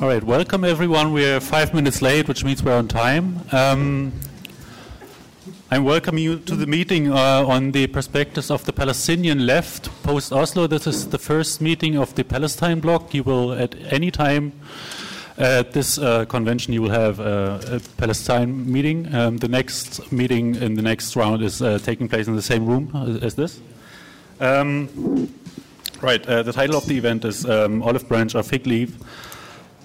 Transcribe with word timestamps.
All 0.00 0.06
right, 0.06 0.22
welcome 0.22 0.62
everyone. 0.62 1.12
We're 1.12 1.40
five 1.40 1.74
minutes 1.74 2.00
late, 2.00 2.28
which 2.28 2.44
means 2.44 2.62
we're 2.62 2.78
on 2.78 2.86
time. 2.86 3.40
Um, 3.50 4.12
I'm 5.72 5.82
welcoming 5.82 6.22
you 6.22 6.38
to 6.38 6.54
the 6.54 6.68
meeting 6.68 7.10
uh, 7.10 7.44
on 7.44 7.72
the 7.72 7.88
perspectives 7.88 8.48
of 8.48 8.64
the 8.64 8.72
Palestinian 8.72 9.44
left 9.44 9.90
post 10.04 10.32
Oslo. 10.32 10.68
This 10.68 10.86
is 10.86 11.08
the 11.08 11.18
first 11.18 11.60
meeting 11.60 11.96
of 11.96 12.14
the 12.14 12.22
Palestine 12.22 12.78
bloc. 12.78 13.12
You 13.12 13.24
will, 13.24 13.52
at 13.54 13.74
any 13.92 14.12
time 14.12 14.52
at 15.36 15.72
this 15.72 15.98
uh, 15.98 16.26
convention, 16.26 16.72
you 16.72 16.82
will 16.82 16.90
have 16.90 17.18
uh, 17.18 17.58
a 17.66 17.80
Palestine 17.96 18.70
meeting. 18.70 19.12
Um, 19.12 19.38
the 19.38 19.48
next 19.48 20.12
meeting 20.12 20.54
in 20.54 20.74
the 20.74 20.82
next 20.82 21.16
round 21.16 21.42
is 21.42 21.60
uh, 21.60 21.80
taking 21.82 22.08
place 22.08 22.28
in 22.28 22.36
the 22.36 22.42
same 22.42 22.66
room 22.66 23.20
as, 23.20 23.34
this. 23.34 23.60
Um, 24.38 25.28
right, 26.00 26.24
uh, 26.24 26.44
the 26.44 26.52
title 26.52 26.76
of 26.76 26.86
the 26.86 26.96
event 26.96 27.24
is 27.24 27.44
um, 27.44 27.82
Olive 27.82 28.08
Branch 28.08 28.32
or 28.36 28.44
Fig 28.44 28.64
Leaf 28.64 28.96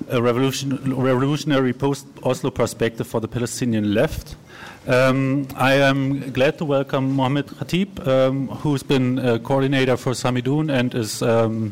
a 0.10 0.22
revolution, 0.22 0.96
revolutionary 0.96 1.74
post 1.74 2.06
Oslo 2.24 2.52
perspective 2.52 3.08
for 3.08 3.22
the 3.22 3.28
Palestinian 3.28 3.94
left. 3.94 4.36
Um, 4.88 5.48
I 5.56 5.76
am 5.76 6.32
glad 6.32 6.58
to 6.58 6.66
welcome 6.66 7.14
Mohammed 7.14 7.48
Khatib, 7.48 8.06
um, 8.06 8.50
who's 8.50 8.84
been 8.84 9.18
a 9.20 9.40
coordinator 9.40 9.96
for 9.96 10.12
Samidoun 10.12 10.70
and 10.70 10.94
is 10.94 11.22
um, 11.22 11.72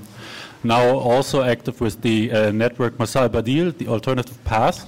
now 0.63 0.97
also 0.97 1.43
active 1.43 1.81
with 1.81 2.01
the 2.01 2.31
uh, 2.31 2.51
network 2.51 2.97
Masar 2.97 3.27
Badil, 3.27 3.77
the 3.77 3.87
alternative 3.87 4.41
path, 4.45 4.85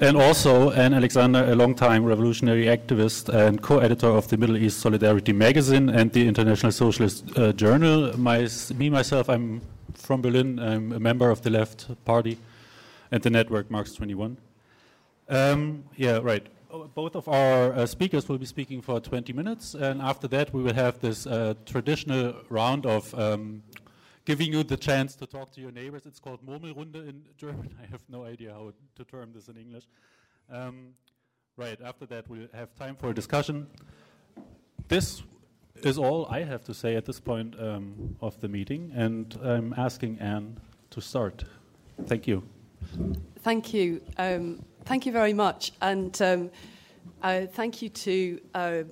and 0.00 0.16
also 0.16 0.70
Anne 0.72 0.94
Alexander, 0.94 1.44
a 1.44 1.54
longtime 1.54 2.04
revolutionary 2.04 2.66
activist 2.66 3.28
and 3.28 3.62
co-editor 3.62 4.08
of 4.08 4.28
the 4.28 4.36
Middle 4.36 4.56
East 4.56 4.80
Solidarity 4.80 5.32
magazine 5.32 5.88
and 5.88 6.12
the 6.12 6.26
International 6.26 6.72
Socialist 6.72 7.24
uh, 7.36 7.52
Journal. 7.52 8.18
My, 8.18 8.48
me 8.74 8.90
myself, 8.90 9.28
I'm 9.28 9.60
from 9.94 10.22
Berlin. 10.22 10.58
I'm 10.58 10.92
a 10.92 11.00
member 11.00 11.30
of 11.30 11.42
the 11.42 11.50
Left 11.50 11.86
Party 12.04 12.38
and 13.10 13.22
the 13.22 13.30
network 13.30 13.70
Marx 13.70 13.92
21. 13.94 14.38
Um, 15.28 15.84
yeah, 15.96 16.18
right. 16.22 16.46
Both 16.94 17.16
of 17.16 17.28
our 17.28 17.72
uh, 17.72 17.86
speakers 17.86 18.28
will 18.28 18.38
be 18.38 18.46
speaking 18.46 18.82
for 18.82 19.00
20 19.00 19.32
minutes, 19.32 19.74
and 19.74 20.02
after 20.02 20.28
that, 20.28 20.52
we 20.52 20.62
will 20.62 20.74
have 20.74 21.00
this 21.00 21.26
uh, 21.26 21.54
traditional 21.64 22.34
round 22.50 22.84
of 22.84 23.14
um, 23.18 23.62
giving 24.26 24.52
you 24.52 24.62
the 24.62 24.76
chance 24.76 25.14
to 25.14 25.26
talk 25.26 25.50
to 25.52 25.60
your 25.60 25.72
neighbors. 25.72 26.02
It's 26.04 26.20
called 26.20 26.44
Murmelrunde 26.46 27.08
in 27.08 27.22
German. 27.38 27.74
I 27.82 27.86
have 27.90 28.02
no 28.08 28.24
idea 28.24 28.52
how 28.52 28.72
to 28.96 29.04
term 29.04 29.32
this 29.34 29.48
in 29.48 29.56
English. 29.56 29.84
Um, 30.50 30.94
right, 31.56 31.78
after 31.82 32.04
that, 32.06 32.28
we'll 32.28 32.48
have 32.52 32.74
time 32.74 32.96
for 32.96 33.08
a 33.08 33.14
discussion. 33.14 33.66
This 34.88 35.22
is 35.82 35.96
all 35.96 36.26
I 36.26 36.42
have 36.42 36.64
to 36.64 36.74
say 36.74 36.96
at 36.96 37.06
this 37.06 37.20
point 37.20 37.54
um, 37.58 38.16
of 38.20 38.38
the 38.40 38.48
meeting, 38.48 38.92
and 38.94 39.38
I'm 39.42 39.74
asking 39.76 40.18
Anne 40.20 40.60
to 40.90 41.00
start. 41.00 41.44
Thank 42.06 42.26
you. 42.26 42.42
Thank 43.42 43.72
you. 43.72 44.00
Um, 44.16 44.64
thank 44.84 45.06
you 45.06 45.12
very 45.12 45.32
much. 45.32 45.72
And 45.80 46.20
um, 46.22 46.50
uh, 47.22 47.46
thank 47.46 47.82
you 47.82 47.88
to 47.88 48.40
uh, 48.54 48.82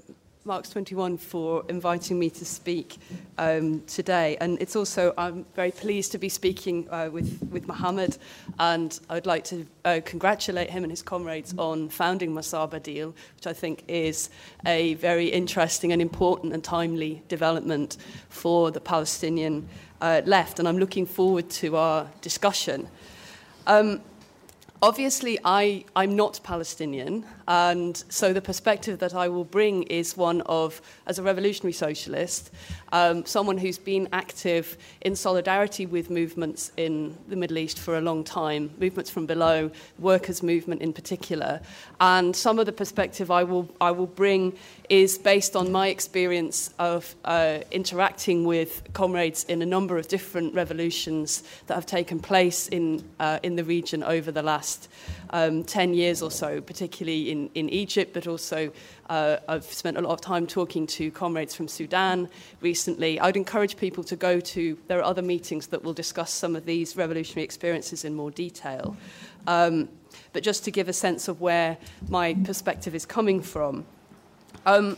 Marx 0.47 0.71
21 0.71 1.19
for 1.19 1.65
inviting 1.69 2.21
me 2.21 2.31
to 2.31 2.45
speak 2.45 2.99
um, 3.37 3.83
today. 3.89 4.37
And 4.41 4.63
it's 4.63 4.77
also, 4.77 5.13
I'm 5.19 5.45
very 5.57 5.73
pleased 5.73 6.13
to 6.13 6.19
be 6.19 6.29
speaking 6.29 6.89
uh, 6.89 7.11
with, 7.13 7.43
with 7.51 7.67
Mohammed. 7.67 8.17
And 8.61 8.99
I'd 9.11 9.27
like 9.27 9.43
to 9.45 9.67
uh, 9.85 10.01
congratulate 10.05 10.71
him 10.71 10.85
and 10.85 10.93
his 10.93 11.03
comrades 11.03 11.53
on 11.59 11.89
founding 11.89 12.31
Masar 12.31 12.71
Badil, 12.71 13.13
which 13.35 13.47
I 13.49 13.53
think 13.53 13.83
is 13.89 14.31
a 14.65 14.95
very 14.95 15.27
interesting 15.27 15.93
and 15.93 16.01
important 16.01 16.53
and 16.53 16.63
timely 16.63 17.23
development 17.27 17.97
for 18.29 18.71
the 18.71 18.81
Palestinian 18.81 19.69
uh, 20.01 20.23
left. 20.27 20.61
And 20.61 20.69
I'm 20.69 20.79
looking 20.79 21.07
forward 21.07 21.51
to 21.51 21.77
our 21.77 22.09
discussion. 22.21 22.89
Um, 23.67 24.01
obviously, 24.81 25.39
I, 25.45 25.85
I'm 25.97 26.15
not 26.15 26.39
Palestinian, 26.45 27.25
and 27.49 27.97
so 28.09 28.33
the 28.33 28.41
perspective 28.41 29.01
that 29.01 29.13
I 29.15 29.27
will 29.29 29.45
bring 29.45 29.83
is 29.85 30.17
one 30.17 30.41
of, 30.43 30.81
as 31.07 31.19
a 31.19 31.23
revolutionary 31.23 31.73
socialist, 31.73 32.53
um, 32.93 33.25
someone 33.27 33.59
who's 33.59 33.79
been 33.79 34.09
active 34.13 34.79
in 35.01 35.17
solidarity 35.17 35.87
with 35.87 36.11
movements 36.11 36.71
in 36.77 37.17
the 37.29 37.35
Middle 37.35 37.59
East 37.59 37.81
for 37.81 37.99
a 37.99 38.01
long 38.01 38.23
time, 38.23 38.71
movements 38.79 39.11
from 39.11 39.27
below, 39.27 39.71
workers' 39.99 40.45
movement 40.45 40.81
in 40.81 40.93
particular. 40.93 41.61
And 42.01 42.37
some 42.37 42.61
of 42.61 42.67
the 42.67 42.73
perspective 42.73 43.33
I 43.33 43.43
will, 43.43 43.69
I 43.81 43.91
will 43.91 44.07
bring 44.07 44.57
is 44.89 45.19
based 45.19 45.57
on 45.57 45.73
my 45.73 45.89
experience 45.89 46.73
of 46.79 47.15
uh, 47.25 47.59
interacting 47.71 48.45
with 48.45 48.83
comrades 48.93 49.45
in 49.45 49.63
a 49.63 49.67
number 49.67 49.99
of 49.99 50.09
different 50.09 50.55
revolutions 50.55 51.43
that 51.67 51.75
have 51.75 51.87
taken 51.87 52.21
place 52.21 52.69
in, 52.69 53.03
uh, 53.21 53.39
in 53.43 53.57
the 53.57 53.65
region 53.65 54.03
over 54.03 54.31
the 54.31 54.43
last 54.43 54.89
um, 55.31 55.65
10 55.65 55.95
years 55.95 56.23
or 56.23 56.31
so, 56.31 56.61
particularly 56.61 57.31
in, 57.31 57.51
in 57.55 57.69
Egypt, 57.69 58.13
but 58.15 58.27
also 58.27 58.73
uh, 59.09 59.37
I've 59.49 59.65
spent 59.65 59.97
a 59.97 60.01
lot 60.01 60.13
of 60.13 60.21
time 60.21 60.47
talking 60.47 60.87
to 60.89 61.11
comrades 61.11 61.55
from 61.55 61.69
Sudan 61.69 62.29
recently. 62.61 63.21
I'd 63.21 63.37
encourage 63.37 63.77
people 63.77 64.05
to 64.05 64.17
go 64.17 64.41
to, 64.41 64.79
there 64.89 64.99
are 64.99 65.05
other 65.05 65.23
meetings 65.23 65.69
that 65.69 65.83
will 65.83 65.93
discuss 65.93 66.31
some 66.31 66.57
of 66.57 66.65
these 66.65 66.97
revolutionary 66.97 67.45
experiences 67.45 68.05
in 68.05 68.15
more 68.15 68.31
detail. 68.31 68.97
Um, 69.47 69.89
but 70.33 70.43
just 70.43 70.65
to 70.65 70.71
give 70.71 70.89
a 70.89 70.93
sense 70.93 71.29
of 71.29 71.41
where 71.41 71.79
my 72.09 72.35
perspective 72.45 72.95
is 72.95 73.07
coming 73.07 73.41
from. 73.43 73.87
Um, 74.67 74.97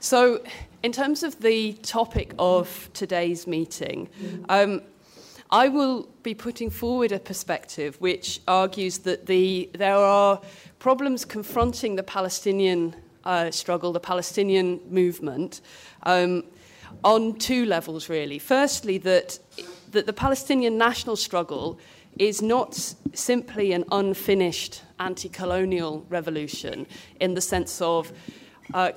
so, 0.00 0.42
in 0.82 0.90
terms 0.90 1.22
of 1.22 1.40
the 1.40 1.74
topic 1.74 2.34
of 2.36 2.90
today's 2.94 3.46
meeting, 3.46 4.08
um, 4.48 4.82
I 5.50 5.68
will 5.68 6.08
be 6.24 6.34
putting 6.34 6.68
forward 6.68 7.12
a 7.12 7.20
perspective 7.20 7.94
which 8.00 8.40
argues 8.48 8.98
that 8.98 9.26
the, 9.26 9.70
there 9.72 9.96
are 9.96 10.40
problems 10.80 11.24
confronting 11.24 11.94
the 11.94 12.02
Palestinian 12.02 12.96
uh, 13.24 13.52
struggle, 13.52 13.92
the 13.92 14.00
Palestinian 14.00 14.80
movement, 14.90 15.60
um, 16.02 16.42
on 17.04 17.34
two 17.34 17.66
levels, 17.66 18.08
really. 18.08 18.40
Firstly, 18.40 18.98
that, 18.98 19.38
that 19.92 20.06
the 20.06 20.12
Palestinian 20.12 20.76
national 20.76 21.14
struggle 21.14 21.78
is 22.18 22.42
not 22.42 22.94
simply 23.12 23.72
an 23.72 23.84
unfinished 23.92 24.82
anti 24.98 25.28
colonial 25.28 26.04
revolution 26.08 26.86
in 27.20 27.34
the 27.34 27.40
sense 27.40 27.80
of 27.80 28.12
uh, 28.72 28.92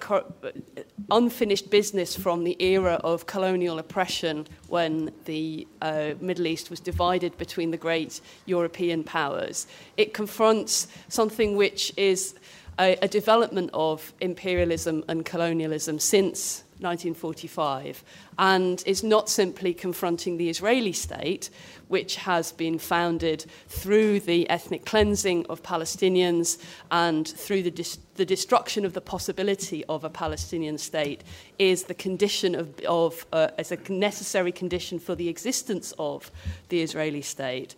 unfinished 1.11 1.69
business 1.69 2.15
from 2.15 2.43
the 2.43 2.55
era 2.63 2.99
of 3.03 3.25
colonial 3.25 3.79
oppression 3.79 4.47
when 4.67 5.11
the 5.25 5.67
uh, 5.81 6.13
Middle 6.21 6.47
East 6.47 6.69
was 6.69 6.79
divided 6.79 7.37
between 7.37 7.71
the 7.71 7.77
great 7.77 8.21
European 8.45 9.03
powers. 9.03 9.67
It 9.97 10.13
confronts 10.13 10.87
something 11.09 11.55
which 11.55 11.91
is 11.97 12.35
a, 12.79 12.97
a 13.01 13.07
development 13.07 13.71
of 13.73 14.13
imperialism 14.21 15.03
and 15.07 15.25
colonialism 15.25 15.99
since 15.99 16.63
1945 16.79 18.03
and 18.37 18.83
is 18.85 19.03
not 19.03 19.29
simply 19.29 19.73
confronting 19.73 20.37
the 20.37 20.49
Israeli 20.49 20.93
state, 20.93 21.49
which 21.87 22.17
has 22.17 22.51
been 22.51 22.77
founded 22.77 23.45
through 23.67 24.19
the 24.19 24.49
ethnic 24.49 24.85
cleansing 24.85 25.45
of 25.47 25.63
Palestinians 25.63 26.61
and 26.91 27.27
through 27.27 27.63
the, 27.63 27.71
dis- 27.71 27.97
the 28.15 28.25
destruction 28.25 28.85
of 28.85 28.93
the 28.93 29.01
possibility 29.01 29.83
of 29.85 30.03
a 30.03 30.09
Palestinian 30.09 30.77
state, 30.77 31.23
is 31.57 31.83
the 31.83 31.95
condition 31.95 32.53
of, 32.55 32.79
of 32.81 33.25
uh, 33.33 33.49
as 33.57 33.71
a 33.71 33.77
necessary 33.91 34.51
condition 34.51 34.99
for 34.99 35.15
the 35.15 35.29
existence 35.29 35.93
of 35.97 36.31
the 36.69 36.81
Israeli 36.81 37.21
state. 37.21 37.75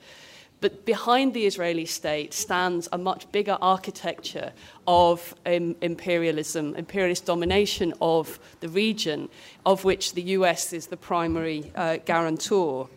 But 0.61 0.85
behind 0.85 1.33
the 1.33 1.45
Israeli 1.45 1.85
state 1.85 2.33
stands 2.33 2.89
a 2.91 2.97
much 2.97 3.31
bigger 3.31 3.57
architecture 3.61 4.51
of 4.87 5.33
um, 5.45 5.75
imperialism, 5.81 6.75
imperialist 6.75 7.25
domination 7.25 7.93
of 8.01 8.39
the 8.59 8.67
region, 8.67 9.29
of 9.65 9.85
which 9.85 10.13
the 10.13 10.21
US 10.37 10.73
is 10.73 10.87
the 10.87 10.97
primary 10.97 11.71
uh, 11.75 11.97
guarantor. 11.97 12.89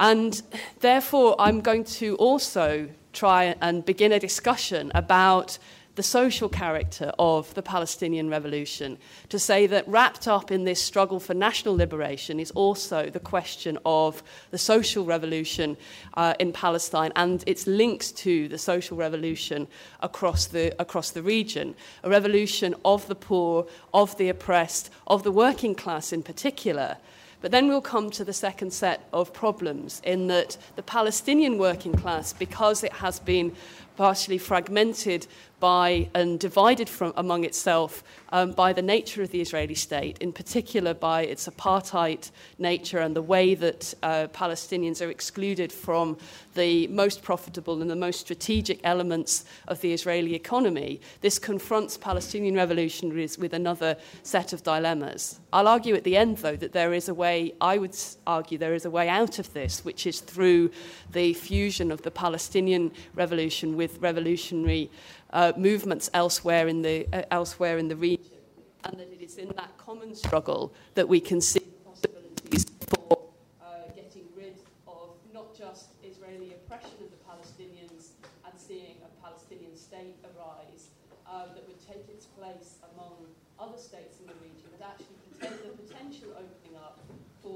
And 0.00 0.42
therefore, 0.80 1.36
I'm 1.38 1.60
going 1.60 1.84
to 1.84 2.16
also 2.16 2.88
try 3.12 3.54
and 3.60 3.84
begin 3.84 4.12
a 4.12 4.18
discussion 4.18 4.90
about 4.94 5.58
the 5.96 6.02
social 6.02 6.48
character 6.48 7.12
of 7.18 7.52
the 7.54 7.62
Palestinian 7.62 8.30
revolution, 8.30 8.96
to 9.28 9.38
say 9.38 9.66
that 9.66 9.86
wrapped 9.88 10.28
up 10.28 10.50
in 10.50 10.64
this 10.64 10.80
struggle 10.80 11.20
for 11.20 11.34
national 11.34 11.76
liberation 11.76 12.38
is 12.38 12.50
also 12.52 13.10
the 13.10 13.20
question 13.20 13.78
of 13.84 14.22
the 14.50 14.58
social 14.58 15.04
revolution 15.04 15.76
uh, 16.14 16.34
in 16.38 16.52
Palestine 16.52 17.12
and 17.16 17.44
its 17.46 17.66
links 17.66 18.12
to 18.12 18.48
the 18.48 18.58
social 18.58 18.96
revolution 18.96 19.66
across 20.00 20.46
the, 20.46 20.74
across 20.80 21.10
the 21.10 21.22
region. 21.22 21.74
A 22.04 22.10
revolution 22.10 22.74
of 22.84 23.06
the 23.08 23.14
poor, 23.14 23.66
of 23.92 24.16
the 24.16 24.28
oppressed, 24.28 24.90
of 25.06 25.22
the 25.22 25.32
working 25.32 25.74
class 25.74 26.12
in 26.12 26.22
particular. 26.22 26.96
But 27.40 27.52
then 27.52 27.68
we'll 27.68 27.80
come 27.80 28.10
to 28.10 28.24
the 28.24 28.34
second 28.34 28.72
set 28.72 29.08
of 29.12 29.32
problems 29.32 30.02
in 30.04 30.26
that 30.26 30.58
the 30.76 30.82
Palestinian 30.82 31.56
working 31.56 31.94
class, 31.94 32.34
because 32.34 32.84
it 32.84 32.92
has 32.92 33.18
been 33.18 33.56
partially 33.96 34.38
fragmented 34.38 35.26
by 35.60 36.08
and 36.14 36.40
divided 36.40 36.88
from 36.88 37.12
among 37.16 37.44
itself 37.44 38.02
um, 38.32 38.52
by 38.52 38.72
the 38.72 38.82
nature 38.82 39.22
of 39.22 39.30
the 39.30 39.40
Israeli 39.40 39.74
state, 39.74 40.16
in 40.18 40.32
particular 40.32 40.94
by 40.94 41.22
its 41.22 41.46
apartheid 41.46 42.30
nature 42.58 42.98
and 42.98 43.14
the 43.14 43.22
way 43.22 43.54
that 43.54 43.94
uh, 44.02 44.26
Palestinians 44.32 45.04
are 45.04 45.10
excluded 45.10 45.70
from 45.70 46.16
the 46.54 46.86
most 46.88 47.22
profitable 47.22 47.80
and 47.82 47.90
the 47.90 47.96
most 47.96 48.20
strategic 48.20 48.80
elements 48.84 49.44
of 49.68 49.80
the 49.80 49.92
Israeli 49.92 50.34
economy, 50.34 51.00
this 51.20 51.38
confronts 51.38 51.96
Palestinian 51.96 52.54
revolutionaries 52.54 53.38
with 53.38 53.52
another 53.52 53.96
set 54.22 54.52
of 54.52 54.62
dilemmas. 54.62 55.40
I'll 55.52 55.68
argue 55.68 55.94
at 55.94 56.04
the 56.04 56.16
end, 56.16 56.38
though, 56.38 56.56
that 56.56 56.72
there 56.72 56.94
is 56.94 57.08
a 57.08 57.14
way, 57.14 57.52
I 57.60 57.78
would 57.78 57.96
argue, 58.26 58.58
there 58.58 58.74
is 58.74 58.84
a 58.84 58.90
way 58.90 59.08
out 59.08 59.38
of 59.38 59.52
this, 59.52 59.84
which 59.84 60.06
is 60.06 60.20
through 60.20 60.70
the 61.12 61.34
fusion 61.34 61.90
of 61.90 62.02
the 62.02 62.10
Palestinian 62.10 62.92
revolution 63.14 63.76
with 63.80 63.96
revolutionary 64.02 64.90
uh, 65.32 65.54
movements 65.56 66.10
elsewhere 66.12 66.68
in, 66.68 66.82
the, 66.82 67.08
uh, 67.14 67.22
elsewhere 67.30 67.78
in 67.78 67.88
the 67.88 67.96
region, 67.96 68.36
and 68.84 69.00
that 69.00 69.08
it 69.08 69.22
is 69.22 69.38
in 69.38 69.48
that 69.56 69.72
common 69.78 70.14
struggle 70.14 70.62
that 70.96 71.08
we 71.08 71.18
can 71.18 71.40
see 71.40 71.64
possibilities 71.88 72.66
for 72.90 73.16
uh, 73.64 73.88
getting 73.96 74.26
rid 74.36 74.56
of 74.86 75.08
not 75.32 75.56
just 75.56 75.86
Israeli 76.04 76.52
oppression 76.58 76.92
of 77.00 77.08
the 77.16 77.22
Palestinians 77.30 78.12
and 78.44 78.52
seeing 78.68 78.96
a 79.08 79.10
Palestinian 79.24 79.74
state 79.74 80.16
arise 80.28 80.92
uh, 81.24 81.46
that 81.54 81.64
would 81.66 81.80
take 81.80 82.04
its 82.14 82.26
place 82.26 82.76
among 82.92 83.16
other 83.58 83.80
states 83.88 84.20
in 84.20 84.26
the 84.26 84.36
region, 84.44 84.68
but 84.76 84.92
actually 84.92 85.16
the 85.40 85.72
potential 85.88 86.28
opening 86.36 86.76
up 86.76 87.00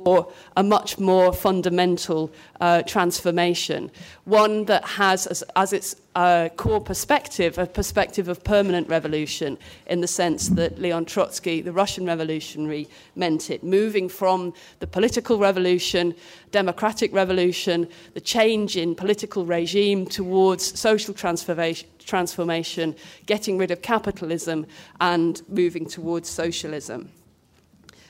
for 0.05 0.31
a 0.57 0.63
much 0.63 0.99
more 0.99 1.33
fundamental 1.33 2.31
uh, 2.61 2.83
transformation, 2.83 3.91
one 4.25 4.67
that 4.67 4.85
has 4.85 5.27
as, 5.27 5.43
as 5.57 5.73
its 5.73 5.97
uh, 6.15 6.49
core 6.57 6.81
perspective 6.81 7.59
a 7.59 7.67
perspective 7.67 8.29
of 8.29 8.45
permanent 8.45 8.89
revolution 8.89 9.59
in 9.87 10.01
the 10.01 10.07
sense 10.07 10.49
that 10.51 10.79
Leon 10.79 11.07
Trotsky, 11.07 11.61
the 11.61 11.73
Russian 11.73 12.07
revolutionary, 12.07 12.89
meant 13.17 13.51
it, 13.51 13.65
moving 13.65 14.09
from 14.09 14.53
the 14.79 14.87
political 14.87 15.39
revolution, 15.39 16.15
democratic 16.53 17.13
revolution, 17.13 17.89
the 18.13 18.21
change 18.21 18.77
in 18.77 18.95
political 18.95 19.45
regime 19.45 20.07
towards 20.07 20.79
social 20.79 21.15
transformation, 21.15 21.89
transformation 21.99 22.95
getting 23.27 23.59
rid 23.59 23.71
of 23.71 23.83
capitalism, 23.83 24.67
and 25.01 25.43
moving 25.49 25.87
towards 25.87 26.29
socialism. 26.29 27.11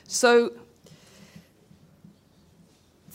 So, 0.07 0.51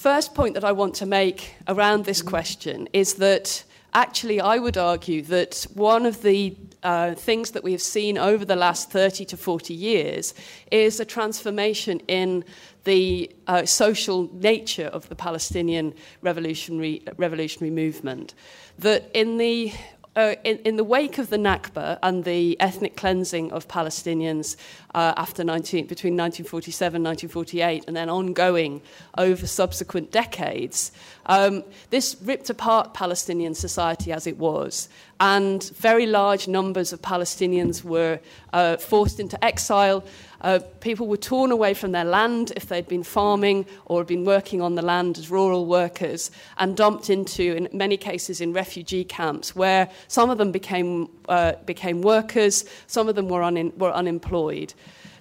first 0.00 0.34
point 0.34 0.54
that 0.54 0.64
I 0.64 0.72
want 0.72 0.94
to 0.94 1.04
make 1.04 1.56
around 1.68 2.06
this 2.06 2.22
question 2.22 2.88
is 2.94 3.16
that 3.16 3.62
actually 3.92 4.40
I 4.40 4.56
would 4.56 4.78
argue 4.78 5.20
that 5.24 5.66
one 5.74 6.06
of 6.06 6.22
the 6.22 6.56
uh, 6.82 7.14
things 7.14 7.50
that 7.50 7.62
we 7.62 7.72
have 7.72 7.82
seen 7.82 8.16
over 8.16 8.46
the 8.46 8.56
last 8.56 8.90
30 8.90 9.26
to 9.26 9.36
40 9.36 9.74
years 9.74 10.32
is 10.70 11.00
a 11.00 11.04
transformation 11.04 12.00
in 12.08 12.44
the 12.84 13.30
uh, 13.46 13.66
social 13.66 14.30
nature 14.32 14.86
of 14.86 15.06
the 15.10 15.14
Palestinian 15.14 15.92
revolutionary, 16.22 17.02
revolutionary 17.18 17.70
movement. 17.70 18.32
That 18.78 19.10
in 19.12 19.36
the 19.36 19.70
uh, 20.16 20.34
in, 20.42 20.58
in, 20.58 20.76
the 20.76 20.84
wake 20.84 21.18
of 21.18 21.30
the 21.30 21.36
Nakba 21.36 21.98
and 22.02 22.24
the 22.24 22.60
ethnic 22.60 22.96
cleansing 22.96 23.52
of 23.52 23.68
Palestinians 23.68 24.56
uh, 24.94 25.14
after 25.16 25.44
19, 25.44 25.86
between 25.86 26.14
1947 26.14 26.96
and 26.96 27.04
1948, 27.04 27.84
and 27.86 27.96
then 27.96 28.10
ongoing 28.10 28.82
over 29.16 29.46
subsequent 29.46 30.10
decades, 30.10 30.90
um, 31.26 31.62
this 31.90 32.16
ripped 32.22 32.50
apart 32.50 32.92
Palestinian 32.92 33.54
society 33.54 34.12
as 34.12 34.26
it 34.26 34.36
was. 34.36 34.88
And 35.20 35.62
very 35.76 36.06
large 36.06 36.48
numbers 36.48 36.92
of 36.92 37.00
Palestinians 37.02 37.84
were 37.84 38.18
uh, 38.52 38.78
forced 38.78 39.20
into 39.20 39.42
exile. 39.44 40.02
Uh, 40.40 40.58
people 40.80 41.06
were 41.06 41.16
torn 41.16 41.50
away 41.50 41.74
from 41.74 41.92
their 41.92 42.04
land 42.04 42.52
if 42.56 42.66
they'd 42.66 42.88
been 42.88 43.02
farming 43.02 43.66
or 43.86 44.00
had 44.00 44.06
been 44.06 44.24
working 44.24 44.62
on 44.62 44.74
the 44.74 44.82
land 44.82 45.18
as 45.18 45.30
rural 45.30 45.66
workers 45.66 46.30
and 46.58 46.76
dumped 46.76 47.10
into, 47.10 47.54
in 47.54 47.68
many 47.72 47.96
cases, 47.96 48.40
in 48.40 48.52
refugee 48.52 49.04
camps 49.04 49.54
where 49.54 49.88
some 50.08 50.30
of 50.30 50.38
them 50.38 50.50
became, 50.50 51.08
uh, 51.28 51.52
became 51.66 52.00
workers, 52.02 52.64
some 52.86 53.08
of 53.08 53.14
them 53.14 53.28
were, 53.28 53.42
un- 53.42 53.72
were 53.76 53.92
unemployed. 53.92 54.72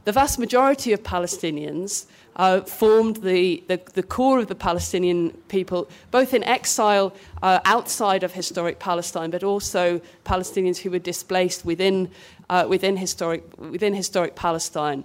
The 0.06 0.14
vast 0.14 0.40
majority 0.40 0.94
of 0.94 1.04
Palestinians 1.04 2.06
uh, 2.40 2.62
formed 2.62 3.18
the, 3.18 3.62
the, 3.68 3.82
the, 3.94 4.02
core 4.02 4.40
of 4.40 4.48
the 4.48 4.56
Palestinian 4.56 5.32
people, 5.50 5.90
both 6.10 6.34
in 6.34 6.42
exile 6.46 7.14
uh, 7.44 7.60
outside 7.66 8.24
of 8.24 8.32
historic 8.32 8.80
Palestine, 8.80 9.30
but 9.30 9.44
also 9.44 10.00
Palestinians 10.24 10.78
who 10.78 10.90
were 10.90 11.00
displaced 11.00 11.66
within 11.66 12.10
uh, 12.50 12.66
within, 12.68 12.98
historic, 12.98 13.44
within 13.58 13.94
historic 13.94 14.36
Palestine. 14.36 15.04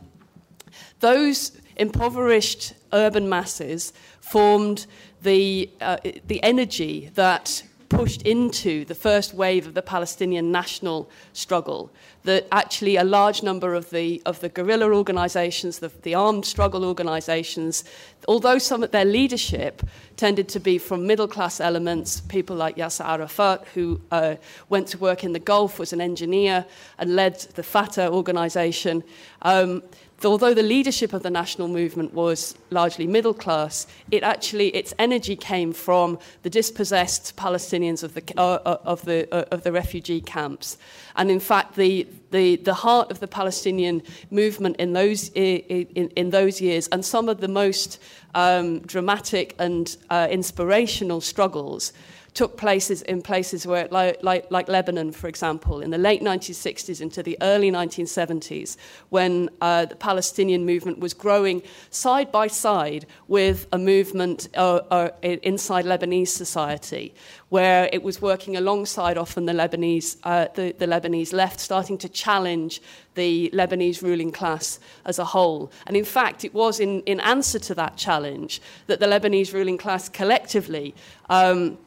Those 1.01 1.53
impoverished 1.77 2.75
urban 2.93 3.29
masses 3.29 3.93
formed 4.21 4.87
the, 5.23 5.71
uh, 5.81 5.99
the 6.27 6.43
energy 6.43 7.11
that 7.15 7.63
pushed 7.95 8.23
into 8.23 8.85
the 8.85 8.95
first 8.95 9.35
wave 9.35 9.67
of 9.67 9.75
the 9.75 9.83
Palestinian 9.83 10.51
national 10.51 11.09
struggle. 11.33 11.91
That 12.25 12.47
actually 12.51 12.97
a 12.97 13.05
large 13.05 13.43
number 13.43 13.75
of 13.75 13.91
the, 13.91 14.21
of 14.27 14.41
the 14.41 14.49
guerrilla 14.49 14.93
organizations, 14.93 15.79
the, 15.79 15.91
the 16.03 16.15
armed 16.15 16.45
struggle 16.45 16.85
organizations, 16.85 17.85
although 18.27 18.59
some 18.59 18.83
of 18.83 18.91
their 18.91 19.05
leadership 19.05 19.83
tended 20.17 20.49
to 20.49 20.61
be 20.61 20.79
from 20.79 21.07
middle 21.07 21.29
class 21.29 21.61
elements, 21.61 22.21
people 22.23 22.57
like 22.57 22.77
Yasser 22.77 23.05
Arafat, 23.05 23.67
who 23.75 24.01
uh, 24.11 24.37
went 24.69 24.89
to 24.89 24.99
work 24.99 25.23
in 25.23 25.33
the 25.33 25.39
Gulf, 25.39 25.79
was 25.79 25.93
an 25.93 26.01
engineer, 26.01 26.65
and 26.99 27.15
led 27.15 27.41
the 27.55 27.63
Fatah 27.63 28.11
organization. 28.11 29.05
Um, 29.43 29.83
although 30.25 30.55
the 30.55 30.63
leadership 30.63 31.13
of 31.13 31.23
the 31.23 31.31
national 31.31 31.69
movement 31.69 32.13
was 32.15 32.55
largely 32.71 33.07
middle 33.07 33.35
class, 33.35 33.87
it 34.11 34.23
actually 34.23 34.69
its 34.69 34.95
energy 34.99 35.37
came 35.37 35.73
from 35.73 36.19
the 36.43 36.51
dispossessed 36.51 37.37
Palestinians 37.37 38.03
of 38.03 38.15
the 38.15 38.23
uh, 38.37 38.59
uh, 38.65 38.79
of 38.85 39.05
the 39.05 39.29
uh, 39.35 39.45
of 39.51 39.63
the 39.63 39.73
refugee 39.73 40.21
camps, 40.21 40.79
and 41.17 41.31
in 41.31 41.41
fact 41.41 41.77
the 41.77 42.07
the, 42.31 42.57
the 42.57 42.75
heart 42.75 43.11
of 43.11 43.21
the 43.21 43.29
Palestinian 43.29 44.03
movement 44.31 44.77
in 44.77 44.93
those 44.93 45.29
in, 45.35 46.11
in 46.17 46.31
those 46.31 46.61
years 46.61 46.89
and 46.89 47.05
some 47.05 47.29
of 47.29 47.41
the 47.41 47.49
most 47.49 48.01
um, 48.35 48.81
dramatic 48.81 49.55
and 49.59 49.97
uh, 50.11 50.27
inspirational 50.31 51.21
struggles 51.21 51.93
took 52.35 52.57
places 52.57 53.01
in 53.03 53.23
places 53.23 53.65
where, 53.65 53.87
like, 53.93 54.21
like, 54.23 54.51
like 54.51 54.69
Lebanon, 54.69 55.13
for 55.13 55.29
example, 55.29 55.81
in 55.81 55.91
the 55.91 55.99
late 55.99 56.21
1960s 56.21 57.01
into 57.01 57.23
the 57.23 57.39
early 57.41 57.71
1970s, 57.71 58.77
when 59.11 59.49
uh, 59.61 59.85
the 59.87 59.95
Palestinian 59.95 60.67
movement 60.67 60.99
was 60.99 61.15
growing 61.15 61.63
side 61.91 62.33
by 62.33 62.49
side 62.49 63.07
with 63.29 63.69
a 63.73 63.79
movement 63.79 64.49
uh, 64.55 64.81
uh, 64.91 65.11
inside 65.23 65.85
Lebanese 65.85 66.29
society, 66.29 67.15
where 67.51 67.89
it 67.93 68.03
was 68.03 68.21
working 68.21 68.57
alongside 68.57 69.17
often 69.17 69.47
the 69.47 69.53
Lebanese, 69.53 70.17
uh, 70.25 70.49
the, 70.55 70.75
the 70.77 70.87
Lebanese 70.87 71.33
left, 71.33 71.61
starting 71.61 71.97
to 71.97 72.09
challenge 72.09 72.83
the 73.15 73.49
Lebanese 73.55 74.03
ruling 74.03 74.33
class 74.33 74.81
as 75.05 75.21
a 75.21 75.25
whole. 75.25 75.71
And 75.87 75.97
in 75.97 76.05
fact, 76.05 76.45
it 76.45 76.53
was 76.53 76.81
in, 76.81 77.03
in 77.03 77.21
answer 77.21 77.61
to 77.61 77.77
that 77.77 77.97
challenge 77.97 78.61
that 78.89 78.99
the 78.99 79.07
Lebanese 79.07 79.53
ruling 79.53 79.79
class 79.79 80.09
collectively 80.09 80.97
um, 81.31 81.79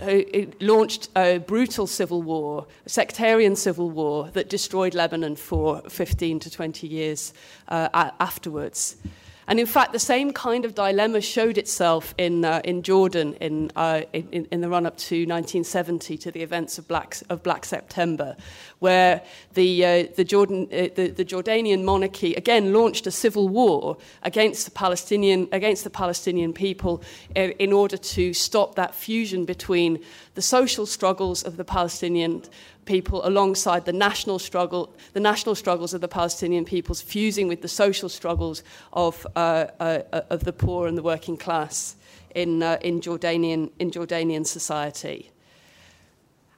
uh, 0.00 0.20
launched 0.60 1.08
a 1.16 1.38
brutal 1.38 1.86
civil 1.86 2.22
war, 2.22 2.66
a 2.86 2.88
sectarian 2.88 3.56
civil 3.56 3.90
war 3.90 4.30
that 4.32 4.48
destroyed 4.48 4.94
Lebanon 4.94 5.36
for 5.36 5.82
15 5.88 6.40
to 6.40 6.50
20 6.50 6.86
years 6.86 7.32
uh, 7.68 7.88
afterwards. 8.20 8.96
And 9.48 9.58
in 9.58 9.64
fact, 9.64 9.92
the 9.92 9.98
same 9.98 10.34
kind 10.34 10.66
of 10.66 10.74
dilemma 10.74 11.22
showed 11.22 11.56
itself 11.56 12.14
in, 12.18 12.44
uh, 12.44 12.60
in 12.64 12.82
Jordan 12.82 13.32
in, 13.40 13.72
uh, 13.74 14.02
in, 14.12 14.46
in, 14.50 14.60
the 14.60 14.68
run 14.68 14.84
up 14.84 14.98
to 14.98 15.20
1970 15.20 16.18
to 16.18 16.30
the 16.30 16.42
events 16.42 16.76
of 16.76 16.86
Black, 16.86 17.16
of 17.30 17.42
Black 17.42 17.64
September, 17.64 18.36
where 18.80 19.22
the, 19.54 19.86
uh, 19.86 20.06
the, 20.16 20.24
Jordan, 20.24 20.68
uh, 20.70 20.88
the, 20.94 21.08
the 21.16 21.24
Jordanian 21.24 21.82
monarchy 21.82 22.34
again 22.34 22.74
launched 22.74 23.06
a 23.06 23.10
civil 23.10 23.48
war 23.48 23.96
against 24.22 24.66
the 24.66 24.70
Palestinian, 24.70 25.48
against 25.50 25.82
the 25.82 25.90
Palestinian 25.90 26.52
people 26.52 27.02
in, 27.34 27.52
in 27.52 27.72
order 27.72 27.96
to 27.96 28.34
stop 28.34 28.74
that 28.74 28.94
fusion 28.94 29.46
between 29.46 29.98
the 30.34 30.42
social 30.42 30.84
struggles 30.84 31.42
of 31.42 31.56
the 31.56 31.64
Palestinian 31.64 32.42
people 32.88 33.20
alongside 33.26 33.84
the 33.84 33.92
national 33.92 34.38
struggle, 34.38 34.92
the 35.12 35.20
national 35.20 35.54
struggles 35.54 35.92
of 35.94 36.00
the 36.00 36.08
Palestinian 36.08 36.64
peoples, 36.64 37.00
fusing 37.02 37.46
with 37.46 37.60
the 37.60 37.68
social 37.68 38.08
struggles 38.08 38.62
of, 38.94 39.26
uh, 39.36 39.66
uh, 39.78 40.22
of 40.30 40.44
the 40.44 40.52
poor 40.52 40.88
and 40.88 40.96
the 40.96 41.02
working 41.02 41.36
class 41.36 41.96
in, 42.34 42.62
uh, 42.62 42.78
in, 42.80 43.00
Jordanian, 43.00 43.70
in 43.78 43.90
Jordanian 43.90 44.46
society. 44.46 45.30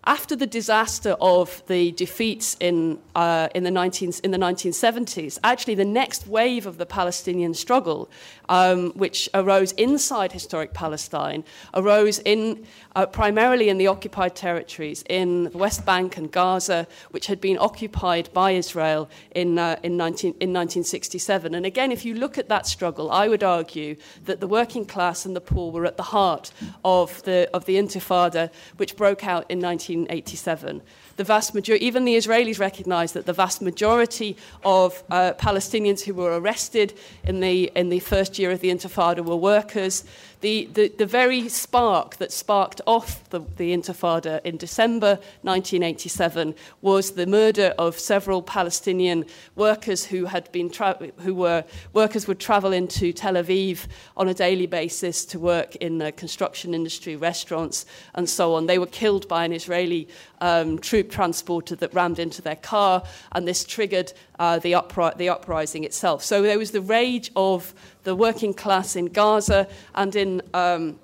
After 0.05 0.35
the 0.35 0.47
disaster 0.47 1.15
of 1.21 1.63
the 1.67 1.93
defeats 1.93 2.57
in, 2.59 2.99
uh, 3.15 3.49
in, 3.55 3.65
the 3.65 3.71
19, 3.71 4.13
in 4.25 4.31
the 4.31 4.39
1970s, 4.39 5.39
actually 5.45 5.75
the 5.75 5.85
next 5.85 6.27
wave 6.27 6.67
of 6.67 6.79
the 6.79 6.87
Palestinian 6.87 7.53
struggle, 7.53 8.11
um, 8.49 8.93
which 8.93 9.29
arose 9.35 9.73
inside 9.73 10.33
historic 10.33 10.73
Palestine, 10.73 11.45
arose 11.75 12.19
in, 12.21 12.67
uh, 12.97 13.05
primarily 13.07 13.69
in 13.69 13.77
the 13.77 13.87
occupied 13.87 14.35
territories 14.35 15.05
in 15.09 15.45
the 15.45 15.59
West 15.59 15.85
Bank 15.85 16.17
and 16.17 16.33
Gaza, 16.33 16.87
which 17.11 17.27
had 17.27 17.41
been 17.41 17.59
occupied 17.59 18.31
by 18.33 18.53
Israel 18.53 19.09
in, 19.33 19.59
uh, 19.59 19.77
in, 19.83 19.99
19, 19.99 20.31
in 20.41 20.53
1967. 20.53 21.55
And 21.55 21.67
again, 21.67 21.93
if 21.93 22.07
you 22.07 22.15
look 22.15 22.39
at 22.39 22.49
that 22.49 22.67
struggle, 22.67 23.11
I 23.11 23.29
would 23.29 23.45
argue 23.45 23.97
that 24.25 24.41
the 24.41 24.49
working 24.49 24.87
class 24.87 25.27
and 25.27 25.37
the 25.37 25.41
poor 25.41 25.71
were 25.71 25.85
at 25.85 25.99
the 25.99 26.05
heart 26.05 26.53
of 26.85 27.23
the, 27.25 27.51
of 27.53 27.67
the 27.67 27.77
Intifada, 27.77 28.51
which 28.79 28.97
broke 28.97 29.27
out 29.27 29.45
in 29.51 29.61
1987 29.97 30.83
the 31.21 31.25
vast 31.25 31.55
majority, 31.55 31.85
even 31.85 32.07
the 32.07 32.17
Israelis 32.17 32.59
recognize 32.59 33.13
that 33.13 33.27
the 33.27 33.35
vast 33.35 33.61
majority 33.61 34.39
of 34.65 35.05
uh, 35.11 35.35
Palestinians 35.35 36.01
who 36.01 36.15
were 36.15 36.41
arrested 36.41 36.95
in 37.25 37.41
the, 37.41 37.71
in 37.75 37.91
the 37.91 37.99
first 37.99 38.39
year 38.39 38.51
of 38.51 38.61
the 38.61 38.71
Intifada 38.71 39.23
were 39.23 39.37
workers 39.37 40.05
the, 40.41 40.69
the, 40.73 40.89
the 40.89 41.07
very 41.07 41.49
spark 41.49 42.17
that 42.17 42.33
sparked 42.33 42.81
off 42.87 43.29
the, 43.31 43.41
the 43.57 43.73
Intifada 43.75 44.41
in 44.45 44.57
December 44.57 45.19
1987 45.43 46.55
was 46.81 47.13
the 47.13 47.27
murder 47.27 47.75
of 47.79 47.99
several 47.99 48.41
Palestinian 48.43 49.27
workers 49.55 50.07
who 50.07 50.25
had 50.27 50.51
been 50.51 50.71
tra- 50.71 50.99
who 51.19 51.35
were 51.35 51.65
workers 51.93 52.27
would 52.27 52.41
travel 52.41 52.73
into 52.73 53.13
Tel 53.13 53.35
Aviv 53.35 53.87
on 54.17 54.29
a 54.29 54.35
daily 54.35 54.67
basis 54.67 55.27
to 55.27 55.39
work 55.39 55.77
in 55.77 55.99
the 55.99 56.11
construction 56.13 56.73
industry, 56.73 57.17
restaurants, 57.17 57.85
and 58.15 58.29
so 58.29 58.55
on. 58.55 58.67
They 58.67 58.79
were 58.79 58.87
killed 58.87 59.29
by 59.29 59.45
an 59.45 59.53
Israeli 59.53 60.09
um, 60.41 60.79
troop 60.79 61.11
transporter 61.11 61.77
that 61.77 61.95
rammed 61.95 62.19
into 62.19 62.43
their 62.43 62.57
car, 62.57 63.03
and 63.33 63.47
this 63.47 63.65
triggered 63.65 64.13
uh, 64.39 64.59
the, 64.59 64.73
upri- 64.73 65.17
the 65.17 65.29
uprising 65.29 65.85
itself. 65.85 66.25
So 66.25 66.43
there 66.43 66.59
was 66.59 66.71
the 66.71 66.81
rage 66.81 67.31
of 67.37 67.75
the 68.05 68.15
working 68.15 68.55
class 68.55 68.97
in 68.97 69.07
Gaza 69.07 69.69
and 69.95 70.17
in. 70.17 70.43
Um, 70.55 70.99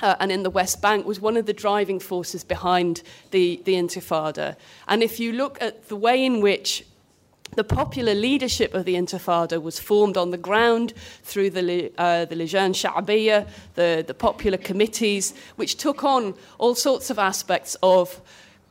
uh, 0.00 0.14
and 0.20 0.30
in 0.30 0.44
the 0.44 0.50
West 0.50 0.80
Bank 0.80 1.06
was 1.06 1.18
one 1.18 1.36
of 1.36 1.46
the 1.46 1.52
driving 1.52 1.98
forces 1.98 2.44
behind 2.44 3.02
the, 3.32 3.60
the 3.64 3.74
Intifada. 3.74 4.54
And 4.86 5.02
if 5.02 5.18
you 5.18 5.32
look 5.32 5.60
at 5.60 5.88
the 5.88 5.96
way 5.96 6.24
in 6.24 6.40
which 6.40 6.84
the 7.56 7.64
popular 7.64 8.14
leadership 8.14 8.74
of 8.74 8.84
the 8.84 8.94
Intifada 8.94 9.60
was 9.60 9.80
formed 9.80 10.16
on 10.16 10.30
the 10.30 10.38
ground 10.38 10.92
through 11.22 11.50
the, 11.50 11.92
uh, 11.98 12.24
the 12.26 12.36
the, 13.74 14.04
the 14.06 14.14
popular 14.14 14.58
committees, 14.58 15.34
which 15.56 15.76
took 15.76 16.04
on 16.04 16.34
all 16.58 16.74
sorts 16.74 17.10
of 17.10 17.18
aspects 17.18 17.76
of 17.82 18.20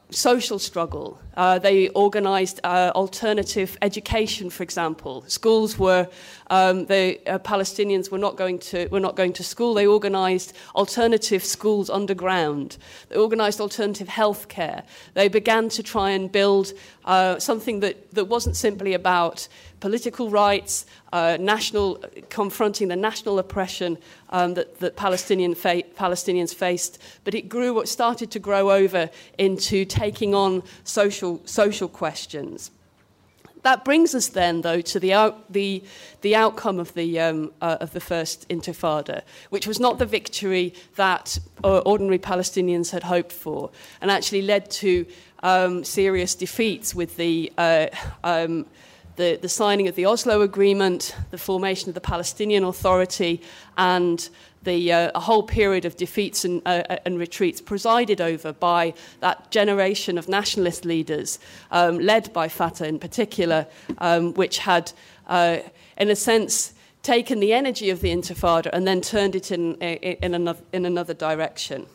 social 0.09 0.59
struggle. 0.59 1.19
Uh, 1.37 1.59
they 1.59 1.87
organized 1.89 2.59
uh, 2.63 2.91
alternative 2.95 3.77
education, 3.83 4.49
for 4.49 4.63
example. 4.63 5.23
Schools 5.27 5.77
were, 5.77 6.09
um, 6.49 6.87
the 6.87 7.19
uh, 7.27 7.37
Palestinians 7.37 8.09
were 8.09 8.17
not, 8.17 8.35
going 8.35 8.57
to, 8.57 8.87
were 8.87 8.99
not 8.99 9.15
going 9.15 9.33
to 9.33 9.43
school. 9.43 9.75
They 9.75 9.85
organized 9.85 10.53
alternative 10.75 11.45
schools 11.45 11.91
underground. 11.91 12.77
They 13.09 13.17
organized 13.17 13.61
alternative 13.61 14.07
health 14.07 14.47
care. 14.47 14.83
They 15.13 15.27
began 15.27 15.69
to 15.69 15.83
try 15.83 16.09
and 16.09 16.31
build 16.31 16.73
uh, 17.05 17.37
something 17.37 17.81
that, 17.81 18.11
that 18.15 18.25
wasn't 18.25 18.55
simply 18.55 18.93
about 18.95 19.47
political 19.79 20.29
rights, 20.29 20.85
uh, 21.13 21.37
national, 21.39 22.03
confronting 22.29 22.87
the 22.87 22.95
national 22.95 23.39
oppression 23.39 23.97
um, 24.29 24.55
that, 24.55 24.79
that 24.79 24.95
Palestinian 24.95 25.55
fa- 25.55 25.83
Palestinians 25.95 26.53
faced, 26.53 26.99
but 27.23 27.33
it 27.33 27.47
grew, 27.47 27.85
started 27.85 28.31
to 28.31 28.39
grow 28.39 28.71
over 28.71 29.09
into 29.37 29.85
taking 29.85 30.33
on 30.33 30.63
social, 30.83 31.26
social 31.45 31.87
questions. 31.87 32.71
That 33.63 33.83
brings 33.83 34.15
us 34.15 34.27
then, 34.27 34.61
though, 34.61 34.81
to 34.81 34.99
the, 34.99 35.13
out, 35.13 35.51
the, 35.51 35.83
the 36.21 36.35
outcome 36.35 36.79
of 36.79 36.93
the, 36.93 37.19
um, 37.19 37.51
uh, 37.61 37.77
of 37.81 37.91
the 37.91 37.99
first 37.99 38.47
Intifada, 38.49 39.23
which 39.49 39.67
was 39.67 39.79
not 39.79 39.99
the 39.99 40.05
victory 40.05 40.73
that 40.95 41.37
uh, 41.63 41.79
ordinary 41.79 42.19
Palestinians 42.19 42.91
had 42.91 43.03
hoped 43.03 43.33
for, 43.33 43.69
and 43.99 44.09
actually 44.09 44.43
led 44.43 44.71
to 44.83 45.05
um, 45.43 45.83
serious 45.83 46.35
defeats 46.35 46.95
with 46.95 47.17
the 47.17 47.51
uh, 47.57 47.87
um, 48.23 48.65
the, 49.17 49.37
the 49.41 49.49
signing 49.49 49.87
of 49.87 49.95
the 49.95 50.05
Oslo 50.05 50.41
Agreement, 50.41 51.15
the 51.31 51.37
formation 51.37 51.89
of 51.89 51.95
the 51.95 52.01
Palestinian 52.01 52.63
Authority, 52.63 53.41
and 53.77 54.29
the, 54.63 54.91
uh, 54.91 55.11
a 55.15 55.19
whole 55.19 55.43
period 55.43 55.85
of 55.85 55.97
defeats 55.97 56.45
and, 56.45 56.61
uh, 56.65 56.83
uh, 56.89 56.97
and, 57.05 57.19
retreats 57.19 57.61
presided 57.61 58.21
over 58.21 58.53
by 58.53 58.93
that 59.19 59.49
generation 59.51 60.17
of 60.17 60.27
nationalist 60.27 60.85
leaders, 60.85 61.39
um, 61.71 61.99
led 61.99 62.31
by 62.33 62.47
Fatah 62.47 62.87
in 62.87 62.99
particular, 62.99 63.65
um, 63.99 64.33
which 64.33 64.59
had, 64.59 64.91
uh, 65.27 65.57
in 65.97 66.09
a 66.09 66.15
sense, 66.15 66.73
taken 67.01 67.39
the 67.39 67.53
energy 67.53 67.89
of 67.89 68.01
the 68.01 68.09
Intifada 68.09 68.69
and 68.73 68.85
then 68.87 69.01
turned 69.01 69.35
it 69.35 69.51
in, 69.51 69.75
in, 69.75 70.17
in, 70.21 70.33
another, 70.33 70.61
in 70.73 70.85
another 70.85 71.13
direction. 71.13 71.85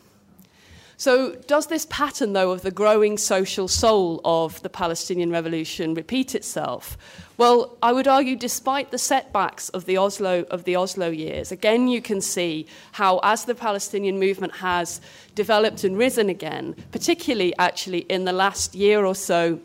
So, 0.97 1.33
does 1.47 1.67
this 1.67 1.87
pattern, 1.89 2.33
though, 2.33 2.51
of 2.51 2.61
the 2.61 2.71
growing 2.71 3.17
social 3.17 3.67
soul 3.67 4.21
of 4.23 4.61
the 4.61 4.69
Palestinian 4.69 5.31
revolution 5.31 5.93
repeat 5.95 6.35
itself? 6.35 6.97
Well, 7.35 7.75
I 7.81 7.91
would 7.93 8.07
argue, 8.07 8.35
despite 8.35 8.91
the 8.91 8.99
setbacks 8.99 9.69
of 9.69 9.85
the 9.85 9.97
Oslo, 9.97 10.43
of 10.51 10.65
the 10.65 10.75
Oslo 10.75 11.09
years, 11.09 11.51
again, 11.51 11.87
you 11.87 11.99
can 11.99 12.21
see 12.21 12.67
how, 12.93 13.19
as 13.23 13.45
the 13.45 13.55
Palestinian 13.55 14.19
movement 14.19 14.57
has 14.57 15.01
developed 15.33 15.83
and 15.83 15.97
risen 15.97 16.29
again, 16.29 16.75
particularly 16.91 17.55
actually 17.57 18.01
in 18.01 18.25
the 18.25 18.33
last 18.33 18.75
year 18.75 19.03
or 19.03 19.15
so, 19.15 19.59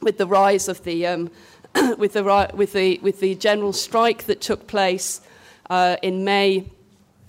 with 0.00 0.18
the 0.18 0.26
rise 0.26 0.68
of 0.68 0.84
the, 0.84 1.04
um, 1.04 1.30
with 1.98 2.12
the, 2.12 2.50
with 2.54 2.72
the, 2.72 2.98
with 3.02 3.18
the 3.18 3.34
general 3.34 3.72
strike 3.72 4.24
that 4.24 4.40
took 4.40 4.68
place 4.68 5.20
uh, 5.68 5.96
in 6.02 6.24
May, 6.24 6.70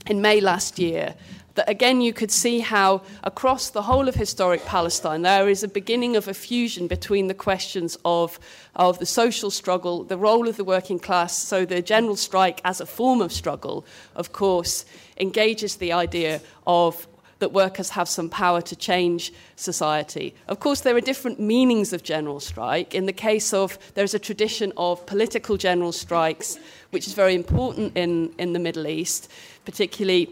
in 0.06 0.22
May 0.22 0.42
last 0.42 0.78
year, 0.78 1.16
that 1.56 1.70
again 1.70 2.02
you 2.02 2.14
could 2.14 2.32
see 2.32 2.60
how 2.60 3.02
across 3.24 3.70
the 3.70 3.84
whole 3.84 4.08
of 4.08 4.16
historic 4.16 4.66
Palestine 4.66 5.22
there 5.22 5.50
is 5.50 5.64
a 5.64 5.68
beginning 5.68 6.16
of 6.16 6.28
a 6.28 6.34
fusion 6.34 6.88
between 6.88 7.28
the 7.28 7.34
questions 7.34 7.98
of, 8.06 8.40
of 8.76 9.00
the 9.00 9.06
social 9.06 9.52
struggle, 9.52 10.04
the 10.04 10.18
role 10.18 10.48
of 10.48 10.58
the 10.58 10.64
working 10.64 11.00
class. 11.00 11.38
So 11.38 11.66
the 11.66 11.82
general 11.82 12.16
strike 12.16 12.62
as 12.64 12.82
a 12.82 12.86
form 12.86 13.22
of 13.22 13.32
struggle, 13.32 13.86
of 14.16 14.32
course, 14.32 14.86
engages 15.18 15.76
the 15.76 15.94
idea 15.94 16.42
of 16.66 17.08
that 17.40 17.52
workers 17.52 17.90
have 17.90 18.08
some 18.08 18.30
power 18.30 18.62
to 18.62 18.76
change 18.76 19.34
society. 19.56 20.34
Of 20.48 20.60
course, 20.60 20.82
there 20.82 20.96
are 20.96 21.02
different 21.02 21.40
meanings 21.40 21.92
of 21.92 22.04
general 22.04 22.40
strike. 22.40 22.94
In 22.94 23.08
the 23.08 23.14
case 23.14 23.52
of, 23.52 23.80
there's 23.96 24.14
a 24.14 24.20
tradition 24.20 24.72
of 24.78 25.04
political 25.08 25.58
general 25.58 25.92
strikes, 25.92 26.60
which 26.92 27.08
is 27.08 27.14
very 27.14 27.34
important 27.34 27.98
in, 27.98 28.32
in 28.38 28.54
the 28.54 28.60
Middle 28.60 28.86
East, 28.86 29.30
particularly 29.66 30.30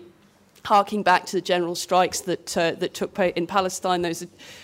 harking 0.65 1.03
back 1.03 1.25
to 1.27 1.37
the 1.37 1.41
general 1.41 1.75
strikes 1.75 2.21
that, 2.21 2.57
uh, 2.57 2.71
that 2.73 2.93
took 2.93 3.13
place 3.13 3.33
in 3.35 3.47
Palestine. 3.47 4.05
A 4.05 4.13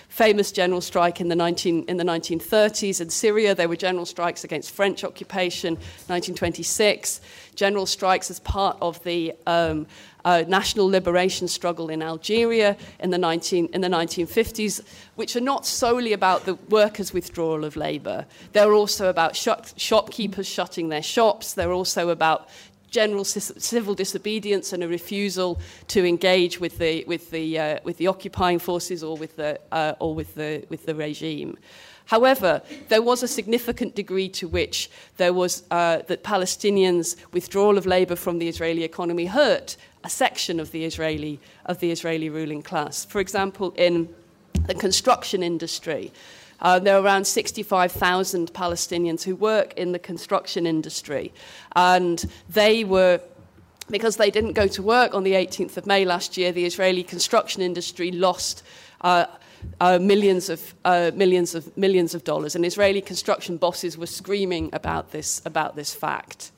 famous 0.10 0.52
general 0.52 0.82
strike 0.82 1.20
in 1.20 1.28
the, 1.28 1.36
19, 1.36 1.86
in 1.88 1.98
the 1.98 2.04
1930s. 2.04 3.02
In 3.02 3.10
Syria, 3.10 3.54
there 3.54 3.68
were 3.68 3.76
general 3.76 4.06
strikes 4.06 4.44
against 4.44 4.72
French 4.72 5.04
occupation, 5.04 5.74
1926. 5.74 7.22
General 7.56 7.86
strikes 7.86 8.32
as 8.32 8.40
part 8.40 8.78
of 8.82 9.04
the 9.04 9.34
um, 9.46 9.88
uh, 10.24 10.44
national 10.48 10.88
liberation 10.88 11.48
struggle 11.48 11.90
in 11.90 12.02
Algeria 12.02 12.76
in 13.00 13.12
the, 13.12 13.18
19, 13.18 13.70
in 13.74 13.82
the 13.82 13.88
1950s, 13.88 14.82
which 15.16 15.36
are 15.36 15.42
not 15.42 15.66
solely 15.66 16.14
about 16.14 16.46
the 16.46 16.56
workers' 16.70 17.14
withdrawal 17.14 17.64
of 17.64 17.76
labour. 17.76 18.26
They're 18.54 18.74
also 18.74 19.10
about 19.10 19.36
shop- 19.36 19.68
shopkeepers 19.78 20.48
shutting 20.48 20.90
their 20.90 21.04
shops. 21.04 21.54
They're 21.54 21.72
also 21.72 22.10
about 22.10 22.50
general 22.96 23.26
civil 23.26 23.94
disobedience 23.94 24.72
and 24.74 24.82
a 24.82 24.88
refusal 24.88 25.60
to 25.88 26.00
engage 26.06 26.62
with 26.64 26.78
the, 26.78 27.04
with 27.06 27.30
the, 27.32 27.60
uh, 27.60 27.80
with 27.84 27.98
the 27.98 28.08
occupying 28.08 28.60
forces 28.60 29.04
or 29.04 29.18
with 29.18 29.36
the, 29.36 29.60
uh, 29.72 29.94
or 30.00 30.16
with 30.16 30.34
the, 30.36 30.66
with 30.70 30.86
the 30.86 30.96
regime. 30.96 31.58
However, 32.06 32.62
there 32.88 33.02
was 33.02 33.24
a 33.24 33.28
significant 33.28 33.96
degree 33.96 34.30
to 34.30 34.48
which 34.48 34.90
there 35.18 35.34
was 35.34 35.64
uh, 35.72 35.98
that 36.08 36.24
Palestinians' 36.24 37.16
withdrawal 37.34 37.78
of 37.78 37.86
labour 37.86 38.16
from 38.16 38.40
the 38.40 38.48
Israeli 38.48 38.84
economy 38.84 39.26
hurt 39.26 39.76
a 40.04 40.10
section 40.10 40.60
of 40.60 40.72
the 40.72 40.86
Israeli 40.86 41.40
of 41.66 41.80
the 41.80 41.92
Israeli 41.92 42.30
ruling 42.30 42.62
class. 42.62 43.04
For 43.04 43.20
example, 43.20 43.74
in 43.76 44.08
the 44.68 44.76
construction 44.76 45.44
industry, 45.44 46.12
uh, 46.62 46.80
there 46.80 46.98
are 46.98 47.02
around 47.04 47.26
65,000 47.26 48.54
Palestinians 48.54 49.24
who 49.24 49.36
work 49.36 49.74
in 49.74 49.92
the 49.92 50.00
construction 50.00 50.66
industry, 50.66 51.34
and 51.76 52.26
they 52.50 52.84
were 52.84 53.20
because 53.90 54.18
they 54.18 54.32
didn't 54.32 54.54
go 54.54 54.68
to 54.68 54.82
work 54.82 55.14
on 55.14 55.24
the 55.24 55.34
18th 55.34 55.78
of 55.78 55.86
May 55.86 56.06
last 56.06 56.38
year, 56.38 56.52
the 56.52 56.66
Israeli 56.66 57.04
construction 57.04 57.62
industry 57.62 58.12
lost 58.12 58.64
uh, 59.02 59.26
uh, 59.80 60.00
millions 60.00 60.50
of 60.50 60.74
uh, 60.86 61.12
millions 61.14 61.56
of 61.56 61.76
millions 61.78 62.16
of 62.16 62.24
dollars, 62.24 62.56
and 62.56 62.66
Israeli 62.66 63.02
construction 63.02 63.58
bosses 63.58 63.98
were 63.98 64.08
screaming 64.08 64.70
about 64.74 65.12
this 65.12 65.42
about 65.46 65.76
this 65.76 65.94
fact. 65.94 66.52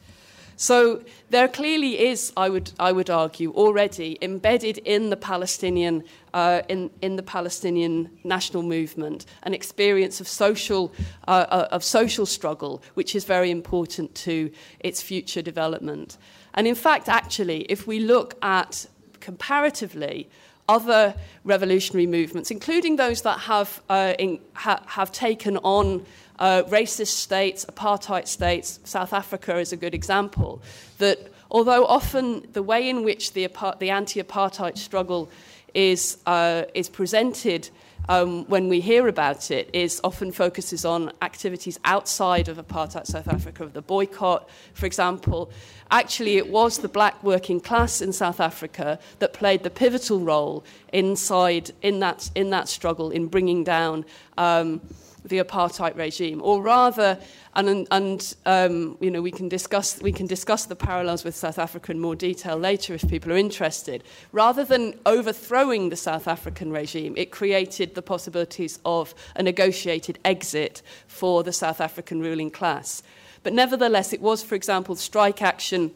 So 0.59 1.03
there 1.29 1.47
clearly 1.47 1.99
is, 1.99 2.33
I 2.35 2.49
would, 2.49 2.71
I 2.79 2.91
would 2.91 3.11
argue, 3.11 3.53
already 3.53 4.17
embedded 4.23 4.79
in 4.79 5.11
the 5.11 5.15
Palestinian, 5.15 6.03
uh, 6.33 6.63
in, 6.67 6.89
in 7.03 7.15
the 7.15 7.21
Palestinian 7.21 8.09
national 8.23 8.63
movement 8.63 9.27
an 9.43 9.53
experience 9.53 10.19
of 10.19 10.27
social, 10.27 10.91
uh, 11.27 11.45
uh, 11.49 11.67
of 11.71 11.83
social 11.83 12.25
struggle, 12.25 12.81
which 12.95 13.15
is 13.15 13.23
very 13.23 13.51
important 13.51 14.15
to 14.15 14.51
its 14.79 14.99
future 14.99 15.43
development. 15.43 16.17
And 16.55 16.65
in 16.65 16.75
fact, 16.75 17.07
actually, 17.07 17.61
if 17.69 17.85
we 17.85 17.99
look 17.99 18.33
at 18.41 18.87
comparatively 19.19 20.27
other 20.67 21.13
revolutionary 21.43 22.07
movements, 22.07 22.49
including 22.49 22.95
those 22.95 23.21
that 23.21 23.39
have, 23.41 23.81
uh, 23.89 24.15
in, 24.17 24.39
ha- 24.53 24.81
have 24.87 25.11
taken 25.11 25.57
on 25.57 26.03
uh, 26.39 26.63
racist 26.63 27.07
states, 27.07 27.65
apartheid 27.65 28.27
states. 28.27 28.79
South 28.83 29.13
Africa 29.13 29.57
is 29.57 29.71
a 29.71 29.77
good 29.77 29.93
example. 29.93 30.61
That 30.97 31.31
although 31.49 31.85
often 31.85 32.47
the 32.53 32.63
way 32.63 32.89
in 32.89 33.03
which 33.03 33.33
the, 33.33 33.47
the 33.79 33.89
anti 33.89 34.21
apartheid 34.21 34.77
struggle 34.77 35.29
is, 35.73 36.17
uh, 36.25 36.63
is 36.73 36.89
presented 36.89 37.69
um, 38.09 38.45
when 38.45 38.69
we 38.69 38.79
hear 38.79 39.07
about 39.07 39.51
it 39.51 39.69
is 39.73 39.99
often 40.03 40.31
focuses 40.31 40.85
on 40.85 41.11
activities 41.21 41.77
outside 41.83 42.47
of 42.47 42.57
apartheid 42.57 43.05
South 43.05 43.27
Africa, 43.27 43.63
of 43.63 43.73
the 43.73 43.81
boycott, 43.81 44.49
for 44.73 44.85
example. 44.85 45.51
Actually, 45.91 46.37
it 46.37 46.49
was 46.49 46.79
the 46.79 46.87
black 46.87 47.21
working 47.23 47.59
class 47.59 48.01
in 48.01 48.13
South 48.13 48.39
Africa 48.39 48.99
that 49.19 49.33
played 49.33 49.63
the 49.63 49.69
pivotal 49.69 50.19
role 50.19 50.63
inside 50.93 51.71
in 51.81 51.99
that, 51.99 52.29
in 52.35 52.49
that 52.51 52.69
struggle 52.69 53.11
in 53.11 53.27
bringing 53.27 53.63
down. 53.63 54.05
Um, 54.37 54.81
the 55.27 55.39
apartheid 55.39 55.97
regime, 55.97 56.41
or 56.41 56.61
rather, 56.61 57.19
and, 57.55 57.87
and 57.91 58.35
um, 58.45 58.97
you 58.99 59.11
know, 59.11 59.21
we 59.21 59.31
can 59.31 59.49
discuss 59.49 60.01
we 60.01 60.11
can 60.11 60.27
discuss 60.27 60.65
the 60.65 60.75
parallels 60.75 61.23
with 61.23 61.35
South 61.35 61.59
Africa 61.59 61.91
in 61.91 61.99
more 61.99 62.15
detail 62.15 62.57
later 62.57 62.93
if 62.93 63.07
people 63.07 63.31
are 63.31 63.37
interested. 63.37 64.03
Rather 64.31 64.63
than 64.63 64.93
overthrowing 65.05 65.89
the 65.89 65.95
South 65.95 66.27
African 66.27 66.71
regime, 66.71 67.15
it 67.17 67.31
created 67.31 67.95
the 67.95 68.01
possibilities 68.01 68.79
of 68.85 69.13
a 69.35 69.43
negotiated 69.43 70.19
exit 70.23 70.81
for 71.07 71.43
the 71.43 71.53
South 71.53 71.81
African 71.81 72.19
ruling 72.19 72.51
class. 72.51 73.03
But 73.43 73.53
nevertheless, 73.53 74.13
it 74.13 74.21
was, 74.21 74.43
for 74.43 74.55
example, 74.55 74.95
strike 74.95 75.41
action 75.41 75.91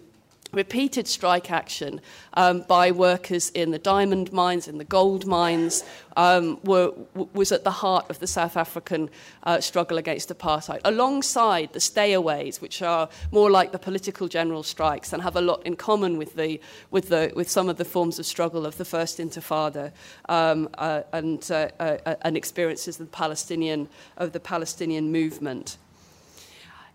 repeated 0.51 1.07
strike 1.07 1.51
action 1.51 2.01
um, 2.33 2.63
by 2.67 2.91
workers 2.91 3.49
in 3.51 3.71
the 3.71 3.79
diamond 3.79 4.31
mines, 4.33 4.67
in 4.67 4.77
the 4.77 4.83
gold 4.83 5.25
mines, 5.25 5.83
um, 6.17 6.59
were, 6.63 6.93
was 7.33 7.51
at 7.51 7.63
the 7.63 7.71
heart 7.71 8.09
of 8.09 8.19
the 8.19 8.27
South 8.27 8.57
African 8.57 9.09
uh, 9.43 9.61
struggle 9.61 9.97
against 9.97 10.29
apartheid, 10.29 10.81
alongside 10.83 11.71
the 11.73 11.79
stayaways, 11.79 12.61
which 12.61 12.81
are 12.81 13.09
more 13.31 13.49
like 13.49 13.71
the 13.71 13.79
political 13.79 14.27
general 14.27 14.63
strikes 14.63 15.13
and 15.13 15.23
have 15.23 15.35
a 15.35 15.41
lot 15.41 15.65
in 15.65 15.75
common 15.75 16.17
with, 16.17 16.35
the, 16.35 16.59
with, 16.91 17.09
the, 17.09 17.31
with 17.35 17.49
some 17.49 17.69
of 17.69 17.77
the 17.77 17.85
forms 17.85 18.19
of 18.19 18.25
struggle 18.25 18.65
of 18.65 18.77
the 18.77 18.85
First 18.85 19.19
Intifada 19.19 19.91
um, 20.27 20.69
uh, 20.77 21.03
and, 21.13 21.49
uh, 21.51 21.69
uh 21.79 22.15
and 22.21 22.35
experiences 22.35 22.99
of 22.99 23.07
the 23.07 23.17
Palestinian, 23.17 23.87
of 24.17 24.33
the 24.33 24.39
Palestinian 24.39 25.11
movement. 25.11 25.77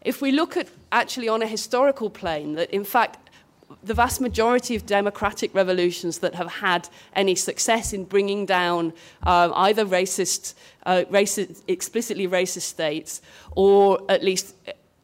If 0.06 0.22
we 0.22 0.30
look 0.30 0.56
at 0.56 0.68
actually 0.92 1.28
on 1.28 1.42
a 1.42 1.48
historical 1.48 2.10
plane, 2.10 2.54
that 2.54 2.70
in 2.70 2.84
fact 2.84 3.25
the 3.82 3.94
vast 3.94 4.20
majority 4.20 4.76
of 4.76 4.86
democratic 4.86 5.54
revolutions 5.54 6.18
that 6.18 6.34
have 6.34 6.50
had 6.50 6.88
any 7.14 7.34
success 7.34 7.92
in 7.92 8.04
bringing 8.04 8.46
down 8.46 8.92
um, 9.24 9.52
either 9.56 9.84
racist, 9.84 10.54
uh, 10.84 11.04
racist, 11.10 11.62
explicitly 11.66 12.28
racist 12.28 12.62
states 12.62 13.20
or 13.52 14.00
at 14.08 14.22
least 14.22 14.54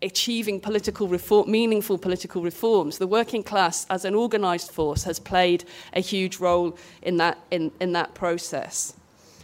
achieving 0.02 0.60
political 0.60 1.08
reform, 1.08 1.50
meaningful 1.50 1.96
political 1.96 2.42
reforms. 2.42 2.98
The 2.98 3.06
working 3.06 3.42
class, 3.42 3.86
as 3.88 4.04
an 4.04 4.14
organised 4.14 4.72
force, 4.72 5.04
has 5.04 5.18
played 5.18 5.64
a 5.92 6.00
huge 6.00 6.38
role 6.38 6.76
in 7.02 7.16
that, 7.18 7.38
in, 7.50 7.70
in 7.80 7.92
that 7.92 8.14
process. 8.14 8.94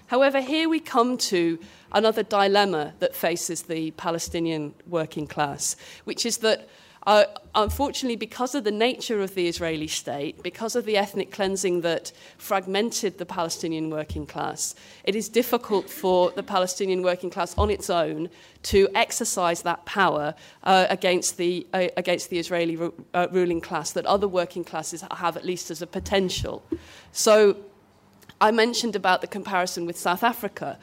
However, 0.08 0.40
here 0.40 0.68
we 0.68 0.80
come 0.80 1.16
to 1.18 1.58
another 1.92 2.22
dilemma 2.22 2.94
that 2.98 3.14
faces 3.14 3.62
the 3.62 3.92
Palestinian 3.92 4.74
working 4.86 5.26
class, 5.26 5.76
which 6.04 6.26
is 6.26 6.38
that 6.38 6.68
uh, 7.06 7.24
unfortunately, 7.54 8.16
because 8.16 8.54
of 8.54 8.64
the 8.64 8.70
nature 8.70 9.20
of 9.22 9.34
the 9.34 9.48
Israeli 9.48 9.86
state, 9.86 10.42
because 10.42 10.76
of 10.76 10.84
the 10.84 10.96
ethnic 10.96 11.30
cleansing 11.30 11.80
that 11.82 12.12
fragmented 12.36 13.18
the 13.18 13.26
Palestinian 13.26 13.90
working 13.90 14.26
class, 14.26 14.74
it 15.04 15.14
is 15.14 15.28
difficult 15.28 15.88
for 15.88 16.30
the 16.32 16.42
Palestinian 16.42 17.02
working 17.02 17.30
class 17.30 17.56
on 17.56 17.70
its 17.70 17.90
own 17.90 18.28
to 18.64 18.88
exercise 18.94 19.62
that 19.62 19.84
power 19.84 20.34
uh, 20.64 20.86
against, 20.90 21.36
the, 21.36 21.66
uh, 21.72 21.88
against 21.96 22.30
the 22.30 22.38
Israeli 22.38 22.76
ru- 22.76 23.06
uh, 23.14 23.28
ruling 23.30 23.60
class 23.60 23.92
that 23.92 24.06
other 24.06 24.28
working 24.28 24.64
classes 24.64 25.04
have, 25.10 25.36
at 25.36 25.44
least 25.44 25.70
as 25.70 25.82
a 25.82 25.86
potential. 25.86 26.62
So 27.12 27.56
I 28.40 28.50
mentioned 28.50 28.94
about 28.94 29.20
the 29.20 29.26
comparison 29.26 29.86
with 29.86 29.98
South 29.98 30.22
Africa. 30.22 30.78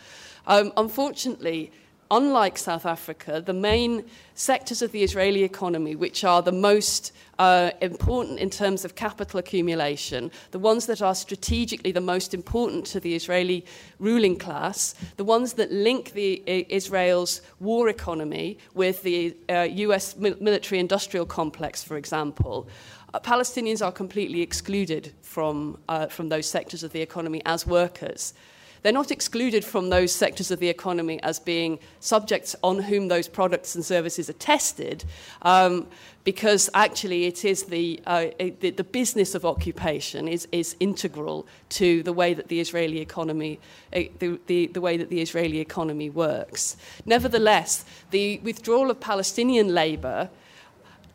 Um, 0.48 0.74
unfortunately, 0.78 1.72
unlike 2.12 2.58
South 2.58 2.86
Africa, 2.86 3.42
the 3.46 3.54
main 3.54 4.06
sectors 4.36 4.82
of 4.82 4.92
the 4.92 5.04
Israeli 5.04 5.44
economy, 5.44 5.96
which 5.96 6.24
are 6.24 6.42
the 6.42 6.52
most 6.52 7.12
uh, 7.40 7.72
important 7.82 8.40
in 8.40 8.50
terms 8.50 8.86
of 8.86 8.96
capital 8.96 9.40
accumulation, 9.40 10.32
the 10.52 10.60
ones 10.60 10.86
that 10.86 11.02
are 11.02 11.16
strategically 11.16 11.92
the 11.92 12.02
most 12.02 12.34
important 12.34 12.86
to 12.86 13.00
the 13.00 13.16
Israeli 13.16 13.66
ruling 14.00 14.38
class, 14.38 14.96
the 15.18 15.24
ones 15.24 15.54
that 15.54 15.72
link 15.72 16.12
the, 16.12 16.42
uh, 16.48 16.64
Israel's 16.70 17.42
war 17.60 17.90
economy 17.90 18.58
with 18.74 19.02
the 19.04 19.36
uh, 19.50 19.62
US 19.62 20.16
military 20.18 20.80
industrial 20.80 21.26
complex, 21.26 21.84
for 21.84 21.98
example, 21.98 22.68
uh, 23.14 23.20
Palestinians 23.20 23.86
are 23.86 23.92
completely 23.92 24.42
excluded 24.42 25.14
from, 25.22 25.78
uh, 25.88 26.08
from 26.08 26.30
those 26.30 26.46
sectors 26.46 26.84
of 26.84 26.92
the 26.92 27.02
economy 27.02 27.42
as 27.46 27.66
workers. 27.66 28.34
They're 28.86 28.94
not 28.94 29.10
excluded 29.10 29.66
from 29.66 29.90
those 29.90 30.14
sectors 30.14 30.52
of 30.52 30.60
the 30.60 30.70
economy 30.70 31.20
as 31.24 31.40
being 31.40 31.80
subjects 32.02 32.56
on 32.62 32.78
whom 32.78 33.08
those 33.08 33.28
products 33.28 33.74
and 33.74 33.84
services 33.84 34.30
are 34.30 34.34
tested, 34.34 35.04
um, 35.42 35.88
because 36.24 36.70
actually 36.76 37.26
it 37.26 37.44
is 37.44 37.64
the, 37.64 38.00
uh, 38.06 38.28
the, 38.38 38.70
the, 38.70 38.84
business 38.84 39.34
of 39.34 39.44
occupation 39.44 40.28
is, 40.28 40.48
is 40.52 40.76
integral 40.80 41.48
to 41.70 42.04
the 42.04 42.14
way 42.14 42.36
that 42.36 42.48
the 42.48 42.60
Israeli 42.60 43.00
economy, 43.00 43.60
uh, 43.92 44.02
the, 44.20 44.40
the, 44.46 44.68
the 44.68 44.82
way 44.82 44.98
that 44.98 45.10
the 45.10 45.20
Israeli 45.20 45.62
economy 45.62 46.12
works. 46.12 46.78
Nevertheless, 47.08 47.86
the 48.12 48.38
withdrawal 48.44 48.92
of 48.92 49.00
Palestinian 49.00 49.74
labour 49.74 50.30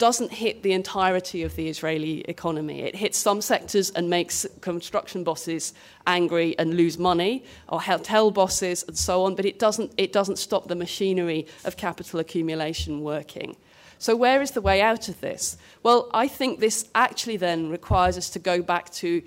doesn't 0.00 0.32
hit 0.32 0.62
the 0.62 0.72
entirety 0.72 1.42
of 1.42 1.54
the 1.56 1.68
Israeli 1.68 2.22
economy. 2.22 2.80
It 2.80 2.96
hits 2.96 3.18
some 3.18 3.42
sectors 3.42 3.90
and 3.90 4.08
makes 4.08 4.46
construction 4.62 5.22
bosses 5.22 5.74
angry 6.06 6.58
and 6.58 6.74
lose 6.74 6.98
money, 6.98 7.44
or 7.68 7.82
hotel 7.82 8.30
bosses 8.30 8.82
and 8.88 8.98
so 8.98 9.24
on, 9.24 9.34
but 9.34 9.44
it 9.44 9.58
doesn't, 9.58 9.92
it 9.98 10.12
doesn't 10.12 10.38
stop 10.38 10.68
the 10.68 10.74
machinery 10.74 11.46
of 11.64 11.76
capital 11.76 12.18
accumulation 12.18 13.02
working. 13.02 13.56
So, 14.00 14.16
where 14.16 14.40
is 14.40 14.52
the 14.52 14.62
way 14.62 14.80
out 14.80 15.10
of 15.10 15.20
this? 15.20 15.58
Well, 15.82 16.08
I 16.14 16.26
think 16.26 16.58
this 16.58 16.88
actually 16.94 17.36
then 17.36 17.68
requires 17.68 18.16
us 18.16 18.30
to 18.30 18.38
go 18.38 18.62
back 18.62 18.88
to 18.94 19.22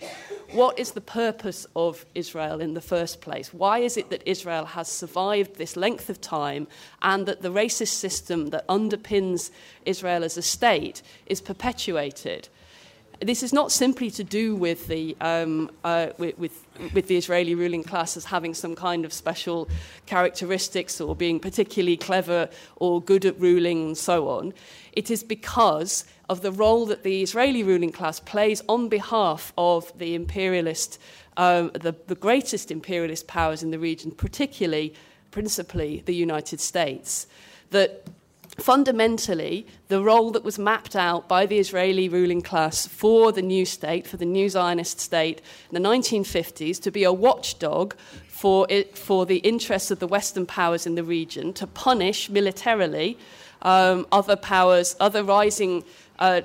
what 0.52 0.80
is 0.80 0.94
the 0.94 1.02
purpose 1.02 1.68
of 1.76 2.08
Israel 2.16 2.60
in 2.60 2.74
the 2.74 2.82
first 2.82 3.22
place? 3.22 3.54
Why 3.54 3.80
is 3.80 3.98
it 3.98 4.10
that 4.10 4.28
Israel 4.28 4.66
has 4.66 4.88
survived 4.88 5.58
this 5.58 5.78
length 5.78 6.10
of 6.10 6.20
time 6.20 6.68
and 7.04 7.28
that 7.28 7.44
the 7.44 7.52
racist 7.52 7.94
system 7.94 8.48
that 8.48 8.68
underpins 8.68 9.52
Israel 9.86 10.24
as 10.24 10.38
a 10.38 10.42
state 10.42 11.04
is 11.28 11.40
perpetuated? 11.40 12.50
This 13.24 13.44
is 13.44 13.54
not 13.54 13.72
simply 13.72 14.10
to 14.12 14.24
do 14.24 14.56
with 14.56 14.88
the, 14.88 15.16
um, 15.22 15.70
uh, 15.84 16.08
with, 16.18 16.38
with, 16.38 16.66
with, 16.94 17.08
the 17.08 17.18
Israeli 17.18 17.56
ruling 17.56 17.84
class 17.84 18.18
as 18.18 18.26
having 18.26 18.54
some 18.54 18.76
kind 18.76 19.06
of 19.06 19.14
special 19.14 19.70
characteristics 20.06 21.00
or 21.00 21.16
being 21.16 21.40
particularly 21.40 21.98
clever 21.98 22.50
or 22.78 23.02
good 23.02 23.26
at 23.26 23.40
ruling 23.40 23.88
and 23.88 23.98
so 23.98 24.30
on. 24.30 24.54
It 24.94 25.12
is 25.12 25.24
because 25.24 26.06
of 26.30 26.42
the 26.42 26.52
role 26.52 26.86
that 26.88 27.04
the 27.04 27.22
Israeli 27.22 27.64
ruling 27.64 27.92
class 27.92 28.20
plays 28.20 28.62
on 28.68 28.90
behalf 28.90 29.54
of 29.58 29.92
the 29.98 30.16
imperialist, 30.16 31.00
um, 31.38 31.72
the, 31.74 31.96
the 32.08 32.16
greatest 32.16 32.72
imperialist 32.72 33.28
powers 33.28 33.64
in 33.64 33.72
the 33.72 33.80
region, 33.80 34.12
particularly, 34.12 34.94
principally, 35.32 36.02
the 36.06 36.16
United 36.16 36.60
States. 36.60 37.28
That 37.72 38.08
fundamentally, 38.58 39.66
the 39.88 40.02
role 40.02 40.32
that 40.32 40.44
was 40.44 40.60
mapped 40.60 40.96
out 40.96 41.28
by 41.28 41.46
the 41.46 41.58
Israeli 41.58 42.08
ruling 42.08 42.42
class 42.42 42.88
for 42.88 43.32
the 43.32 43.42
new 43.42 43.66
state, 43.66 44.08
for 44.08 44.18
the 44.18 44.26
new 44.26 44.50
Zionist 44.50 45.00
state 45.00 45.42
in 45.72 45.82
the 45.82 45.90
1950s, 45.90 46.82
to 46.82 46.92
be 46.92 47.04
a 47.04 47.14
watchdog 47.14 47.96
for, 48.28 48.68
it, 48.70 48.98
for 48.98 49.26
the 49.26 49.38
interests 49.38 49.92
of 49.92 50.00
the 50.00 50.08
Western 50.08 50.46
powers 50.46 50.86
in 50.86 50.96
the 50.96 51.04
region, 51.04 51.54
to 51.54 51.68
punish 51.68 52.30
militarily 52.30 53.18
um, 53.62 54.06
other 54.12 54.36
powers, 54.36 54.96
other 55.00 55.24
rising. 55.24 55.84
Uh, 56.20 56.42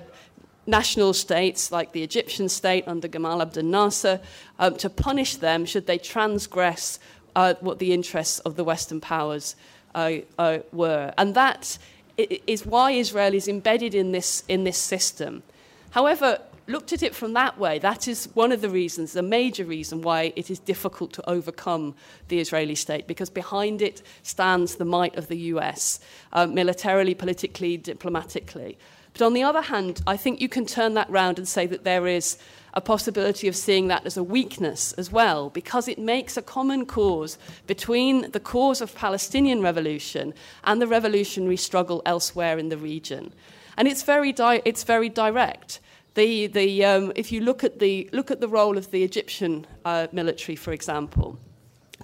national 0.67 1.15
states 1.15 1.73
like 1.73 1.93
the 1.93 2.03
Egyptian 2.03 2.47
state 2.47 2.87
under 2.87 3.09
Gamal 3.09 3.41
Abdel 3.41 3.65
Nasser 3.65 4.21
um, 4.59 4.77
to 4.77 4.91
punish 4.91 5.37
them 5.37 5.65
should 5.65 5.87
they 5.87 5.97
transgress 5.97 7.01
uh, 7.35 7.55
what 7.61 7.79
the 7.79 7.95
interests 7.95 8.39
of 8.41 8.57
the 8.57 8.65
Western 8.65 9.01
powers 9.01 9.57
uh, 9.95 10.13
uh, 10.39 10.59
were. 10.73 11.13
And 11.17 11.35
that 11.35 11.79
is 12.19 12.67
why 12.67 12.93
Israel 12.93 13.35
is 13.35 13.49
embedded 13.49 13.95
in 13.95 14.13
this, 14.13 14.43
in 14.49 14.65
this 14.65 14.79
system. 14.79 15.43
However, 15.91 16.41
looked 16.67 16.93
at 16.93 17.03
it 17.03 17.15
from 17.15 17.33
that 17.33 17.59
way, 17.59 17.79
that 17.79 18.07
is 18.07 18.29
one 18.35 18.53
of 18.53 18.61
the 18.61 18.69
reasons, 18.69 19.13
the 19.13 19.23
major 19.23 19.65
reason 19.65 20.03
why 20.03 20.33
it 20.37 20.51
is 20.51 20.59
difficult 20.59 21.13
to 21.15 21.31
overcome 21.31 21.95
the 22.29 22.41
Israeli 22.41 22.75
state, 22.75 23.07
because 23.07 23.31
behind 23.31 23.81
it 23.81 24.03
stands 24.23 24.77
the 24.77 24.85
might 24.85 25.17
of 25.17 25.29
the 25.29 25.39
US, 25.55 26.01
uh, 26.33 26.47
militarily, 26.47 27.15
politically, 27.15 27.77
diplomatically. 27.77 28.77
But 29.15 29.23
on 29.23 29.33
the 29.33 29.43
other 29.43 29.63
hand, 29.63 30.03
I 30.07 30.17
think 30.17 30.41
you 30.41 30.49
can 30.49 30.67
turn 30.67 30.95
that 30.95 31.09
round 31.11 31.39
and 31.39 31.49
say 31.49 31.67
that 31.67 31.85
there 31.85 32.07
is 32.07 32.37
a 32.79 32.81
possibility 32.81 33.49
of 33.49 33.57
seeing 33.57 33.89
that 33.89 34.07
as 34.07 34.17
a 34.17 34.23
weakness 34.23 34.93
as 34.93 35.11
well, 35.11 35.51
because 35.51 35.89
it 35.89 35.99
makes 35.99 36.37
a 36.37 36.43
common 36.43 36.87
cause 36.87 37.37
between 37.67 38.31
the 38.31 38.41
cause 38.41 38.81
of 38.81 38.95
Palestinian 38.95 39.61
revolution 39.61 40.33
and 40.63 40.81
the 40.81 40.87
revolutionary 40.87 41.57
struggle 41.57 42.01
elsewhere 42.07 42.57
in 42.57 42.69
the 42.69 42.77
region. 42.77 43.33
And 43.77 43.89
it's 43.89 44.05
very, 44.05 44.33
di- 44.33 44.63
it's 44.65 44.85
very 44.85 45.09
direct. 45.09 45.81
The, 46.15 46.47
the, 46.47 46.85
um, 46.85 47.13
if 47.17 47.33
you 47.33 47.41
look 47.41 47.65
at, 47.65 47.81
the, 47.81 48.09
look 48.13 48.31
at 48.31 48.41
the 48.41 48.49
role 48.49 48.79
of 48.79 48.93
the 48.93 49.03
Egyptian 49.03 49.67
uh, 49.85 50.07
military, 50.13 50.55
for 50.57 50.73
example, 50.73 51.37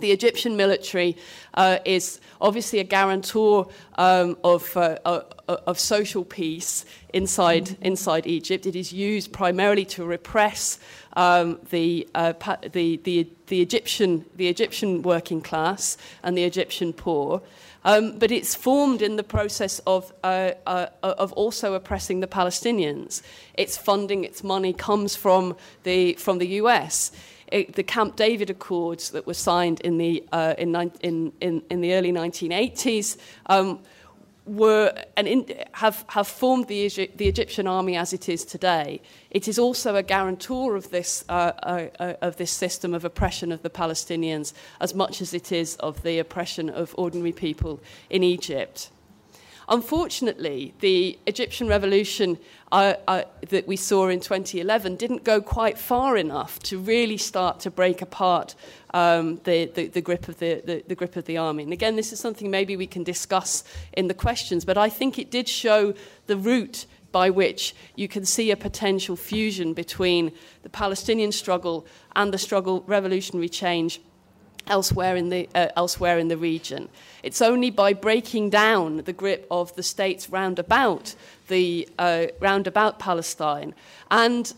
the 0.00 0.10
Egyptian 0.10 0.56
military 0.56 1.16
uh, 1.54 1.78
is 1.84 2.20
obviously 2.40 2.80
a 2.80 2.84
guarantor 2.84 3.68
um, 3.96 4.36
of, 4.42 4.76
uh, 4.76 4.98
uh, 5.04 5.22
of 5.46 5.78
social 5.78 6.24
peace 6.24 6.84
inside, 7.12 7.76
inside 7.80 8.26
Egypt. 8.26 8.66
It 8.66 8.74
is 8.74 8.92
used 8.92 9.32
primarily 9.32 9.84
to 9.86 10.04
repress 10.04 10.78
um, 11.14 11.60
the, 11.70 12.08
uh, 12.14 12.32
the, 12.72 12.96
the, 13.04 13.28
the, 13.46 13.60
Egyptian, 13.60 14.24
the 14.34 14.48
Egyptian 14.48 15.02
working 15.02 15.40
class 15.40 15.96
and 16.22 16.36
the 16.36 16.44
Egyptian 16.44 16.92
poor. 16.92 17.40
Um, 17.84 18.18
but 18.18 18.32
it's 18.32 18.54
formed 18.54 19.02
in 19.02 19.16
the 19.16 19.22
process 19.22 19.78
of, 19.80 20.12
uh, 20.24 20.52
uh, 20.66 20.86
of 21.02 21.32
also 21.34 21.74
oppressing 21.74 22.20
the 22.20 22.26
Palestinians. 22.26 23.22
Its 23.52 23.76
funding, 23.76 24.24
its 24.24 24.42
money 24.42 24.72
comes 24.72 25.14
from 25.14 25.54
the, 25.82 26.14
from 26.14 26.38
the 26.38 26.46
US. 26.62 27.12
It, 27.48 27.74
the 27.74 27.82
Camp 27.82 28.16
David 28.16 28.50
Accords 28.50 29.10
that 29.10 29.26
were 29.26 29.34
signed 29.34 29.80
in 29.80 29.98
the, 29.98 30.24
uh, 30.32 30.54
in, 30.58 30.74
in, 31.00 31.32
in, 31.40 31.62
in 31.70 31.80
the 31.80 31.94
early 31.94 32.12
1980s 32.12 33.16
um, 33.46 33.80
were 34.46 34.92
and 35.16 35.26
in, 35.26 35.46
have, 35.72 36.04
have 36.08 36.28
formed 36.28 36.68
the, 36.68 36.88
the 37.16 37.26
Egyptian 37.26 37.66
army 37.66 37.96
as 37.96 38.12
it 38.12 38.28
is 38.28 38.44
today. 38.44 39.00
It 39.30 39.48
is 39.48 39.58
also 39.58 39.96
a 39.96 40.02
guarantor 40.02 40.76
of 40.76 40.90
this, 40.90 41.24
uh, 41.28 41.52
uh, 41.62 41.88
uh, 41.98 42.14
of 42.20 42.36
this 42.36 42.50
system 42.50 42.94
of 42.94 43.04
oppression 43.04 43.52
of 43.52 43.62
the 43.62 43.70
Palestinians 43.70 44.52
as 44.80 44.94
much 44.94 45.22
as 45.22 45.32
it 45.32 45.50
is 45.50 45.76
of 45.76 46.02
the 46.02 46.18
oppression 46.18 46.68
of 46.68 46.94
ordinary 46.98 47.32
people 47.32 47.80
in 48.10 48.22
Egypt. 48.22 48.90
Unfortunately, 49.68 50.74
the 50.80 51.18
Egyptian 51.26 51.68
revolution 51.68 52.38
that 52.74 53.64
we 53.66 53.76
saw 53.76 54.08
in 54.08 54.18
2011 54.18 54.96
didn't 54.96 55.22
go 55.22 55.40
quite 55.40 55.78
far 55.78 56.16
enough 56.16 56.58
to 56.60 56.78
really 56.78 57.16
start 57.16 57.60
to 57.60 57.70
break 57.70 58.02
apart 58.02 58.56
um, 58.92 59.40
the, 59.44 59.66
the, 59.66 59.86
the, 59.86 60.00
grip 60.00 60.28
of 60.28 60.38
the, 60.38 60.60
the, 60.64 60.84
the 60.88 60.94
grip 60.94 61.14
of 61.14 61.24
the 61.24 61.36
army. 61.36 61.62
And 61.62 61.72
again, 61.72 61.94
this 61.94 62.12
is 62.12 62.18
something 62.18 62.50
maybe 62.50 62.76
we 62.76 62.88
can 62.88 63.04
discuss 63.04 63.62
in 63.92 64.08
the 64.08 64.14
questions, 64.14 64.64
but 64.64 64.76
I 64.76 64.88
think 64.88 65.18
it 65.18 65.30
did 65.30 65.48
show 65.48 65.94
the 66.26 66.36
route 66.36 66.86
by 67.12 67.30
which 67.30 67.76
you 67.94 68.08
can 68.08 68.24
see 68.24 68.50
a 68.50 68.56
potential 68.56 69.14
fusion 69.14 69.72
between 69.72 70.32
the 70.64 70.68
Palestinian 70.68 71.30
struggle 71.30 71.86
and 72.16 72.34
the 72.34 72.38
struggle, 72.38 72.82
revolutionary 72.88 73.48
change 73.48 74.00
elsewhere 74.66 75.16
in 75.16 75.28
the, 75.28 75.48
uh, 75.54 75.68
elsewhere 75.76 76.18
in 76.18 76.28
the 76.28 76.36
region. 76.36 76.88
It's 77.22 77.42
only 77.42 77.70
by 77.70 77.92
breaking 77.92 78.50
down 78.50 78.98
the 78.98 79.12
grip 79.12 79.46
of 79.50 79.74
the 79.76 79.82
states 79.82 80.30
round 80.30 80.58
about, 80.58 81.14
the, 81.48 81.88
uh, 81.98 82.26
round 82.40 82.66
about 82.66 82.98
Palestine 82.98 83.74
and 84.10 84.52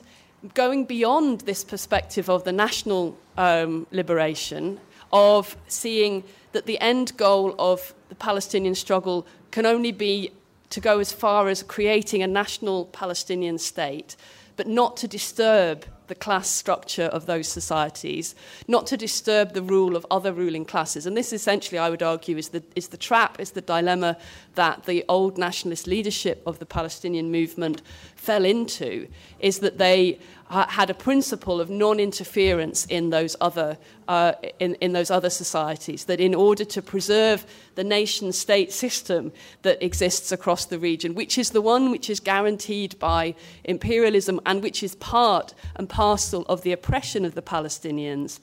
going 0.54 0.84
beyond 0.84 1.40
this 1.40 1.64
perspective 1.64 2.28
of 2.28 2.44
the 2.44 2.52
national 2.52 3.16
um, 3.36 3.86
liberation, 3.90 4.80
of 5.12 5.56
seeing 5.68 6.24
that 6.52 6.66
the 6.66 6.78
end 6.80 7.16
goal 7.16 7.54
of 7.58 7.94
the 8.08 8.14
Palestinian 8.14 8.74
struggle 8.74 9.26
can 9.50 9.66
only 9.66 9.92
be 9.92 10.30
to 10.70 10.80
go 10.80 10.98
as 10.98 11.12
far 11.12 11.48
as 11.48 11.62
creating 11.62 12.22
a 12.22 12.26
national 12.26 12.86
Palestinian 12.86 13.58
state, 13.58 14.16
but 14.56 14.66
not 14.66 14.96
to 14.96 15.08
disturb 15.08 15.84
the 16.08 16.14
class 16.14 16.48
structure 16.48 17.04
of 17.04 17.26
those 17.26 17.48
societies, 17.48 18.34
not 18.66 18.86
to 18.86 18.96
disturb 18.96 19.52
the 19.52 19.62
rule 19.62 19.96
of 19.96 20.06
other 20.10 20.32
ruling 20.32 20.64
classes. 20.64 21.06
And 21.06 21.16
this 21.16 21.32
essentially, 21.32 21.78
I 21.78 21.90
would 21.90 22.02
argue, 22.02 22.36
is 22.36 22.50
the, 22.50 22.62
is 22.74 22.88
the 22.88 22.96
trap, 22.96 23.40
is 23.40 23.52
the 23.52 23.60
dilemma 23.60 24.16
that 24.54 24.84
the 24.84 25.04
old 25.08 25.38
nationalist 25.38 25.86
leadership 25.86 26.42
of 26.46 26.58
the 26.58 26.66
Palestinian 26.66 27.30
movement 27.30 27.82
fell 28.16 28.44
into, 28.44 29.08
is 29.40 29.58
that 29.60 29.78
they 29.78 30.18
had 30.48 30.90
a 30.90 30.94
principle 30.94 31.60
of 31.60 31.68
non-interference 31.68 32.86
in 32.86 33.10
those 33.10 33.34
other 33.40 33.76
uh, 34.06 34.32
in, 34.60 34.76
in 34.76 34.92
those 34.92 35.10
other 35.10 35.30
societies. 35.30 36.04
That 36.04 36.20
in 36.20 36.34
order 36.34 36.64
to 36.64 36.80
preserve 36.80 37.44
the 37.74 37.82
nation-state 37.82 38.72
system 38.72 39.32
that 39.62 39.82
exists 39.82 40.30
across 40.30 40.64
the 40.66 40.78
region, 40.78 41.14
which 41.14 41.36
is 41.36 41.50
the 41.50 41.60
one 41.60 41.90
which 41.90 42.08
is 42.08 42.20
guaranteed 42.20 42.96
by 43.00 43.34
imperialism 43.64 44.40
and 44.46 44.62
which 44.62 44.84
is 44.84 44.94
part 44.94 45.54
and 45.74 45.88
parcel 45.96 46.44
of 46.46 46.60
the 46.60 46.72
oppression 46.72 47.24
of 47.24 47.34
the 47.34 47.40
Palestinians. 47.40 48.40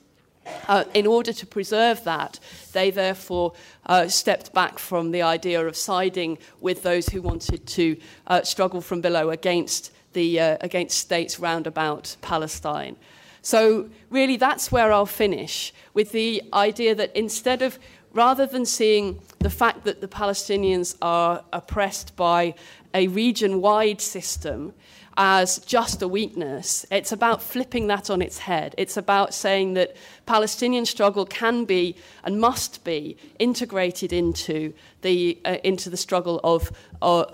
Uh, 0.67 0.85
in 0.95 1.05
order 1.05 1.31
to 1.31 1.45
preserve 1.45 2.03
that, 2.03 2.39
they 2.71 2.89
therefore 2.89 3.53
uh, 3.85 4.07
stepped 4.07 4.51
back 4.53 4.79
from 4.79 5.11
the 5.11 5.21
idea 5.21 5.63
of 5.67 5.75
siding 5.77 6.39
with 6.61 6.81
those 6.81 7.09
who 7.09 7.21
wanted 7.21 7.67
to 7.67 7.95
uh, 8.25 8.41
struggle 8.41 8.81
from 8.81 9.01
below 9.01 9.29
against 9.29 9.91
the, 10.13 10.39
uh, 10.39 10.57
against 10.61 10.97
states 10.97 11.39
round 11.39 11.67
about 11.67 12.15
Palestine. 12.21 12.95
So, 13.43 13.87
really, 14.09 14.37
that's 14.37 14.71
where 14.71 14.91
I'll 14.91 15.05
finish 15.05 15.73
with 15.93 16.11
the 16.11 16.41
idea 16.53 16.95
that 16.95 17.15
instead 17.15 17.61
of, 17.61 17.77
rather 18.13 18.47
than 18.47 18.65
seeing 18.65 19.19
the 19.37 19.51
fact 19.51 19.83
that 19.83 20.01
the 20.01 20.07
Palestinians 20.07 20.97
are 21.03 21.43
oppressed 21.53 22.15
by 22.15 22.55
a 22.95 23.07
region 23.09 23.61
wide 23.61 24.01
system, 24.01 24.73
as 25.17 25.59
just 25.59 26.01
a 26.01 26.07
weakness. 26.07 26.85
It's 26.89 27.11
about 27.11 27.41
flipping 27.41 27.87
that 27.87 28.09
on 28.09 28.21
its 28.21 28.39
head. 28.39 28.73
It's 28.77 28.97
about 28.97 29.33
saying 29.33 29.73
that 29.75 29.95
Palestinian 30.25 30.85
struggle 30.85 31.25
can 31.25 31.65
be 31.65 31.95
and 32.23 32.39
must 32.39 32.83
be 32.83 33.17
integrated 33.39 34.11
into 34.13 34.73
the, 35.01 35.37
uh, 35.45 35.57
into 35.63 35.89
the 35.89 35.97
struggle 35.97 36.39
of, 36.43 36.71
uh, 37.01 37.25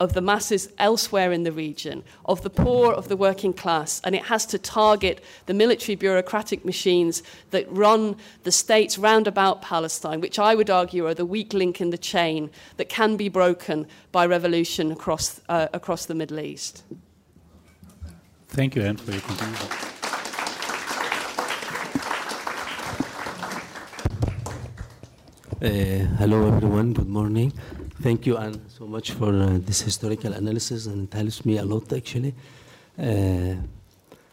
of 0.00 0.14
the 0.14 0.20
masses 0.20 0.68
elsewhere 0.78 1.32
in 1.32 1.42
the 1.42 1.52
region, 1.52 2.04
of 2.24 2.42
the 2.42 2.50
poor, 2.50 2.92
of 2.92 3.08
the 3.08 3.16
working 3.16 3.52
class, 3.52 4.00
and 4.04 4.14
it 4.14 4.26
has 4.26 4.46
to 4.46 4.58
target 4.58 5.22
the 5.46 5.54
military 5.54 5.96
bureaucratic 5.96 6.64
machines 6.64 7.22
that 7.50 7.70
run 7.70 8.16
the 8.44 8.52
states 8.52 8.96
round 8.96 9.26
about 9.26 9.60
Palestine, 9.60 10.20
which 10.20 10.38
I 10.38 10.54
would 10.54 10.70
argue 10.70 11.06
are 11.06 11.14
the 11.14 11.26
weak 11.26 11.52
link 11.52 11.80
in 11.80 11.90
the 11.90 11.98
chain 11.98 12.50
that 12.76 12.88
can 12.88 13.16
be 13.16 13.28
broken 13.28 13.86
by 14.12 14.24
revolution 14.24 14.92
across, 14.92 15.40
uh, 15.48 15.66
across 15.72 16.06
the 16.06 16.14
Middle 16.14 16.40
East. 16.40 16.84
Thank 18.48 18.76
you, 18.76 18.82
Anne, 18.82 18.96
for 18.96 19.12
your 19.12 19.20
contribution. 19.20 19.68
Uh, 25.62 26.16
hello, 26.18 26.46
everyone. 26.46 26.92
Good 26.92 27.08
morning. 27.08 27.52
Thank 28.00 28.26
you, 28.26 28.36
Anne, 28.36 28.60
so 28.68 28.86
much 28.86 29.12
for 29.12 29.34
uh, 29.34 29.58
this 29.58 29.82
historical 29.82 30.32
analysis, 30.32 30.86
and 30.86 31.08
it 31.08 31.14
helps 31.14 31.44
me 31.44 31.58
a 31.58 31.64
lot, 31.64 31.92
actually. 31.92 32.34
Uh, 32.98 33.56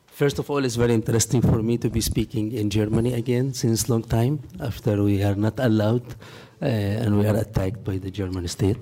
first 0.08 0.40
of 0.40 0.50
all, 0.50 0.64
it's 0.64 0.76
very 0.76 0.94
interesting 0.94 1.42
for 1.42 1.62
me 1.62 1.78
to 1.78 1.90
be 1.90 2.02
speaking 2.02 2.52
in 2.52 2.70
Germany 2.70 3.14
again 3.14 3.54
since 3.54 3.90
long 3.90 4.04
time 4.04 4.40
after 4.60 5.02
we 5.04 5.24
are 5.24 5.36
not 5.36 5.60
allowed 5.60 6.06
uh, 6.62 6.66
and 6.66 7.20
we 7.20 7.26
are 7.28 7.36
attacked 7.36 7.84
by 7.84 7.98
the 7.98 8.12
German 8.12 8.48
state 8.48 8.78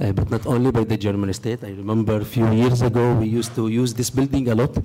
uh, 0.00 0.12
but 0.12 0.30
not 0.30 0.46
only 0.46 0.70
by 0.70 0.84
the 0.84 0.96
German 0.96 1.32
state. 1.32 1.62
I 1.62 1.70
remember 1.70 2.20
a 2.20 2.24
few 2.24 2.50
years 2.52 2.82
ago 2.82 3.14
we 3.14 3.26
used 3.26 3.54
to 3.54 3.68
use 3.68 3.92
this 3.94 4.10
building 4.10 4.48
a 4.48 4.54
lot 4.54 4.76
uh, 4.76 4.82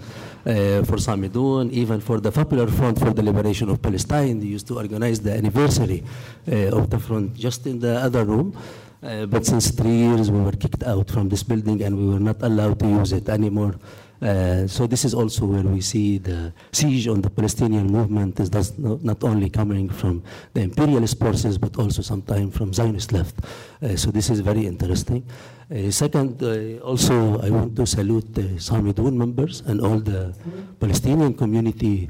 for 0.84 0.98
Samidoun, 0.98 1.72
even 1.72 2.02
for 2.02 2.20
the 2.20 2.32
Popular 2.32 2.68
Front 2.68 3.00
for 3.00 3.14
the 3.14 3.24
Liberation 3.24 3.70
of 3.70 3.82
Palestine. 3.82 4.40
They 4.40 4.48
used 4.48 4.68
to 4.68 4.78
organize 4.78 5.20
the 5.22 5.34
anniversary 5.34 6.04
uh, 6.52 6.78
of 6.78 6.90
the 6.90 7.00
front 7.00 7.34
just 7.34 7.66
in 7.66 7.80
the 7.80 7.96
other 7.98 8.26
room. 8.26 8.58
Uh, 9.04 9.26
but 9.26 9.46
since 9.46 9.72
three 9.72 9.98
years 10.06 10.32
we 10.32 10.42
were 10.42 10.54
kicked 10.54 10.84
out 10.84 11.10
from 11.12 11.30
this 11.30 11.44
building 11.44 11.82
and 11.84 11.96
we 11.96 12.08
were 12.14 12.20
not 12.20 12.42
allowed 12.42 12.80
to 12.80 12.88
use 12.88 13.12
it 13.14 13.30
anymore. 13.30 13.76
Uh, 14.22 14.66
so 14.68 14.88
this 14.88 15.04
is 15.06 15.14
also 15.14 15.46
where 15.46 15.64
we 15.64 15.82
see 15.82 16.18
the 16.18 16.54
siege 16.72 17.08
on 17.08 17.22
the 17.22 17.30
Palestinian 17.30 17.88
movement 17.88 18.40
is 18.40 18.52
not, 18.52 19.04
not 19.04 19.24
only 19.24 19.50
coming 19.50 19.90
from 19.90 20.24
the 20.54 20.62
imperialist 20.62 21.20
forces, 21.20 21.58
but 21.58 21.78
also 21.78 22.02
sometimes 22.02 22.56
from 22.56 22.74
Zionist 22.74 23.12
left. 23.12 23.36
Uh, 23.82 23.96
so 23.96 24.12
this 24.12 24.30
is 24.30 24.40
very 24.40 24.66
interesting. 24.66 25.26
Uh, 25.70 25.92
second, 25.92 26.42
uh, 26.42 26.84
also 26.84 27.42
I 27.42 27.50
want 27.50 27.76
to 27.76 27.86
salute 27.86 28.34
the 28.34 28.58
Samidoun 28.58 29.14
members 29.14 29.62
and 29.62 29.82
all 29.82 30.00
the 30.00 30.34
Palestinian 30.80 31.34
community 31.34 32.10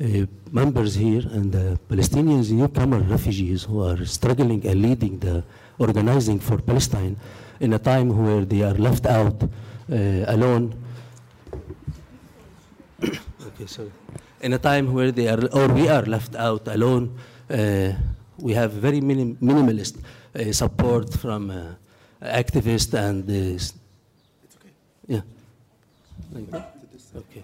uh, 0.00 0.26
members 0.52 0.94
here 0.94 1.22
and 1.32 1.52
the 1.52 1.78
Palestinians, 1.88 2.50
newcomer 2.50 3.00
refugees 3.00 3.62
who 3.64 3.82
are 3.82 4.04
struggling 4.04 4.66
and 4.66 4.82
leading 4.82 5.18
the 5.18 5.42
organizing 5.78 6.38
for 6.38 6.58
Palestine. 6.58 7.16
in 7.60 7.72
a 7.72 7.78
time 7.78 8.16
where 8.16 8.44
they 8.44 8.62
are 8.62 8.74
left 8.74 9.06
out 9.06 9.42
uh, 9.42 9.96
alone. 10.28 10.74
okay. 13.46 13.90
In 14.40 14.52
a 14.52 14.58
time 14.58 14.92
where 14.92 15.12
they 15.12 15.28
are, 15.28 15.44
or 15.52 15.68
we 15.68 15.88
are 15.88 16.02
left 16.02 16.34
out 16.34 16.68
alone, 16.68 17.18
uh, 17.50 17.92
we 18.38 18.52
have 18.52 18.72
very 18.72 19.00
minim- 19.00 19.36
minimalist 19.40 19.96
uh, 19.98 20.52
support 20.52 21.12
from 21.14 21.50
uh, 21.50 21.74
activists 22.22 22.94
and. 22.94 23.28
Uh, 23.28 23.58
yeah. 25.06 25.20
Thank 26.32 26.52
you. 26.52 26.62
Okay. 27.16 27.42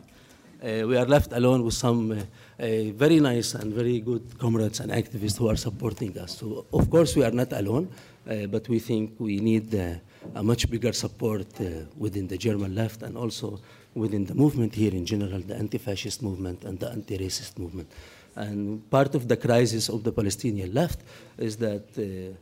Uh, 0.63 0.87
we 0.87 0.97
are 0.97 1.07
left 1.07 1.33
alone 1.33 1.65
with 1.65 1.75
some 1.75 2.13
uh, 2.13 2.15
uh, 2.15 2.93
very 2.95 3.21
nice 3.21 3.55
and 3.55 3.73
very 3.73 4.01
good 4.01 4.39
comrades 4.39 4.81
and 4.81 4.93
activists 4.93 5.39
who 5.39 5.49
are 5.49 5.57
supporting 5.57 6.17
us. 6.19 6.39
So, 6.39 6.67
of 6.73 6.89
course, 6.91 7.17
we 7.17 7.25
are 7.25 7.31
not 7.31 7.53
alone, 7.53 7.89
uh, 8.29 8.47
but 8.47 8.69
we 8.69 8.79
think 8.79 9.15
we 9.19 9.41
need 9.41 9.75
uh, 9.75 9.95
a 10.35 10.43
much 10.43 10.71
bigger 10.71 10.93
support 10.93 11.47
uh, 11.61 11.65
within 11.97 12.29
the 12.29 12.37
German 12.37 12.75
left 12.75 13.03
and 13.03 13.17
also 13.17 13.61
within 13.95 14.25
the 14.25 14.35
movement 14.35 14.75
here 14.75 14.93
in 14.93 15.05
general, 15.05 15.41
the 15.41 15.57
anti 15.57 15.79
fascist 15.79 16.23
movement 16.23 16.65
and 16.65 16.79
the 16.79 16.91
anti 16.91 17.19
racist 17.19 17.59
movement. 17.59 17.91
And 18.35 18.89
part 18.91 19.15
of 19.15 19.29
the 19.29 19.37
crisis 19.37 19.89
of 19.89 20.05
the 20.05 20.13
Palestinian 20.13 20.73
left 20.73 21.01
is 21.39 21.57
that 21.59 21.85
uh, 21.99 22.35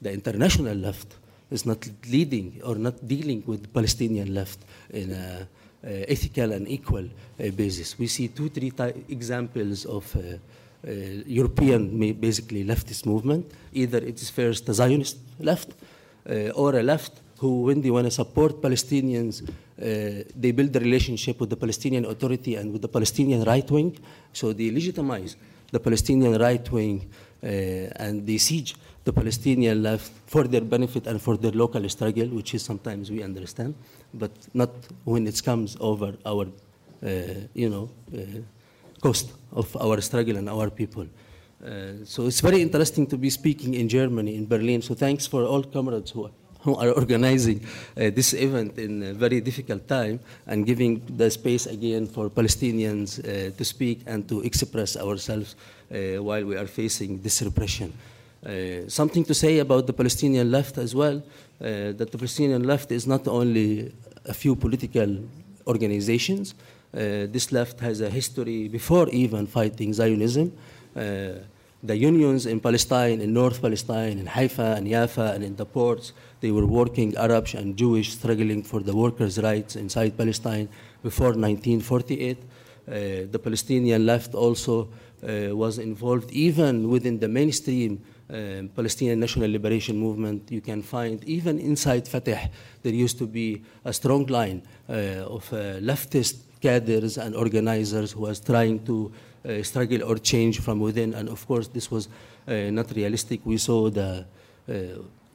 the 0.00 0.12
international 0.12 0.76
left 0.76 1.16
is 1.50 1.64
not 1.64 1.88
leading 2.10 2.60
or 2.64 2.74
not 2.74 3.06
dealing 3.06 3.42
with 3.46 3.62
the 3.62 3.68
Palestinian 3.68 4.34
left 4.34 4.58
in 4.90 5.12
a 5.12 5.48
uh, 5.84 5.88
ethical 6.08 6.52
and 6.52 6.68
equal 6.68 7.04
uh, 7.04 7.50
basis. 7.50 7.98
We 7.98 8.08
see 8.08 8.28
two, 8.28 8.48
three 8.48 8.72
examples 9.08 9.84
of 9.86 10.14
uh, 10.16 10.20
uh, 10.86 10.90
European, 11.26 12.14
basically 12.14 12.64
leftist 12.64 13.06
movement. 13.06 13.50
Either 13.72 13.98
it 13.98 14.20
is 14.20 14.28
first 14.28 14.68
a 14.68 14.74
Zionist 14.74 15.18
left 15.38 15.70
uh, 16.28 16.50
or 16.50 16.76
a 16.78 16.82
left 16.82 17.12
who, 17.38 17.62
when 17.62 17.80
they 17.80 17.90
want 17.90 18.06
to 18.06 18.10
support 18.10 18.60
Palestinians, 18.60 19.42
uh, 19.42 20.24
they 20.34 20.52
build 20.52 20.74
a 20.76 20.80
relationship 20.80 21.40
with 21.40 21.50
the 21.50 21.56
Palestinian 21.56 22.04
Authority 22.04 22.56
and 22.56 22.72
with 22.72 22.82
the 22.82 22.88
Palestinian 22.88 23.44
right 23.44 23.68
wing. 23.70 23.98
So 24.32 24.52
they 24.52 24.70
legitimize 24.70 25.36
the 25.70 25.80
Palestinian 25.80 26.38
right 26.38 26.70
wing 26.72 27.08
and 27.40 28.26
they 28.26 28.38
siege 28.38 28.74
the 29.08 29.12
Palestinian 29.12 29.82
left 29.82 30.12
for 30.26 30.44
their 30.52 30.60
benefit 30.60 31.06
and 31.06 31.20
for 31.26 31.36
their 31.36 31.52
local 31.52 31.82
struggle, 31.88 32.28
which 32.38 32.54
is 32.54 32.62
sometimes 32.62 33.10
we 33.10 33.22
understand, 33.22 33.74
but 34.12 34.32
not 34.52 34.70
when 35.04 35.26
it 35.26 35.42
comes 35.42 35.76
over 35.80 36.10
our, 36.26 36.46
uh, 36.46 37.08
you 37.54 37.70
know, 37.70 37.88
uh, 38.14 38.20
cost 39.00 39.32
of 39.52 39.74
our 39.84 40.00
struggle 40.00 40.36
and 40.36 40.48
our 40.48 40.68
people. 40.70 41.06
Uh, 41.64 42.04
so 42.04 42.26
it's 42.26 42.40
very 42.40 42.60
interesting 42.60 43.06
to 43.06 43.16
be 43.16 43.30
speaking 43.30 43.74
in 43.74 43.88
Germany, 43.88 44.36
in 44.36 44.46
Berlin. 44.46 44.82
So 44.82 44.94
thanks 44.94 45.26
for 45.26 45.44
all 45.44 45.62
comrades 45.62 46.10
who 46.10 46.26
are, 46.26 46.34
who 46.68 46.76
are 46.76 46.92
organizing 47.02 47.58
uh, 47.64 48.10
this 48.18 48.34
event 48.34 48.78
in 48.78 49.02
a 49.02 49.12
very 49.14 49.40
difficult 49.40 49.88
time 49.88 50.20
and 50.46 50.66
giving 50.66 51.02
the 51.16 51.30
space 51.30 51.66
again 51.66 52.06
for 52.06 52.28
Palestinians 52.30 53.18
uh, 53.18 53.50
to 53.56 53.64
speak 53.64 53.98
and 54.06 54.28
to 54.28 54.42
express 54.42 54.96
ourselves 54.96 55.56
uh, 55.56 56.22
while 56.22 56.44
we 56.44 56.56
are 56.56 56.66
facing 56.66 57.20
this 57.22 57.42
repression. 57.42 57.92
Uh, 58.46 58.88
something 58.88 59.24
to 59.24 59.34
say 59.34 59.58
about 59.58 59.86
the 59.86 59.92
Palestinian 59.92 60.50
left 60.50 60.78
as 60.78 60.94
well, 60.94 61.16
uh, 61.16 61.92
that 61.98 62.08
the 62.12 62.18
Palestinian 62.18 62.62
left 62.62 62.92
is 62.92 63.06
not 63.06 63.26
only 63.26 63.92
a 64.26 64.34
few 64.34 64.54
political 64.54 65.10
organizations. 65.66 66.54
Uh, 66.94 67.26
this 67.34 67.50
left 67.50 67.80
has 67.80 68.00
a 68.00 68.10
history 68.10 68.68
before 68.68 69.08
even 69.08 69.46
fighting 69.46 69.92
Zionism. 69.92 70.52
The 71.82 71.96
unions 71.96 72.46
in 72.46 72.60
Palestine, 72.60 73.20
in 73.20 73.32
North 73.32 73.60
Palestine, 73.62 74.18
in 74.18 74.26
Haifa 74.26 74.74
and 74.76 74.88
Jaffa, 74.88 75.32
and 75.34 75.44
in 75.44 75.56
the 75.56 75.66
ports, 75.66 76.12
they 76.40 76.50
were 76.50 76.66
working 76.66 77.16
Arabs 77.16 77.54
and 77.54 77.76
Jewish, 77.76 78.12
struggling 78.12 78.62
for 78.62 78.80
the 78.80 78.94
workers' 78.94 79.38
rights 79.38 79.76
inside 79.76 80.16
Palestine 80.16 80.68
before 81.02 81.34
1948. 81.34 82.38
Uh, 82.38 82.92
the 83.30 83.38
Palestinian 83.38 84.06
left 84.06 84.34
also 84.34 84.88
uh, 85.22 85.54
was 85.54 85.78
involved 85.78 86.30
even 86.30 86.88
within 86.88 87.18
the 87.18 87.28
mainstream 87.28 88.02
um, 88.30 88.68
Palestinian 88.74 89.20
National 89.20 89.50
Liberation 89.50 89.96
Movement, 89.96 90.50
you 90.50 90.60
can 90.60 90.82
find 90.82 91.24
even 91.24 91.58
inside 91.58 92.06
Fatah, 92.06 92.50
there 92.82 92.92
used 92.92 93.18
to 93.18 93.26
be 93.26 93.62
a 93.84 93.92
strong 93.92 94.26
line 94.26 94.62
uh, 94.88 94.92
of 95.24 95.50
uh, 95.52 95.80
leftist 95.80 96.42
cadres 96.60 97.16
and 97.16 97.34
organizers 97.34 98.12
who 98.12 98.20
was 98.22 98.40
trying 98.40 98.84
to 98.84 99.10
uh, 99.10 99.27
struggle 99.62 100.02
or 100.04 100.18
change 100.18 100.60
from 100.60 100.80
within. 100.80 101.14
And 101.14 101.28
of 101.28 101.46
course, 101.46 101.68
this 101.68 101.90
was 101.90 102.08
uh, 102.48 102.70
not 102.70 102.90
realistic. 102.94 103.40
We 103.44 103.58
saw 103.58 103.90
the, 103.90 104.24
uh, 104.68 104.72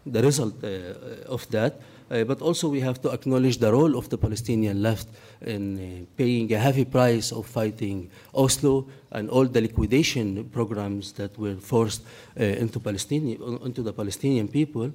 the 0.05 0.21
result 0.21 0.63
uh, 0.63 1.31
of 1.31 1.47
that. 1.49 1.79
Uh, 2.11 2.23
but 2.23 2.41
also 2.41 2.69
we 2.69 2.79
have 2.81 3.01
to 3.01 3.09
acknowledge 3.09 3.57
the 3.57 3.71
role 3.71 3.97
of 3.97 4.09
the 4.09 4.17
Palestinian 4.17 4.83
left 4.83 5.07
in 5.41 5.77
uh, 5.77 6.05
paying 6.17 6.51
a 6.53 6.59
heavy 6.59 6.85
price 6.85 7.31
of 7.31 7.45
fighting 7.45 8.09
Oslo 8.33 8.85
and 9.11 9.29
all 9.29 9.45
the 9.45 9.61
liquidation 9.61 10.43
programs 10.51 11.13
that 11.13 11.35
were 11.39 11.55
forced 11.55 12.03
uh, 12.39 12.43
into, 12.43 12.79
Palestinian, 12.79 13.59
into 13.63 13.81
the 13.81 13.93
Palestinian 13.93 14.47
people, 14.47 14.91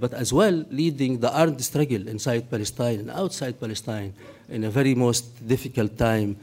but 0.00 0.12
as 0.14 0.32
well 0.32 0.64
leading 0.70 1.20
the 1.20 1.30
armed 1.32 1.60
struggle 1.62 2.08
inside 2.08 2.50
Palestine 2.50 2.98
and 2.98 3.10
outside 3.10 3.60
Palestine 3.60 4.12
in 4.48 4.64
a 4.64 4.70
very 4.70 4.94
most 4.94 5.46
difficult 5.46 5.96
time, 5.96 6.36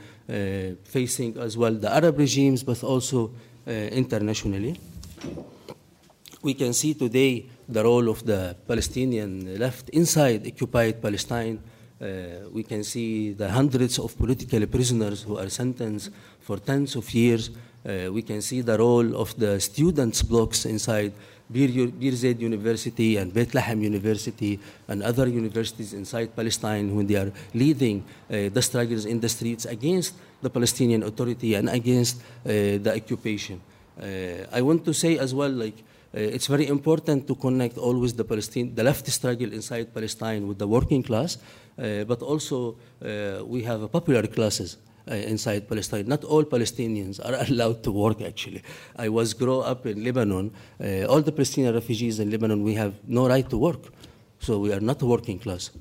facing 0.83 1.37
as 1.37 1.57
well 1.57 1.73
the 1.73 1.91
Arab 1.91 2.17
regimes, 2.19 2.63
but 2.63 2.83
also 2.83 3.31
uh, 3.67 3.71
internationally. 3.71 4.79
We 6.41 6.53
can 6.53 6.73
see 6.73 6.93
today 6.93 7.45
the 7.67 7.83
role 7.83 8.09
of 8.09 8.25
the 8.25 8.55
Palestinian 8.67 9.59
left 9.59 9.89
inside 9.89 10.47
occupied 10.47 11.01
Palestine. 11.01 11.59
Uh, 12.01 12.49
we 12.53 12.63
can 12.63 12.83
see 12.83 13.33
the 13.33 13.49
hundreds 13.51 13.99
of 13.99 14.17
political 14.17 14.65
prisoners 14.67 15.23
who 15.23 15.37
are 15.37 15.49
sentenced 15.49 16.11
for 16.39 16.57
tens 16.57 16.95
of 16.95 17.13
years. 17.13 17.49
Uh, 17.85 18.11
we 18.11 18.21
can 18.21 18.41
see 18.41 18.61
the 18.61 18.77
role 18.77 19.15
of 19.15 19.37
the 19.37 19.59
students' 19.59 20.23
blocks 20.23 20.65
inside 20.65 21.11
Birzeit 21.51 22.39
University 22.39 23.17
and 23.17 23.33
Bethlehem 23.33 23.81
University 23.81 24.59
and 24.88 25.01
other 25.01 25.27
universities 25.27 25.93
inside 25.93 26.35
Palestine 26.35 26.95
when 26.95 27.07
they 27.07 27.15
are 27.15 27.31
leading 27.53 28.03
uh, 28.03 28.49
the 28.53 28.62
struggles 28.62 29.05
in 29.05 29.19
the 29.19 29.29
streets 29.29 29.65
against 29.65 30.13
the 30.41 30.49
Palestinian 30.49 31.03
Authority 31.03 31.55
and 31.55 31.69
against 31.69 32.17
uh, 32.21 32.77
the 32.77 32.93
occupation. 32.95 33.59
Uh, 33.99 34.45
I 34.51 34.62
want 34.62 34.85
to 34.85 34.93
say 34.93 35.17
as 35.17 35.33
well, 35.33 35.49
like, 35.49 35.77
uh, 36.13 36.19
it's 36.19 36.47
very 36.47 36.67
important 36.67 37.27
to 37.27 37.35
connect 37.35 37.77
always 37.77 38.13
the 38.13 38.23
Palestine, 38.23 38.73
the 38.75 38.83
left 38.83 39.07
struggle 39.07 39.51
inside 39.51 39.93
Palestine 39.93 40.47
with 40.47 40.57
the 40.57 40.67
working 40.67 41.03
class, 41.03 41.38
uh, 41.38 42.03
but 42.05 42.21
also 42.21 42.75
uh, 43.03 43.43
we 43.45 43.63
have 43.63 43.91
popular 43.91 44.25
classes 44.27 44.77
uh, 45.09 45.13
inside 45.13 45.67
Palestine. 45.67 46.07
Not 46.07 46.23
all 46.23 46.43
Palestinians 46.43 47.19
are 47.19 47.35
allowed 47.49 47.83
to 47.83 47.91
work, 47.91 48.21
actually. 48.21 48.61
I 48.95 49.09
was 49.09 49.33
grow 49.33 49.61
up 49.61 49.85
in 49.85 50.03
Lebanon. 50.03 50.51
Uh, 50.79 51.05
all 51.05 51.21
the 51.21 51.31
Palestinian 51.31 51.73
refugees 51.73 52.19
in 52.19 52.29
Lebanon, 52.29 52.63
we 52.63 52.75
have 52.75 52.93
no 53.07 53.27
right 53.27 53.49
to 53.49 53.57
work. 53.57 53.91
So 54.39 54.57
we 54.59 54.71
are 54.71 54.79
not 54.79 55.01
a 55.01 55.05
working 55.05 55.37
class. 55.37 55.71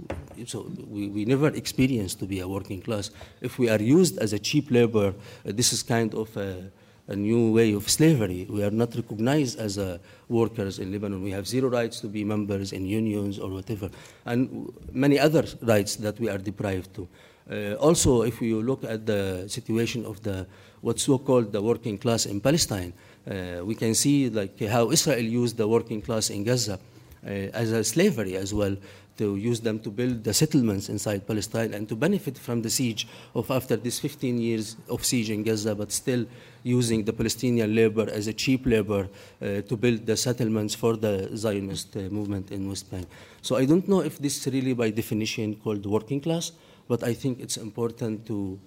So 0.46 0.70
we, 0.88 1.08
we 1.08 1.24
never 1.24 1.48
experienced 1.48 2.18
to 2.20 2.26
be 2.26 2.40
a 2.40 2.48
working 2.48 2.80
class. 2.82 3.10
If 3.40 3.58
we 3.58 3.68
are 3.68 3.80
used 3.80 4.18
as 4.18 4.32
a 4.32 4.38
cheap 4.38 4.70
labor, 4.70 5.08
uh, 5.08 5.12
this 5.44 5.72
is 5.72 5.82
kind 5.84 6.12
of 6.14 6.36
a, 6.36 6.70
a 7.06 7.14
new 7.14 7.52
way 7.52 7.72
of 7.72 7.88
slavery. 7.88 8.46
We 8.50 8.64
are 8.64 8.70
not 8.70 8.96
recognized 8.96 9.60
as 9.60 9.78
uh, 9.78 9.98
workers 10.28 10.80
in 10.80 10.90
Lebanon. 10.90 11.22
We 11.22 11.30
have 11.30 11.46
zero 11.46 11.68
rights 11.68 12.00
to 12.00 12.08
be 12.08 12.24
members 12.24 12.72
in 12.72 12.84
unions 12.84 13.38
or 13.38 13.50
whatever, 13.50 13.90
and 14.26 14.72
many 14.92 15.18
other 15.18 15.44
rights 15.62 15.96
that 15.96 16.18
we 16.18 16.28
are 16.28 16.38
deprived 16.38 16.94
to. 16.96 17.08
Uh, 17.50 17.74
also, 17.74 18.22
if 18.22 18.42
you 18.42 18.62
look 18.62 18.84
at 18.84 19.06
the 19.06 19.44
situation 19.48 20.04
of 20.04 20.22
the 20.22 20.46
what's 20.80 21.02
so-called 21.02 21.52
the 21.52 21.62
working 21.62 21.98
class 21.98 22.26
in 22.26 22.40
Palestine, 22.40 22.92
uh, 23.28 23.64
we 23.64 23.74
can 23.74 23.94
see 23.94 24.28
like 24.30 24.60
how 24.60 24.90
Israel 24.90 25.20
used 25.20 25.56
the 25.56 25.66
working 25.66 26.00
class 26.00 26.30
in 26.30 26.44
Gaza 26.44 26.78
uh, 27.26 27.28
as 27.28 27.72
a 27.72 27.82
slavery 27.82 28.36
as 28.36 28.54
well 28.54 28.76
to 29.18 29.36
use 29.36 29.60
them 29.60 29.78
to 29.80 29.90
build 29.90 30.22
the 30.22 30.32
settlements 30.32 30.88
inside 30.88 31.26
Palestine 31.26 31.74
and 31.74 31.88
to 31.88 31.96
benefit 31.96 32.38
from 32.38 32.62
the 32.62 32.70
siege 32.70 33.08
of 33.34 33.50
after 33.50 33.76
this 33.76 33.98
15 33.98 34.38
years 34.38 34.76
of 34.88 35.04
siege 35.04 35.30
in 35.30 35.42
Gaza, 35.42 35.74
but 35.74 35.90
still 35.90 36.24
using 36.62 37.04
the 37.04 37.12
Palestinian 37.12 37.74
labor 37.74 38.08
as 38.10 38.28
a 38.28 38.32
cheap 38.32 38.64
labor 38.64 39.08
uh, 39.42 39.60
to 39.62 39.76
build 39.76 40.06
the 40.06 40.16
settlements 40.16 40.74
for 40.74 40.96
the 40.96 41.36
Zionist 41.36 41.96
uh, 41.96 42.00
movement 42.10 42.52
in 42.52 42.68
West 42.68 42.90
Bank. 42.90 43.08
So 43.42 43.56
I 43.56 43.64
don't 43.64 43.88
know 43.88 44.00
if 44.00 44.18
this 44.18 44.38
is 44.38 44.52
really 44.52 44.74
by 44.74 44.90
definition 44.90 45.56
called 45.56 45.84
working 45.84 46.20
class, 46.20 46.52
but 46.88 47.04
I 47.04 47.12
think 47.12 47.38
it's 47.40 47.58
important 47.58 48.26
to 48.26 48.58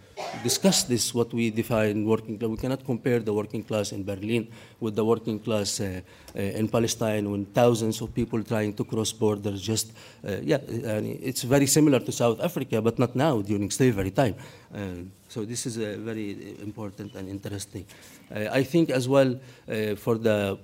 discuss 0.43 0.83
this, 0.83 1.13
what 1.13 1.33
we 1.33 1.49
define 1.49 2.05
working 2.05 2.37
class. 2.37 2.49
We 2.49 2.57
cannot 2.57 2.85
compare 2.85 3.19
the 3.19 3.33
working 3.33 3.63
class 3.63 3.91
in 3.91 4.03
Berlin 4.03 4.47
with 4.79 4.95
the 4.95 5.03
working 5.03 5.39
class 5.39 5.79
uh, 5.79 6.01
uh, 6.35 6.39
in 6.39 6.67
Palestine 6.67 7.29
when 7.31 7.45
thousands 7.45 7.99
of 7.99 8.13
people 8.13 8.43
trying 8.43 8.73
to 8.75 8.83
cross 8.83 9.11
borders 9.11 9.61
just, 9.61 9.91
uh, 10.23 10.37
yeah, 10.43 10.59
it's 10.67 11.41
very 11.41 11.65
similar 11.65 11.99
to 11.99 12.11
South 12.11 12.39
Africa, 12.39 12.79
but 12.81 12.99
not 12.99 13.15
now 13.15 13.41
during 13.41 13.71
slavery 13.71 14.11
time. 14.11 14.35
Uh, 14.73 15.03
so 15.27 15.43
this 15.43 15.65
is 15.65 15.77
uh, 15.77 15.97
very 15.99 16.55
important 16.61 17.15
and 17.15 17.27
interesting. 17.27 17.85
Uh, 18.33 18.47
I 18.51 18.63
think 18.63 18.91
as 18.91 19.09
well 19.09 19.39
for 19.97 20.17
the 20.17 20.59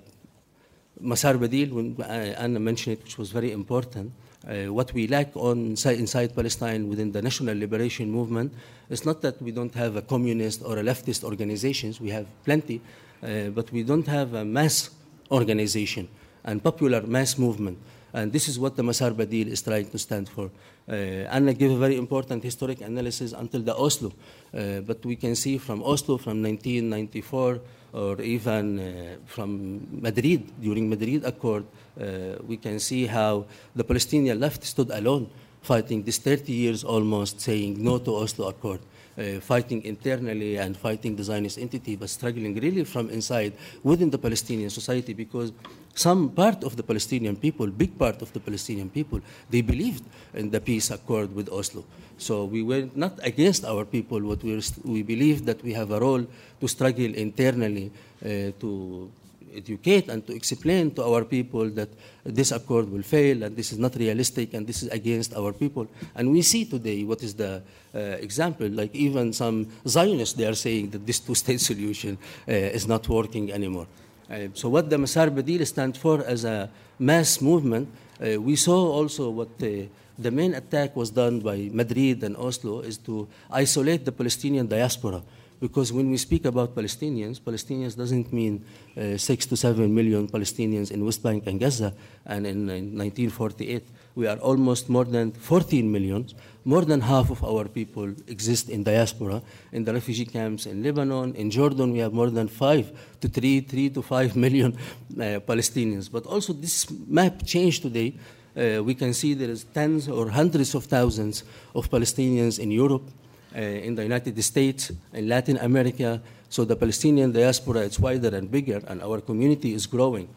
Masar 1.02 1.38
Badil, 1.38 1.72
when 1.72 2.02
Anna 2.04 2.60
mentioned 2.60 2.98
it, 2.98 3.04
which 3.04 3.18
was 3.18 3.32
very 3.32 3.52
important, 3.52 4.12
Uh, 4.48 4.72
what 4.72 4.94
we 4.94 5.08
lack 5.08 5.36
on 5.36 5.76
inside 5.86 6.34
Palestine 6.34 6.88
within 6.88 7.12
the 7.12 7.22
national 7.22 7.58
liberation 7.58 8.10
movement 8.10 8.54
is 8.90 9.06
not 9.06 9.22
that 9.22 9.42
we 9.42 9.52
don't 9.52 9.74
have 9.76 9.98
a 9.98 10.02
communist 10.02 10.62
or 10.64 10.78
a 10.78 10.84
leftist 10.84 11.26
organizations, 11.26 12.00
we 12.00 12.10
have 12.10 12.26
plenty, 12.46 12.80
uh, 13.24 13.50
but 13.50 13.70
we 13.74 13.84
don't 13.84 14.08
have 14.08 14.34
a 14.36 14.46
mass 14.46 14.90
organization 15.32 16.08
and 16.46 16.64
popular 16.64 17.02
mass 17.02 17.38
movement. 17.38 17.78
And 18.14 18.32
this 18.32 18.48
is 18.48 18.58
what 18.58 18.76
the 18.76 18.84
Masar 18.84 19.12
Badil 19.12 19.48
is 19.48 19.62
trying 19.62 19.90
to 19.90 19.98
stand 19.98 20.30
for. 20.30 20.50
Uh, 20.90 20.94
Anna 21.30 21.54
gave 21.54 21.72
a 21.72 21.78
very 21.78 21.98
important 21.98 22.44
historic 22.44 22.82
analysis 22.82 23.34
until 23.34 23.62
the 23.62 23.76
Oslo, 23.76 24.12
uh, 24.54 24.80
but 24.82 25.06
we 25.06 25.16
can 25.16 25.36
see 25.36 25.58
from 25.58 25.84
Oslo 25.84 26.18
from 26.18 26.42
1994 26.42 27.60
or 27.94 28.22
even 28.22 28.80
uh, 28.80 29.16
from 29.26 29.88
Madrid, 30.02 30.44
during 30.62 30.90
Madrid 30.90 31.26
Accord, 31.26 31.66
uh, 32.00 32.36
we 32.46 32.58
can 32.58 32.80
see 32.80 33.06
how 33.06 33.46
the 33.76 33.84
Palestinian 33.84 34.40
left 34.40 34.64
stood 34.64 34.92
alone, 34.92 35.30
fighting 35.62 36.04
this 36.04 36.18
30 36.18 36.52
years 36.52 36.84
almost, 36.84 37.42
saying 37.42 37.84
no 37.84 37.98
to 37.98 38.16
Oslo 38.16 38.50
Accord. 38.50 38.80
Uh, 39.18 39.40
fighting 39.42 39.82
internally 39.84 40.58
and 40.58 40.78
fighting 40.78 41.16
the 41.16 41.24
Zionist 41.24 41.58
entity, 41.58 41.96
but 41.96 42.08
struggling 42.08 42.54
really 42.54 42.84
from 42.84 43.10
inside 43.10 43.52
within 43.82 44.12
the 44.12 44.18
Palestinian 44.20 44.70
society 44.70 45.12
because 45.12 45.52
some 45.96 46.30
part 46.30 46.64
of 46.64 46.76
the 46.78 46.84
Palestinian 46.84 47.36
people, 47.36 47.66
big 47.66 47.98
part 47.98 48.22
of 48.22 48.32
the 48.34 48.40
Palestinian 48.40 48.92
people, 48.92 49.20
they 49.50 49.62
believed 49.62 50.04
in 50.36 50.52
the 50.52 50.62
peace 50.62 50.92
accord 50.92 51.34
with 51.34 51.50
Oslo. 51.50 51.84
So 52.20 52.46
we 52.46 52.62
were 52.62 52.90
not 52.94 53.18
against 53.24 53.66
our 53.66 53.86
people, 53.86 54.20
but 54.20 54.44
we, 54.44 54.62
we 54.86 55.02
believed 55.02 55.48
that 55.48 55.64
we 55.64 55.74
have 55.74 55.90
a 55.90 56.00
role 56.00 56.24
to 56.62 56.68
struggle 56.68 57.12
internally 57.16 57.90
uh, 58.24 58.54
to 58.62 59.10
educate 59.58 60.10
and 60.10 60.26
to 60.28 60.34
explain 60.34 60.92
to 60.92 61.04
our 61.04 61.26
people 61.26 61.70
that 61.72 61.90
this 62.24 62.52
accord 62.52 62.92
will 62.92 63.02
fail 63.02 63.44
and 63.44 63.56
this 63.56 63.72
is 63.72 63.80
not 63.80 63.96
realistic 63.96 64.54
and 64.54 64.68
this 64.68 64.84
is 64.84 64.90
against 64.90 65.36
our 65.36 65.52
people. 65.54 65.88
And 66.16 66.32
we 66.32 66.42
see 66.42 66.66
today 66.66 67.04
what 67.04 67.24
is 67.24 67.34
the 67.34 67.62
uh, 67.96 68.00
example, 68.00 68.70
like 68.70 68.94
even 68.96 69.34
some 69.34 69.68
Zionists, 69.88 70.36
they 70.36 70.46
are 70.46 70.56
saying 70.56 70.92
that 70.92 71.06
this 71.06 71.20
two-state 71.20 71.62
solution 71.72 72.18
uh, 72.48 72.52
is 72.52 72.88
not 72.88 73.08
working 73.10 73.52
anymore. 73.52 73.88
Uh, 74.30 74.48
so 74.54 74.70
what 74.70 74.90
the 74.90 74.98
Masar 74.98 75.30
Badil 75.30 75.66
stands 75.66 75.98
for 75.98 76.24
as 76.26 76.44
a 76.44 76.70
mass 77.00 77.42
movement, 77.42 77.88
uh, 78.22 78.40
we 78.42 78.56
saw 78.56 78.92
also 78.92 79.30
what 79.30 79.58
the, 79.58 79.88
the 80.20 80.32
main 80.32 80.54
attack 80.54 80.96
was 80.96 81.10
done 81.10 81.40
by 81.40 81.70
Madrid 81.72 82.24
and 82.24 82.36
Oslo 82.36 82.82
is 82.82 82.98
to 82.98 83.28
isolate 83.50 84.04
the 84.04 84.12
Palestinian 84.12 84.68
diaspora 84.68 85.22
because 85.60 85.92
when 85.92 86.10
we 86.10 86.18
speak 86.18 86.46
about 86.46 86.76
Palestinians, 86.76 87.40
Palestinians 87.40 87.96
doesn't 87.98 88.32
mean 88.32 88.64
uh, 88.96 89.18
six 89.18 89.46
to 89.48 89.58
seven 89.58 89.94
million 89.94 90.28
Palestinians 90.28 90.92
in 90.92 91.04
West 91.04 91.24
Bank 91.24 91.48
and 91.48 91.60
Gaza. 91.60 91.94
And 92.26 92.46
in, 92.46 92.70
in 92.70 92.98
1948, 92.98 93.84
we 94.16 94.28
are 94.28 94.38
almost 94.38 94.90
more 94.90 95.06
than 95.06 95.32
14 95.32 95.92
million. 95.92 96.28
More 96.66 96.84
than 96.84 97.02
half 97.02 97.30
of 97.30 97.44
our 97.44 97.66
people 97.68 98.14
exist 98.28 98.70
in 98.70 98.84
diaspora, 98.84 99.42
in 99.72 99.84
the 99.86 99.94
refugee 99.94 100.26
camps 100.26 100.66
in 100.66 100.84
Lebanon. 100.84 101.34
In 101.36 101.50
Jordan, 101.50 101.94
we 101.94 102.00
have 102.00 102.14
more 102.14 102.30
than 102.30 102.48
five 102.48 102.92
to 103.22 103.28
three, 103.28 103.62
three 103.62 103.90
to 103.92 104.02
five 104.02 104.36
million 104.46 104.74
uh, 104.74 105.40
Palestinians. 105.46 106.12
But 106.12 106.26
also, 106.26 106.54
this 106.54 106.88
map 107.08 107.46
changed 107.46 107.84
today. 107.84 108.16
Uh, 108.56 108.84
we 108.84 108.96
can 108.96 109.14
see 109.14 109.36
there 109.36 109.52
is 109.52 109.64
tens 109.66 110.10
or 110.10 110.30
hundreds 110.30 110.74
of 110.74 110.86
thousands 110.86 111.44
of 111.76 111.90
Palestinians 111.90 112.58
in 112.60 112.72
Europe, 112.72 113.08
uh, 113.56 113.60
in 113.60 113.96
the 113.96 114.04
United 114.04 114.42
States, 114.44 114.92
in 115.14 115.28
Latin 115.28 115.58
America. 115.58 116.22
So 116.50 116.66
the 116.66 116.76
Palestinian 116.76 117.32
diaspora 117.32 117.82
is 117.82 118.00
wider 118.00 118.36
and 118.36 118.50
bigger, 118.50 118.82
and 118.88 119.02
our 119.02 119.22
community 119.22 119.74
is 119.74 119.86
growing. 119.86 120.28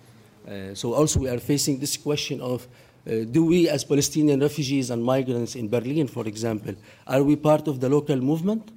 Uh, 0.46 0.74
so 0.74 0.94
also 0.94 1.20
we 1.20 1.28
are 1.28 1.38
facing 1.38 1.78
this 1.78 1.96
question 1.96 2.40
of 2.40 2.66
uh, 3.06 3.24
do 3.30 3.46
we, 3.46 3.68
as 3.68 3.84
Palestinian 3.84 4.40
refugees 4.40 4.90
and 4.90 5.02
migrants 5.02 5.54
in 5.56 5.68
Berlin, 5.68 6.06
for 6.06 6.26
example, 6.26 6.74
are 7.06 7.22
we 7.22 7.34
part 7.34 7.66
of 7.66 7.80
the 7.80 7.88
local 7.88 8.16
movement 8.16 8.70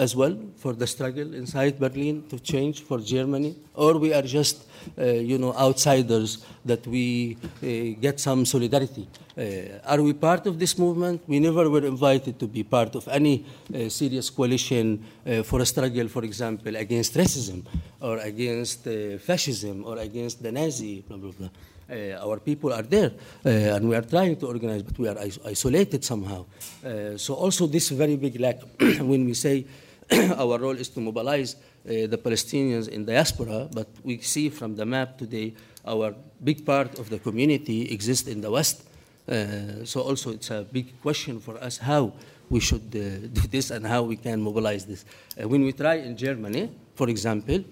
as 0.00 0.16
well 0.16 0.34
for 0.56 0.72
the 0.72 0.86
struggle 0.86 1.34
inside 1.34 1.78
Berlin 1.78 2.24
to 2.30 2.36
change 2.40 2.76
for 2.88 2.98
Germany, 2.98 3.54
or 3.74 3.98
we 3.98 4.14
are 4.14 4.22
just, 4.38 4.56
uh, 4.98 5.04
you 5.04 5.36
know, 5.36 5.52
outsiders 5.54 6.30
that 6.64 6.86
we 6.86 7.36
uh, 7.62 8.00
get 8.00 8.18
some 8.18 8.46
solidarity? 8.46 9.06
Uh, 9.36 9.92
are 9.92 10.00
we 10.02 10.12
part 10.14 10.46
of 10.46 10.58
this 10.58 10.78
movement? 10.78 11.22
We 11.26 11.38
never 11.38 11.68
were 11.68 11.86
invited 11.94 12.38
to 12.40 12.46
be 12.46 12.62
part 12.62 12.94
of 12.94 13.06
any 13.08 13.44
uh, 13.44 13.88
serious 13.90 14.30
coalition 14.30 15.04
uh, 15.26 15.42
for 15.42 15.60
a 15.60 15.66
struggle, 15.66 16.08
for 16.08 16.24
example, 16.24 16.74
against 16.76 17.14
racism 17.14 17.64
or 18.00 18.16
against 18.18 18.84
fascism 19.28 19.84
or 19.84 19.98
against 19.98 20.42
the 20.42 20.50
Nazi, 20.50 21.02
blah, 21.06 21.18
blah, 21.18 21.32
blah. 21.38 21.48
Uh, 21.90 22.16
our 22.22 22.38
people 22.38 22.72
are 22.72 22.82
there 22.82 23.10
uh, 23.44 23.48
and 23.48 23.88
we 23.88 23.96
are 23.96 24.02
trying 24.02 24.36
to 24.36 24.46
organize, 24.46 24.82
but 24.82 24.96
we 24.96 25.08
are 25.08 25.18
is 25.26 25.40
isolated 25.44 26.04
somehow. 26.04 26.46
Uh, 26.84 27.16
so, 27.16 27.34
also, 27.34 27.66
this 27.66 27.88
very 27.88 28.14
big 28.14 28.38
lack 28.38 28.60
when 29.10 29.24
we 29.24 29.34
say 29.34 29.66
our 30.36 30.58
role 30.58 30.76
is 30.76 30.88
to 30.88 31.00
mobilize 31.00 31.56
the 31.84 32.18
Palestinians 32.18 32.88
in 32.88 33.04
diaspora, 33.04 33.68
but 33.72 33.88
we 34.04 34.18
see 34.18 34.50
from 34.50 34.76
the 34.76 34.84
map 34.84 35.16
today 35.16 35.54
our 35.86 36.14
big 36.42 36.64
part 36.64 36.98
of 36.98 37.08
the 37.08 37.18
community 37.18 37.90
exists 37.92 38.28
in 38.28 38.40
the 38.40 38.50
West. 38.50 38.84
Uh, 39.28 39.84
so 39.84 40.00
also 40.00 40.30
it's 40.32 40.50
a 40.50 40.66
big 40.72 41.00
question 41.00 41.38
for 41.38 41.56
us 41.62 41.78
how 41.78 42.12
we 42.48 42.60
should 42.60 42.82
uh, 42.94 43.26
do 43.32 43.42
this 43.48 43.70
and 43.70 43.86
how 43.86 44.02
we 44.02 44.16
can 44.16 44.40
mobilize 44.40 44.84
this. 44.84 45.04
Uh, 45.40 45.48
when 45.48 45.62
we 45.62 45.72
try 45.72 45.94
in 45.94 46.16
Germany, 46.16 46.70
for 46.94 47.08
example, 47.08 47.62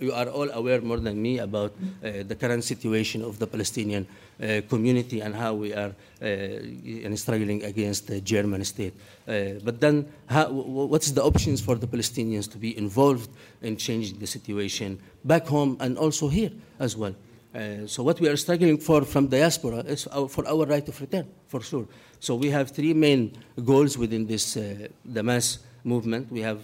you 0.00 0.12
are 0.12 0.28
all 0.28 0.50
aware 0.50 0.80
more 0.80 0.98
than 0.98 1.20
me 1.20 1.38
about 1.38 1.72
uh, 1.72 2.22
the 2.26 2.34
current 2.34 2.64
situation 2.64 3.22
of 3.22 3.38
the 3.38 3.46
Palestinian 3.46 4.06
uh, 4.06 4.60
community 4.68 5.20
and 5.20 5.34
how 5.34 5.54
we 5.54 5.74
are 5.74 5.92
uh, 6.22 7.16
struggling 7.16 7.64
against 7.64 8.06
the 8.06 8.20
German 8.20 8.64
state. 8.64 8.94
but 9.26 9.80
then, 9.80 10.06
how, 10.26 10.50
what's 10.50 11.10
the 11.10 11.22
options 11.22 11.60
for 11.60 11.74
the 11.76 11.86
Palestinians 11.86 12.50
to 12.50 12.58
be 12.58 12.76
involved 12.78 13.30
in 13.62 13.76
changing 13.76 14.18
the 14.18 14.26
situation 14.26 14.98
back 15.24 15.46
home 15.46 15.76
and 15.80 15.98
also 15.98 16.28
here 16.28 16.52
as 16.78 16.96
well? 16.96 17.14
Uh, 17.54 17.86
so 17.86 18.02
what 18.02 18.20
we 18.20 18.28
are 18.28 18.36
struggling 18.36 18.78
for 18.78 19.04
from 19.04 19.26
diaspora 19.26 19.78
is 19.78 20.06
our, 20.08 20.28
for 20.28 20.46
our 20.46 20.66
right 20.66 20.86
of 20.86 21.00
return, 21.00 21.26
for 21.46 21.60
sure. 21.62 21.86
So 22.20 22.34
we 22.34 22.50
have 22.50 22.70
three 22.70 22.92
main 22.92 23.32
goals 23.64 23.96
within 23.96 24.26
this 24.26 24.56
uh, 24.56 24.88
the 25.04 25.22
mass 25.22 25.58
movement. 25.82 26.30
We 26.30 26.40
have 26.42 26.60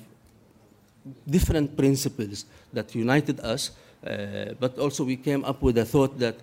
different 1.27 1.77
principles 1.77 2.47
that 2.73 2.95
united 2.95 3.41
us, 3.41 3.71
uh, 4.07 4.55
but 4.59 4.79
also 4.79 5.05
we 5.05 5.17
came 5.17 5.45
up 5.45 5.63
with 5.63 5.79
a 5.79 5.85
thought 5.85 6.19
that 6.19 6.37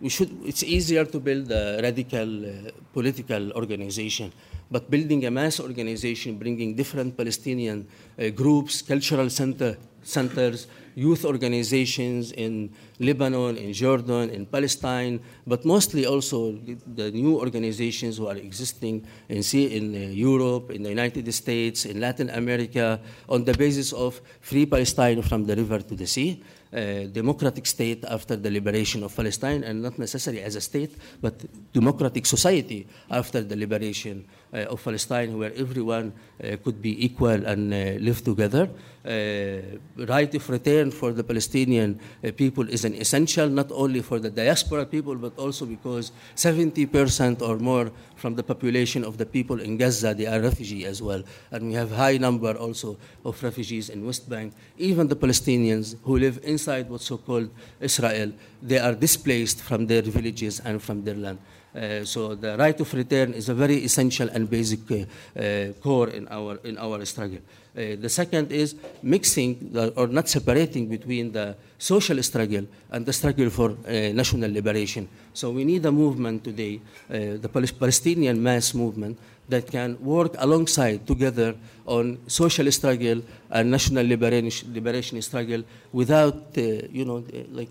we 0.00 0.08
should. 0.08 0.30
It's 0.44 0.62
easier 0.62 1.04
to 1.04 1.18
build 1.20 1.50
a 1.50 1.80
radical 1.82 2.44
uh, 2.44 2.70
political 2.92 3.52
organization, 3.52 4.32
but 4.70 4.90
building 4.90 5.24
a 5.26 5.30
mass 5.30 5.60
organization, 5.60 6.36
bringing 6.36 6.74
different 6.74 7.16
Palestinian 7.16 7.86
uh, 8.18 8.28
groups, 8.30 8.82
cultural 8.82 9.30
center, 9.30 9.76
centers 10.02 10.66
youth 10.96 11.24
organizations 11.24 12.32
in 12.32 12.72
Lebanon, 12.98 13.56
in 13.56 13.72
Jordan, 13.72 14.30
in 14.30 14.46
Palestine, 14.46 15.20
but 15.46 15.64
mostly 15.64 16.06
also 16.06 16.52
the 16.94 17.10
new 17.12 17.38
organizations 17.38 18.16
who 18.16 18.26
are 18.26 18.36
existing 18.36 19.06
in, 19.28 19.42
in 19.54 19.94
uh, 19.94 19.98
Europe, 20.08 20.70
in 20.70 20.82
the 20.82 20.88
United 20.88 21.32
States, 21.32 21.84
in 21.84 22.00
Latin 22.00 22.30
America, 22.30 22.98
on 23.28 23.44
the 23.44 23.52
basis 23.52 23.92
of 23.92 24.20
free 24.40 24.64
Palestine 24.64 25.20
from 25.20 25.44
the 25.44 25.54
river 25.54 25.80
to 25.80 25.94
the 25.94 26.06
sea. 26.06 26.42
Uh, 26.72 27.04
democratic 27.12 27.64
state 27.64 28.04
after 28.04 28.34
the 28.34 28.50
liberation 28.50 29.04
of 29.04 29.14
Palestine, 29.14 29.62
and 29.62 29.80
not 29.80 29.98
necessarily 29.98 30.42
as 30.42 30.56
a 30.56 30.60
state, 30.60 30.96
but 31.22 31.32
democratic 31.72 32.26
society 32.26 32.86
after 33.08 33.40
the 33.40 33.54
liberation 33.54 34.26
of 34.60 34.82
Palestine, 34.82 35.38
where 35.38 35.52
everyone 35.56 36.12
uh, 36.42 36.56
could 36.64 36.80
be 36.80 37.04
equal 37.04 37.46
and 37.46 37.72
uh, 37.72 37.76
live 38.00 38.22
together. 38.24 38.68
Uh, 39.06 39.78
right 40.08 40.34
of 40.34 40.50
return 40.50 40.90
for 40.90 41.12
the 41.12 41.22
Palestinian 41.22 42.00
uh, 42.24 42.32
people 42.32 42.68
is 42.68 42.84
an 42.84 42.92
essential, 42.94 43.48
not 43.48 43.70
only 43.70 44.02
for 44.02 44.18
the 44.18 44.30
diaspora 44.30 44.84
people, 44.84 45.14
but 45.14 45.38
also 45.38 45.64
because 45.64 46.10
70% 46.34 47.40
or 47.40 47.56
more 47.58 47.92
from 48.16 48.34
the 48.34 48.42
population 48.42 49.04
of 49.04 49.16
the 49.16 49.24
people 49.24 49.60
in 49.60 49.76
Gaza, 49.76 50.12
they 50.12 50.26
are 50.26 50.40
refugees 50.40 50.86
as 50.86 51.00
well. 51.00 51.22
And 51.52 51.68
we 51.68 51.74
have 51.74 51.92
high 51.92 52.16
number 52.16 52.56
also 52.56 52.96
of 53.24 53.40
refugees 53.44 53.90
in 53.90 54.04
West 54.04 54.28
Bank. 54.28 54.52
Even 54.76 55.06
the 55.06 55.14
Palestinians 55.14 55.94
who 56.02 56.18
live 56.18 56.40
inside 56.42 56.90
what's 56.90 57.06
so-called 57.06 57.48
Israel, 57.80 58.32
they 58.60 58.78
are 58.78 58.94
displaced 58.94 59.60
from 59.60 59.86
their 59.86 60.02
villages 60.02 60.60
and 60.60 60.82
from 60.82 61.04
their 61.04 61.14
land. 61.14 61.38
Uh, 61.76 62.04
so 62.04 62.34
the 62.34 62.56
right 62.56 62.80
of 62.80 62.94
return 62.94 63.34
is 63.34 63.50
a 63.50 63.54
very 63.54 63.84
essential 63.84 64.28
and 64.30 64.48
basic 64.48 64.80
uh, 64.90 64.94
uh, 65.38 65.72
core 65.82 66.08
in 66.08 66.26
our 66.28 66.56
in 66.64 66.78
our 66.78 67.04
struggle. 67.04 67.40
The 67.76 68.08
second 68.08 68.52
is 68.52 68.74
mixing 69.02 69.72
the, 69.72 69.92
or 70.00 70.06
not 70.06 70.30
separating 70.30 70.88
between 70.88 71.32
the 71.32 71.54
social 71.76 72.22
struggle 72.22 72.64
and 72.90 73.04
the 73.04 73.12
struggle 73.12 73.50
for 73.50 73.76
national 74.14 74.50
liberation. 74.50 75.06
So 75.34 75.50
we 75.50 75.62
need 75.64 75.84
a 75.84 75.92
movement 75.92 76.42
today, 76.42 76.80
the 77.10 77.50
Palestinian 77.78 78.42
mass 78.42 78.72
movement, 78.72 79.18
that 79.50 79.70
can 79.70 79.98
work 80.00 80.36
alongside 80.38 81.06
together 81.06 81.54
on 81.84 82.18
social 82.26 82.72
struggle 82.72 83.20
and 83.50 83.70
national 83.70 84.06
liberation, 84.06 84.72
liberation 84.72 85.20
struggle 85.20 85.62
without, 85.92 86.56
uh, 86.56 86.62
you 86.90 87.04
know, 87.04 87.22
like 87.52 87.68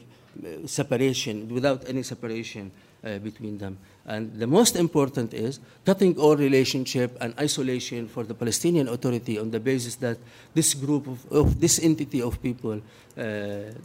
separation, 0.67 1.49
without 1.49 1.89
any 1.89 2.03
separation 2.03 2.71
uh, 3.05 3.19
between 3.19 3.57
them. 3.57 3.77
And 4.05 4.33
the 4.37 4.47
most 4.47 4.75
important 4.75 5.33
is 5.33 5.59
cutting 5.85 6.17
all 6.17 6.35
relationship 6.35 7.17
and 7.21 7.33
isolation 7.39 8.07
for 8.07 8.23
the 8.23 8.33
Palestinian 8.33 8.87
Authority 8.87 9.39
on 9.39 9.49
the 9.49 9.59
basis 9.59 9.95
that 9.95 10.17
this 10.53 10.73
group 10.73 11.07
of, 11.07 11.31
of 11.31 11.59
this 11.59 11.79
entity 11.79 12.21
of 12.21 12.41
people, 12.41 12.73
uh, 12.73 12.81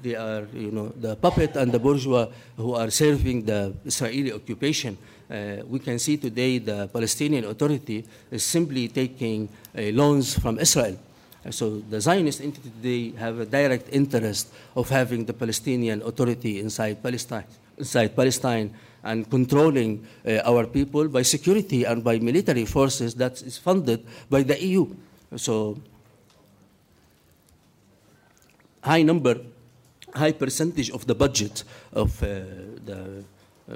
they 0.03 0.15
are, 0.15 0.45
you 0.53 0.71
know, 0.71 0.89
the 1.01 1.17
puppet 1.17 1.57
and 1.57 1.73
the 1.73 1.79
bourgeois 1.79 2.29
who 2.57 2.75
are 2.75 2.91
serving 2.91 3.45
the 3.45 3.73
Israeli 3.85 4.33
occupation. 4.33 4.99
Uh, 5.31 5.63
we 5.67 5.79
can 5.79 5.99
see 5.99 6.17
today 6.17 6.59
the 6.59 6.89
Palestinian 6.93 7.45
Authority 7.45 8.05
is 8.31 8.43
simply 8.43 8.89
taking 8.89 9.49
uh, 9.49 9.83
loans 9.93 10.39
from 10.39 10.59
Israel. 10.59 10.99
So 11.49 11.81
the 11.81 12.01
Zionist 12.01 12.43
entity 12.43 12.69
today 12.69 13.17
have 13.17 13.41
a 13.41 13.47
direct 13.47 13.89
interest 13.93 14.53
of 14.77 14.91
having 14.91 15.25
the 15.25 15.33
Palestinian 15.33 16.03
Authority 16.03 16.61
inside 16.61 17.03
Palestine, 17.03 17.49
inside 17.79 18.15
Palestine 18.15 18.75
and 19.03 19.29
controlling 19.31 20.07
uh, 20.27 20.41
our 20.45 20.67
people 20.67 21.09
by 21.09 21.23
security 21.23 21.85
and 21.85 22.05
by 22.05 22.19
military 22.19 22.65
forces 22.65 23.15
that 23.15 23.41
is 23.43 23.59
funded 23.59 24.05
by 24.29 24.43
the 24.43 24.63
EU. 24.63 24.87
So 25.37 25.79
high 28.83 29.03
number, 29.03 29.41
high 30.15 30.33
percentage 30.33 30.91
of 30.91 31.07
the 31.07 31.15
budget 31.15 31.65
of 31.93 32.23
uh, 32.23 32.27
the 32.85 33.25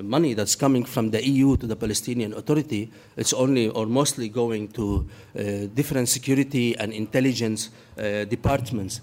money 0.02 0.34
that's 0.34 0.56
coming 0.56 0.84
from 0.84 1.10
the 1.10 1.24
EU 1.24 1.56
to 1.56 1.66
the 1.66 1.76
Palestinian 1.76 2.32
Authority, 2.32 2.90
it's 3.16 3.32
only 3.32 3.68
or 3.68 3.86
mostly 3.86 4.28
going 4.28 4.68
to 4.68 5.08
uh, 5.38 5.42
different 5.74 6.08
security 6.08 6.76
and 6.78 6.92
intelligence 6.92 7.70
uh, 7.96 8.24
departments 8.24 9.00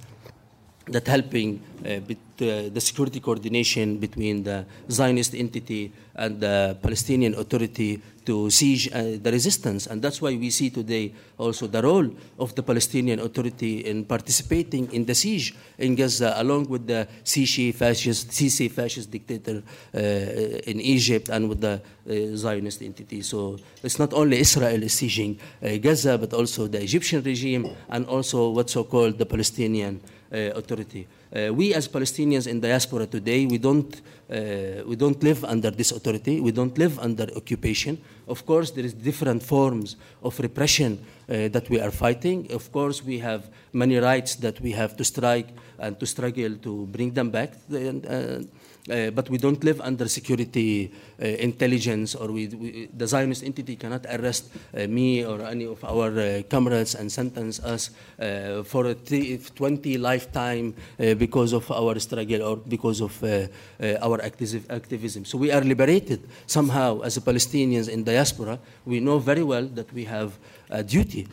that 0.88 1.08
helping 1.08 1.62
uh, 1.86 2.00
bit, 2.00 2.18
uh, 2.42 2.70
the 2.74 2.82
security 2.82 3.20
coordination 3.20 3.98
between 3.98 4.44
the 4.44 4.66
Zionist 4.90 5.36
entity 5.36 5.92
and 6.16 6.40
the 6.40 6.78
Palestinian 6.82 7.36
Authority 7.36 8.02
to 8.26 8.50
siege 8.50 8.90
uh, 8.94 9.18
the 9.22 9.32
resistance. 9.32 9.88
And 9.88 10.02
that's 10.02 10.22
why 10.22 10.36
we 10.36 10.50
see 10.50 10.70
today 10.70 11.14
also 11.38 11.68
the 11.68 11.82
role 11.82 12.10
of 12.40 12.54
the 12.56 12.64
Palestinian 12.64 13.20
Authority 13.20 13.86
in 13.86 14.06
participating 14.06 14.92
in 14.92 15.06
the 15.06 15.16
siege 15.16 15.56
in 15.78 15.96
Gaza, 15.96 16.34
along 16.38 16.68
with 16.68 16.88
the 16.88 17.08
Sisi 17.24 17.74
fascist, 17.74 18.30
Sisi 18.30 18.70
fascist 18.70 19.10
dictator 19.10 19.64
uh, 19.94 20.00
in 20.00 20.82
Egypt 20.82 21.30
and 21.30 21.50
with 21.50 21.62
the 21.62 21.82
uh, 21.82 22.36
Zionist 22.36 22.82
entity. 22.82 23.22
So 23.22 23.58
it's 23.84 23.98
not 23.98 24.14
only 24.14 24.40
Israel 24.40 24.84
is 24.84 24.94
sieging 24.94 25.38
uh, 25.62 25.78
Gaza, 25.78 26.18
but 26.18 26.34
also 26.34 26.68
the 26.68 26.82
Egyptian 26.82 27.24
regime 27.24 27.70
and 27.90 28.06
also 28.06 28.50
what's 28.50 28.74
so 28.74 28.84
called 28.84 29.18
the 29.18 29.26
Palestinian 29.26 30.02
Authority. 30.32 31.08
Uh, 31.32 31.54
we 31.54 31.74
as 31.74 31.88
Palestinians 31.88 32.48
in 32.48 32.60
diaspora 32.60 33.06
today, 33.06 33.46
we 33.46 33.58
don't, 33.58 34.02
uh, 34.30 34.84
we 34.86 34.96
don't 34.96 35.22
live 35.24 35.44
under 35.44 35.72
this 35.72 35.92
authority. 35.92 36.40
We 36.40 36.52
don't 36.52 36.78
live 36.78 37.00
under 37.00 37.28
occupation. 37.36 37.98
Of 38.28 38.46
course, 38.46 38.72
there 38.72 38.86
is 38.86 38.94
different 38.94 39.44
forms 39.44 39.98
of 40.24 40.40
repression 40.40 41.00
uh, 41.28 41.50
that 41.50 41.70
we 41.70 41.82
are 41.82 41.92
fighting. 41.92 42.52
Of 42.52 42.72
course, 42.72 43.04
we 43.04 43.20
have 43.20 43.50
many 43.74 43.98
rights 43.98 44.36
that 44.36 44.60
we 44.62 44.72
have 44.72 44.96
to 44.98 45.04
strike 45.04 45.50
and 45.80 46.00
to 46.00 46.06
struggle 46.06 46.56
to 46.58 46.86
bring 46.88 47.12
them 47.12 47.30
back. 47.30 47.54
Uh, 47.74 48.44
uh, 48.90 49.12
but 49.12 49.30
we 49.30 49.38
don't 49.38 49.64
live 49.64 49.80
under 49.82 50.08
security 50.08 50.92
uh, 51.22 51.26
intelligence, 51.26 52.16
or 52.16 52.32
we, 52.32 52.48
we, 52.48 52.90
the 52.98 53.06
Zionist 53.06 53.44
entity 53.44 53.76
cannot 53.76 54.06
arrest 54.08 54.50
uh, 54.76 54.88
me 54.88 55.24
or 55.24 55.42
any 55.42 55.66
of 55.66 55.84
our 55.84 56.10
uh, 56.20 56.42
comrades 56.50 56.96
and 56.96 57.12
sentence 57.12 57.60
us 57.60 57.92
uh, 58.20 58.64
for 58.64 58.88
a 58.88 58.96
20 58.96 59.98
lifetime 59.98 60.74
uh, 61.00 61.14
because 61.14 61.54
of 61.54 61.70
our 61.72 62.00
struggle 62.00 62.42
or 62.42 62.58
because 62.58 63.02
of 63.02 63.24
our 64.02 64.22
activism. 64.22 65.26
So 65.26 65.38
we 65.38 65.52
are 65.52 65.62
liberated 65.62 66.28
somehow 66.48 67.02
as 67.02 67.18
Palestinians 67.20 67.88
in 67.88 68.04
diaspora. 68.04 68.58
We 68.86 69.00
know 69.00 69.20
very 69.20 69.44
well 69.44 69.66
that 69.66 69.94
we 69.94 70.06
have 70.06 70.34
a 70.70 70.84
duty 70.84 71.28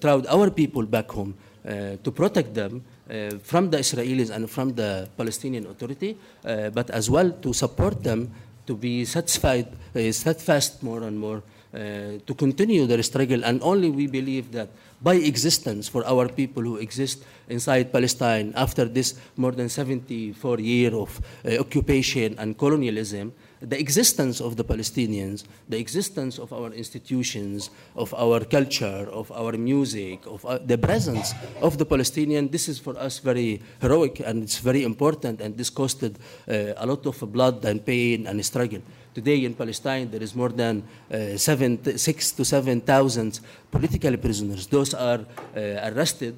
toward 0.00 0.26
our 0.26 0.50
people 0.50 0.84
back 0.84 1.10
home 1.10 1.34
to 1.64 2.10
protect 2.12 2.54
them 2.54 2.84
uh, 3.10 3.38
from 3.42 3.70
the 3.70 3.78
Israelis 3.78 4.30
and 4.30 4.50
from 4.50 4.74
the 4.74 5.08
Palestinian 5.16 5.66
Authority, 5.66 6.16
uh, 6.44 6.70
but 6.70 6.90
as 6.90 7.08
well 7.10 7.30
to 7.30 7.52
support 7.52 8.02
them 8.02 8.30
to 8.66 8.76
be 8.76 9.04
satisfied, 9.04 9.68
uh, 9.94 10.12
steadfast 10.12 10.82
more 10.82 11.02
and 11.04 11.18
more, 11.18 11.42
uh, 11.72 12.18
to 12.26 12.34
continue 12.34 12.86
their 12.86 13.02
struggle. 13.02 13.44
And 13.44 13.62
only 13.62 13.90
we 13.90 14.06
believe 14.06 14.52
that 14.52 14.68
by 15.00 15.14
existence 15.14 15.88
for 15.88 16.04
our 16.06 16.28
people 16.28 16.62
who 16.62 16.76
exist 16.76 17.24
inside 17.48 17.92
Palestine 17.92 18.52
after 18.56 18.84
this 18.86 19.14
more 19.36 19.52
than 19.52 19.68
74 19.68 20.60
year 20.60 20.94
of 20.94 21.20
uh, 21.44 21.58
occupation 21.58 22.34
and 22.38 22.58
colonialism, 22.58 23.32
the 23.60 23.78
existence 23.78 24.40
of 24.40 24.56
the 24.56 24.64
Palestinians, 24.64 25.44
the 25.68 25.78
existence 25.78 26.38
of 26.38 26.52
our 26.52 26.72
institutions, 26.72 27.70
of 27.94 28.12
our 28.14 28.44
culture, 28.44 29.08
of 29.10 29.32
our 29.32 29.52
music, 29.52 30.26
of 30.26 30.44
uh, 30.44 30.58
the 30.58 30.76
presence 30.76 31.32
of 31.62 31.78
the 31.78 31.84
Palestinian, 31.84 32.48
this 32.48 32.68
is 32.68 32.78
for 32.78 32.96
us 32.98 33.18
very 33.18 33.62
heroic 33.80 34.20
and 34.20 34.42
it's 34.42 34.58
very 34.58 34.84
important 34.84 35.40
and 35.40 35.56
this 35.56 35.70
costed 35.70 36.16
uh, 36.48 36.74
a 36.76 36.86
lot 36.86 37.06
of 37.06 37.32
blood 37.32 37.64
and 37.64 37.84
pain 37.84 38.26
and 38.26 38.44
struggle. 38.44 38.82
Today 39.14 39.46
in 39.46 39.54
Palestine, 39.54 40.10
there 40.10 40.22
is 40.22 40.34
more 40.34 40.50
than 40.50 40.82
uh, 41.10 41.38
seven, 41.38 41.82
six 41.96 42.32
to 42.32 42.44
7,000 42.44 43.40
political 43.70 44.14
prisoners. 44.18 44.66
Those 44.66 44.92
are 44.92 45.20
uh, 45.56 45.60
arrested 45.90 46.36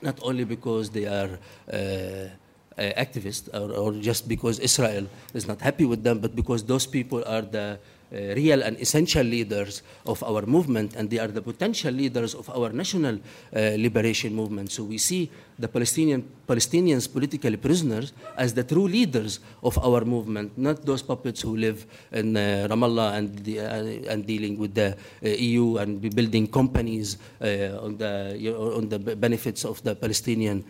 not 0.00 0.18
only 0.22 0.44
because 0.44 0.88
they 0.88 1.04
are 1.04 1.38
uh, 1.70 2.30
activists 2.96 3.48
or, 3.52 3.72
or, 3.72 3.92
just 3.92 4.28
because 4.28 4.58
Israel 4.58 5.06
is 5.34 5.46
not 5.46 5.60
happy 5.60 5.84
with 5.84 6.02
them, 6.02 6.18
but 6.20 6.34
because 6.34 6.64
those 6.64 6.86
people 6.86 7.22
are 7.26 7.42
the 7.42 7.78
uh, 8.12 8.34
real 8.34 8.62
and 8.62 8.74
essential 8.80 9.22
leaders 9.22 9.82
of 10.04 10.22
our 10.24 10.42
movement 10.42 10.96
and 10.96 11.08
they 11.10 11.18
are 11.18 11.28
the 11.28 11.42
potential 11.42 11.92
leaders 11.94 12.34
of 12.34 12.50
our 12.50 12.70
national 12.70 13.14
uh, 13.14 13.78
liberation 13.78 14.34
movement. 14.34 14.70
So 14.72 14.82
we 14.82 14.98
see 14.98 15.30
the 15.58 15.68
Palestinian 15.68 16.26
Palestinians 16.48 17.06
political 17.06 17.56
prisoners 17.56 18.12
as 18.36 18.52
the 18.52 18.64
true 18.64 18.88
leaders 18.88 19.38
of 19.62 19.78
our 19.78 20.04
movement, 20.04 20.58
not 20.58 20.84
those 20.84 21.02
puppets 21.02 21.42
who 21.42 21.56
live 21.56 21.86
in 22.10 22.36
uh, 22.36 22.66
Ramallah 22.68 23.14
and, 23.14 23.38
the, 23.44 23.60
uh, 23.60 24.12
and 24.12 24.26
dealing 24.26 24.58
with 24.58 24.74
the 24.74 24.96
uh, 25.22 25.28
EU 25.28 25.76
and 25.76 26.00
building 26.00 26.48
companies 26.48 27.18
uh, 27.40 27.78
on, 27.78 27.96
the, 27.96 28.34
you 28.36 28.50
know, 28.50 28.74
on 28.74 28.88
the 28.88 28.98
benefits 28.98 29.64
of 29.64 29.80
the 29.84 29.94
Palestinian 29.94 30.64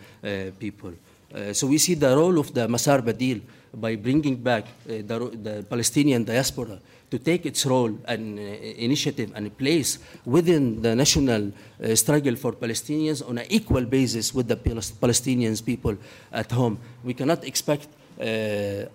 people. 0.59 0.93
Uh, 1.33 1.53
so 1.53 1.67
we 1.67 1.79
see 1.79 1.95
the 1.95 2.09
role 2.09 2.39
of 2.39 2.53
the 2.53 2.67
Masar 2.67 3.01
Badil 3.01 3.41
by 3.73 3.95
bringing 3.95 4.35
back 4.35 4.65
uh, 4.65 4.99
the, 5.07 5.31
the, 5.43 5.65
Palestinian 5.71 6.25
diaspora 6.25 6.81
to 7.09 7.19
take 7.19 7.47
its 7.47 7.65
role 7.67 7.97
and 8.07 8.39
uh, 8.39 8.43
initiative 8.43 9.31
and 9.37 9.57
place 9.57 9.99
within 10.25 10.83
the 10.83 10.95
national 10.95 11.53
struggle 11.95 12.35
for 12.35 12.53
Palestinians 12.53 13.23
on 13.29 13.39
an 13.39 13.47
equal 13.49 13.85
basis 13.85 14.35
with 14.35 14.49
the 14.49 14.57
Palestinians 14.57 15.65
people 15.65 15.97
at 16.33 16.51
home. 16.51 16.79
We 17.05 17.15
cannot 17.15 17.45
expect 17.45 17.89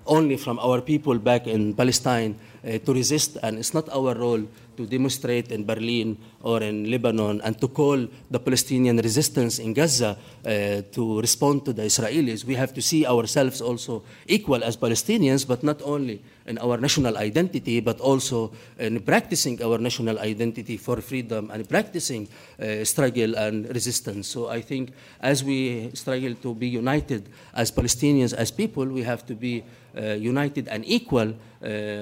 only 0.05 0.37
from 0.37 0.59
our 0.59 0.81
people 0.81 1.17
back 1.17 1.47
in 1.47 1.73
Palestine 1.73 2.35
to 2.65 2.93
resist, 2.93 3.37
and 3.43 3.59
it's 3.59 3.73
not 3.73 3.87
our 3.89 4.15
role 4.17 4.41
to 4.75 4.85
demonstrate 4.85 5.51
in 5.51 5.65
Berlin 5.65 6.17
or 6.43 6.61
in 6.61 6.91
Lebanon 6.91 7.41
and 7.41 7.59
to 7.59 7.67
call 7.67 8.07
the 8.29 8.39
Palestinian 8.39 8.97
resistance 8.97 9.59
in 9.59 9.73
Gaza 9.73 10.17
uh, 10.45 10.81
to 10.91 11.21
respond 11.21 11.65
to 11.65 11.73
the 11.73 11.83
Israelis. 11.83 12.43
We 12.43 12.55
have 12.55 12.73
to 12.73 12.81
see 12.81 13.05
ourselves 13.05 13.61
also 13.61 14.03
equal 14.27 14.63
as 14.63 14.77
Palestinians, 14.77 15.47
but 15.47 15.63
not 15.63 15.81
only 15.81 16.21
in 16.45 16.57
our 16.59 16.77
national 16.77 17.17
identity, 17.17 17.79
but 17.79 17.99
also 17.99 18.51
in 18.77 19.01
practicing 19.01 19.61
our 19.63 19.79
national 19.79 20.19
identity 20.19 20.77
for 20.77 21.01
freedom 21.01 21.49
and 21.51 21.67
practicing 21.67 22.27
uh, 22.61 22.83
struggle 22.83 23.35
and 23.35 23.65
resistance. 23.73 24.27
So 24.27 24.49
I 24.49 24.61
think 24.61 24.93
as 25.21 25.43
we 25.43 25.89
struggle 25.93 26.35
to 26.35 26.53
be 26.53 26.67
united 26.67 27.29
as 27.53 27.71
Palestinians, 27.71 28.33
as 28.33 28.51
people, 28.51 28.85
we 28.85 29.01
have 29.03 29.25
to 29.25 29.33
be 29.33 29.63
uh, 29.97 30.19
united 30.19 30.67
and 30.67 30.83
equal 30.85 31.29
uh, 31.29 31.35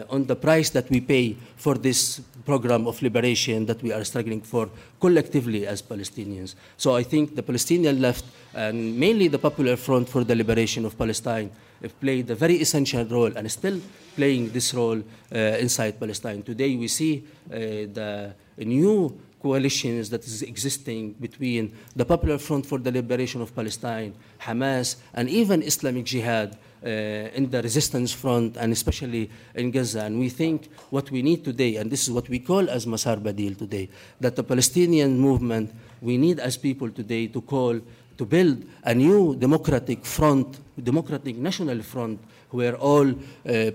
on 0.09 0.26
the 0.26 0.36
price 0.36 0.70
that 0.72 0.89
we 0.89 0.99
pay 0.99 1.38
for 1.55 1.76
this 1.76 2.22
program 2.45 2.88
of 2.88 3.01
liberation 3.01 3.66
that 3.66 3.82
we 3.82 3.91
are 3.93 4.03
struggling 4.03 4.41
for 4.41 4.70
collectively 4.99 5.66
as 5.66 5.82
Palestinians. 5.82 6.55
So 6.78 6.95
I 6.95 7.03
think 7.03 7.36
the 7.36 7.43
Palestinian 7.43 8.01
left, 8.01 8.26
and 8.53 8.99
mainly 8.99 9.28
the 9.28 9.39
Popular 9.39 9.78
Front 9.78 10.09
for 10.09 10.24
the 10.24 10.36
Liberation 10.36 10.86
of 10.86 10.97
Palestine, 10.97 11.49
have 11.82 11.99
played 11.99 12.30
a 12.30 12.36
very 12.36 12.55
essential 12.55 13.05
role 13.05 13.32
and 13.36 13.49
still 13.51 13.80
playing 14.16 14.51
this 14.51 14.74
role 14.74 14.99
uh, 14.99 15.38
inside 15.59 15.99
Palestine. 15.99 16.41
Today 16.43 16.76
we 16.76 16.88
see 16.88 17.24
uh, 17.51 17.57
the 17.57 18.34
new 18.57 19.18
coalitions 19.41 20.09
that 20.09 20.24
is 20.24 20.41
existing 20.41 21.11
between 21.20 21.76
the 21.95 22.05
Popular 22.05 22.38
Front 22.38 22.66
for 22.66 22.80
the 22.80 22.91
Liberation 22.91 23.41
of 23.41 23.53
Palestine, 23.53 24.14
Hamas, 24.39 24.95
and 25.14 25.30
even 25.30 25.61
Islamic 25.61 26.05
Jihad 26.05 26.53
uh, 26.53 26.57
Uh, 26.84 27.32
in 27.34 27.50
the 27.50 27.62
resistance 27.62 28.12
front 28.12 28.58
and 28.58 28.74
especially 28.74 29.30
in 29.56 29.72
Gaza. 29.72 30.04
And 30.04 30.20
we 30.20 30.28
think 30.28 30.68
what 30.90 31.10
we 31.12 31.22
need 31.22 31.46
today, 31.46 31.78
and 31.78 31.90
this 31.90 32.04
is 32.04 32.12
what 32.12 32.28
we 32.28 32.40
call 32.40 32.70
as 32.70 32.86
Masar 32.86 33.16
Badil 33.24 33.58
today, 33.58 33.88
that 34.20 34.36
the 34.36 34.44
Palestinian 34.44 35.18
movement, 35.18 35.72
we 36.02 36.18
need 36.18 36.42
as 36.42 36.58
people 36.58 36.90
today 36.90 37.28
to 37.28 37.40
call 37.40 37.80
to 38.18 38.26
build 38.26 38.66
a 38.84 38.94
new 38.94 39.34
democratic 39.34 40.06
front, 40.06 40.60
democratic 40.76 41.38
national 41.38 41.82
front, 41.84 42.20
where 42.54 42.76
all 42.76 43.10
uh, 43.10 43.14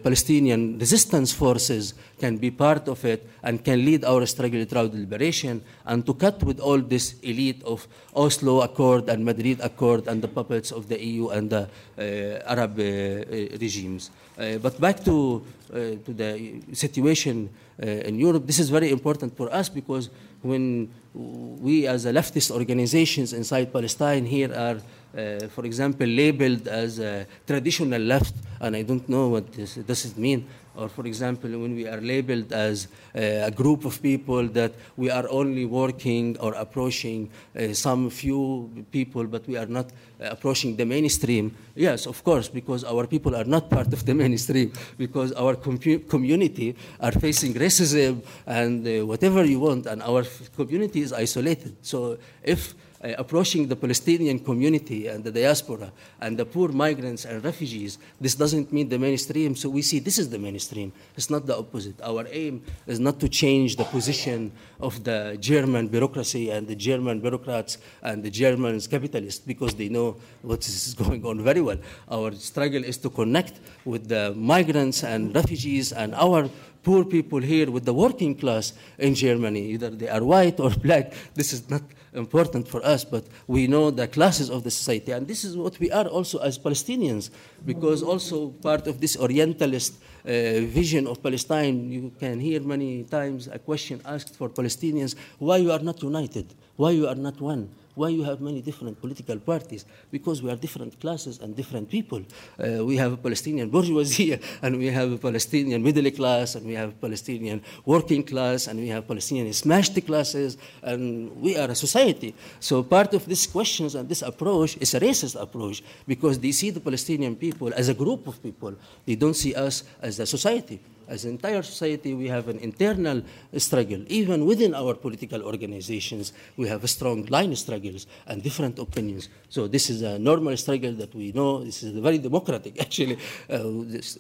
Palestinian 0.03 0.79
resistance 0.79 1.33
forces 1.33 1.95
can 2.19 2.37
be 2.37 2.51
part 2.51 2.89
of 2.89 3.05
it 3.05 3.29
and 3.43 3.65
can 3.65 3.85
lead 3.85 4.05
our 4.05 4.27
struggle 4.27 4.65
throughout 4.65 4.95
liberation, 4.95 5.63
and 5.87 6.07
to 6.07 6.15
cut 6.15 6.43
with 6.43 6.61
all 6.61 6.79
this 6.79 7.15
elite 7.23 7.63
of 7.65 7.87
Oslo 8.15 8.63
Accord 8.63 9.09
and 9.09 9.25
Madrid 9.25 9.61
Accord 9.61 10.09
and 10.09 10.23
the 10.23 10.29
puppets 10.29 10.71
of 10.73 10.89
the 10.89 10.99
EU 11.03 11.29
and 11.29 11.51
the 11.51 11.69
uh, 11.99 12.53
Arab 12.53 12.79
uh, 12.79 12.83
uh, 12.83 13.59
regimes. 13.61 14.11
Uh, 14.39 14.59
but 14.59 14.81
back 14.81 15.05
to, 15.05 15.45
uh, 15.73 15.77
to 16.05 16.13
the 16.15 16.61
situation 16.73 17.51
in 17.79 18.19
Europe, 18.19 18.45
this 18.45 18.59
is 18.59 18.71
very 18.71 18.91
important 18.91 19.37
for 19.37 19.53
us 19.55 19.69
because 19.69 20.11
when 20.43 20.91
we 21.15 21.87
as 21.87 22.07
a 22.07 22.13
leftist 22.13 22.51
organizations 22.51 23.33
inside 23.33 23.73
Palestine 23.73 24.27
here 24.27 24.53
are 24.53 24.79
uh, 25.17 25.49
for 25.49 25.65
example, 25.65 26.07
labeled 26.07 26.69
as 26.69 26.99
a 26.99 27.27
traditional 27.47 28.01
left, 28.01 28.35
and 28.61 28.77
I 28.77 28.83
don't 28.83 29.09
know 29.09 29.29
what 29.29 29.53
this 29.53 29.75
does 29.75 30.17
mean. 30.17 30.47
Or, 30.77 30.89
for 30.89 31.07
example, 31.07 31.51
when 31.51 31.75
we 31.75 31.89
are 31.89 32.01
labeled 32.01 32.53
as 32.53 32.87
uh, 33.13 33.19
a 33.19 33.51
group 33.51 33.85
of 33.85 34.01
people 34.01 34.47
that 34.49 34.73
we 34.97 35.11
are 35.11 35.29
only 35.29 35.65
working 35.65 36.37
or 36.39 36.55
approaching 36.55 37.31
uh, 37.59 37.73
some 37.73 38.11
few 38.11 38.71
people, 38.93 39.25
but 39.25 39.45
we 39.49 39.57
are 39.57 39.67
not 39.67 39.87
uh, 39.87 40.27
approaching 40.31 40.77
the 40.77 40.85
mainstream. 40.85 41.57
Yes, 41.75 42.07
of 42.07 42.23
course, 42.23 42.49
because 42.49 42.85
our 42.85 43.09
people 43.09 43.35
are 43.35 43.43
not 43.43 43.69
part 43.69 43.93
of 43.93 44.07
the 44.07 44.15
mainstream, 44.15 44.73
because 44.97 45.33
our 45.33 45.57
com 45.57 45.79
community 46.09 46.77
are 47.01 47.13
facing 47.13 47.55
racism 47.55 48.23
and 48.47 49.09
whatever 49.09 49.45
you 49.45 49.59
want, 49.59 49.87
and 49.87 50.01
our 50.01 50.23
community 50.55 51.01
is 51.01 51.13
isolated. 51.13 51.75
So 51.83 52.19
if 52.45 52.75
uh, 53.03 53.15
approaching 53.19 53.69
the 53.69 53.77
Palestinian 53.77 54.39
community 54.39 55.07
and 55.07 55.23
the 55.23 55.31
diaspora 55.31 55.93
and 56.21 56.37
the 56.37 56.45
poor 56.45 56.69
migrants 56.69 57.25
and 57.25 57.45
refugees, 57.45 57.99
this 58.21 58.35
doesn't 58.35 58.73
mean 58.73 58.89
the 58.89 58.99
mainstream. 58.99 59.55
So 59.55 59.69
we 59.69 59.83
see 59.83 59.99
this 60.01 60.19
is 60.19 60.29
the 60.29 60.39
mainstream. 60.39 60.93
It's 61.17 61.31
not 61.31 61.47
the 61.47 61.57
opposite. 61.57 62.01
Our 62.03 62.27
aim 62.31 62.63
is 62.87 62.99
not 62.99 63.21
to 63.21 63.29
change 63.29 63.77
the 63.77 63.85
position 63.85 64.53
of 64.81 65.05
the 65.05 65.37
German 65.41 65.89
bureaucracy 65.89 66.51
and 66.51 66.67
the 66.67 66.75
German 66.75 67.21
bureaucrats 67.21 67.79
and 68.03 68.23
the 68.23 68.31
German 68.31 68.81
capitalists 68.81 69.45
because 69.45 69.75
they 69.75 69.89
know 69.89 70.17
what 70.43 70.67
is 70.67 70.95
going 70.99 71.25
on 71.25 71.43
very 71.43 71.61
well. 71.61 71.79
Our 72.11 72.33
struggle 72.33 72.85
is 72.85 72.99
to 72.99 73.11
connect 73.11 73.61
with 73.85 74.09
the 74.09 74.35
migrants 74.35 75.05
and 75.05 75.35
refugees 75.35 75.93
and 75.93 76.15
our 76.15 76.51
poor 76.89 77.05
people 77.05 77.39
here 77.39 77.71
with 77.71 77.85
the 77.85 77.93
working 77.93 78.35
class 78.35 78.73
in 78.97 79.15
Germany, 79.15 79.63
either 79.75 79.91
they 79.91 80.09
are 80.09 80.25
white 80.25 80.59
or 80.59 80.71
black. 80.87 81.13
This 81.35 81.53
is 81.53 81.69
not 81.69 81.83
important 82.15 82.67
for 82.67 82.81
us, 82.83 83.05
but 83.05 83.25
we 83.47 83.67
know 83.67 83.91
the 83.91 84.09
classes 84.09 84.49
of 84.49 84.65
the 84.65 84.71
society. 84.71 85.13
And 85.13 85.29
this 85.29 85.45
is 85.45 85.55
what 85.55 85.79
we 85.79 85.91
are 85.91 86.07
also 86.07 86.39
as 86.39 86.59
Palestinians, 86.59 87.29
because 87.67 88.03
also 88.03 88.49
part 88.69 88.87
of 88.87 89.03
this 89.03 89.19
Orientalist 89.19 89.99
uh, 90.25 90.65
vision 90.81 91.07
of 91.07 91.23
Palestine, 91.23 91.93
you 91.93 92.11
can 92.19 92.41
hear 92.41 92.63
many 92.63 93.05
times 93.05 93.49
a 93.49 93.59
question 93.59 94.01
asked 94.07 94.35
for 94.35 94.49
Palestinians, 94.49 95.15
why 95.39 95.59
you 95.59 95.71
are 95.71 95.85
not 95.91 96.03
united? 96.03 96.47
Why 96.77 96.93
you 96.93 97.07
are 97.07 97.21
not 97.29 97.39
one? 97.39 97.69
Why 97.99 98.11
you 98.11 98.23
have 98.23 98.41
many 98.41 98.61
different 98.63 99.01
political 99.01 99.39
parties? 99.41 99.85
Because 100.13 100.41
we 100.41 100.49
are 100.53 100.55
different 100.55 101.01
classes 101.01 101.41
and 101.43 101.57
different 101.57 101.91
people. 101.91 102.23
Uh, 102.57 102.85
we 102.87 102.97
have 102.97 103.13
a 103.13 103.17
Palestinian 103.17 103.69
bourgeoisie, 103.69 104.39
and 104.63 104.79
we 104.79 104.87
have 104.87 105.11
a 105.11 105.19
Palestinian 105.19 105.83
middle 105.83 106.09
class, 106.13 106.55
and 106.55 106.65
we 106.65 106.75
have 106.75 106.91
Palestinian 107.01 107.61
working 107.85 108.23
class, 108.23 108.69
and 108.69 108.79
we 108.79 108.87
have 108.95 109.03
Palestinian 109.09 109.53
smashed 109.53 109.99
classes, 110.07 110.59
and 110.81 111.03
we 111.43 111.57
are 111.59 111.71
a 111.71 111.75
society. 111.75 112.37
So 112.61 112.85
part 112.85 113.15
of 113.15 113.27
these 113.27 113.49
questions 113.49 113.97
and 113.97 114.09
this 114.09 114.23
approach 114.23 114.77
is 114.79 114.95
a 114.95 115.01
racist 115.01 115.35
approach 115.35 115.83
because 116.07 116.39
they 116.39 116.53
see 116.53 116.71
the 116.71 116.81
Palestinian 116.89 117.35
people 117.35 117.75
as 117.75 117.89
a 117.89 117.95
group 117.95 118.29
of 118.29 118.41
people. 118.41 118.75
They 119.07 119.17
don't 119.17 119.35
see 119.35 119.57
us 119.57 119.83
as 120.01 120.21
a 120.21 120.27
society 120.27 120.79
as 121.09 121.25
an 121.25 121.31
entire 121.33 121.63
society, 121.63 122.15
we 122.15 122.29
have 122.29 122.49
an 122.49 122.59
internal 122.59 123.23
struggle. 123.57 124.05
Even 124.09 124.45
within 124.45 124.75
our 124.75 124.95
political 124.95 125.43
organizations, 125.43 126.33
we 126.57 126.69
have 126.69 126.89
strong 126.89 127.25
line 127.27 127.57
struggles 127.57 128.07
and 128.27 128.43
different 128.43 128.79
opinions. 128.79 129.29
So 129.49 129.67
this 129.67 129.91
is 129.91 130.03
a 130.03 130.19
normal 130.19 130.57
struggle 130.57 130.93
that 130.93 131.15
we 131.15 131.33
know. 131.33 131.65
This 131.65 131.83
is 131.83 131.97
a 131.97 132.01
very 132.01 132.19
democratic, 132.19 132.81
actually, 132.87 133.19
uh, 133.51 133.65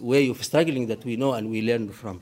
way 0.00 0.28
of 0.30 0.42
struggling 0.42 0.86
that 0.86 1.04
we 1.04 1.16
know 1.16 1.34
and 1.34 1.50
we 1.50 1.62
learn 1.62 1.90
from. 1.90 2.20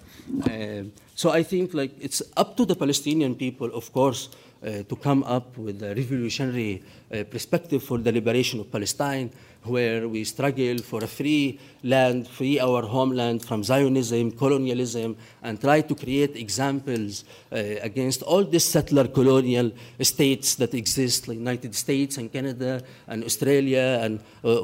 Um, 0.50 0.92
so 1.14 1.30
I 1.30 1.42
think 1.42 1.72
like 1.72 1.92
it's 2.00 2.22
up 2.36 2.56
to 2.56 2.66
the 2.66 2.74
Palestinian 2.76 3.34
people, 3.36 3.72
of 3.72 3.92
course, 3.92 4.28
to 4.62 4.96
come 4.96 5.22
up 5.24 5.56
with 5.58 5.82
a 5.82 5.94
revolutionary 5.94 6.82
uh, 7.12 7.24
perspective 7.24 7.82
for 7.82 7.98
the 7.98 8.10
liberation 8.10 8.60
of 8.60 8.70
Palestine, 8.70 9.30
where 9.66 10.08
we 10.08 10.24
struggle 10.24 10.78
for 10.78 11.02
a 11.04 11.06
free 11.06 11.58
land, 11.82 12.26
free 12.28 12.58
our 12.60 12.82
homeland 12.82 13.44
from 13.44 13.62
Zionism, 13.62 14.30
colonialism, 14.32 15.16
and 15.42 15.60
try 15.60 15.80
to 15.80 15.94
create 15.94 16.36
examples 16.36 17.24
uh, 17.52 17.56
against 17.82 18.22
all 18.22 18.44
these 18.44 18.64
settler 18.64 19.08
colonial 19.08 19.70
states 20.00 20.54
that 20.56 20.74
exist, 20.74 21.28
like 21.28 21.38
United 21.38 21.74
States 21.74 22.18
and 22.18 22.32
Canada 22.32 22.82
and 23.08 23.24
Australia 23.24 24.00
and 24.02 24.20
uh, 24.44 24.56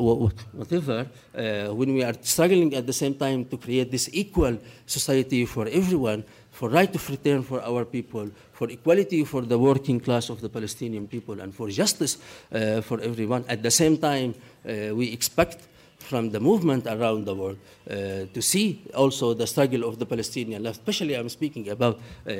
whatever, 0.53 1.07
uh, 1.35 1.75
when 1.75 1.95
we 1.95 2.05
are 2.05 2.15
struggling 2.23 2.75
at 2.75 2.87
the 2.87 2.93
same 2.93 3.15
time 3.15 3.45
to 3.45 3.57
create 3.57 3.91
this 3.91 4.09
equal 4.13 4.59
society 4.87 5.47
for 5.47 5.67
everyone, 5.69 6.25
for 6.53 6.69
right 6.69 6.95
of 6.95 7.11
return 7.11 7.43
for 7.43 7.61
our 7.63 7.85
people, 7.85 8.31
for 8.53 8.71
equality 8.71 9.25
for 9.25 9.43
the 9.43 9.59
working 9.59 9.99
class 9.99 10.29
of 10.29 10.41
the 10.41 10.49
Palestinian 10.49 11.09
people, 11.09 11.41
and 11.41 11.55
for 11.55 11.69
justice 11.69 12.19
uh, 12.53 12.81
for 12.83 13.01
everyone. 13.01 13.45
At 13.49 13.63
the 13.63 13.71
same 13.71 13.97
time, 13.97 14.35
uh, 14.35 14.95
we 14.95 15.11
expect 15.13 15.67
from 16.03 16.31
the 16.31 16.41
movement 16.41 16.87
around 16.87 17.25
the 17.25 17.35
world 17.35 17.57
uh, 17.89 18.27
to 18.35 18.43
see 18.43 18.83
also 18.95 19.35
the 19.35 19.47
struggle 19.47 19.89
of 19.89 19.99
the 19.99 20.07
Palestinian 20.07 20.63
left, 20.63 20.81
especially 20.81 21.15
I'm 21.15 21.29
speaking 21.29 21.71
about 21.71 21.97
uh, 21.97 22.31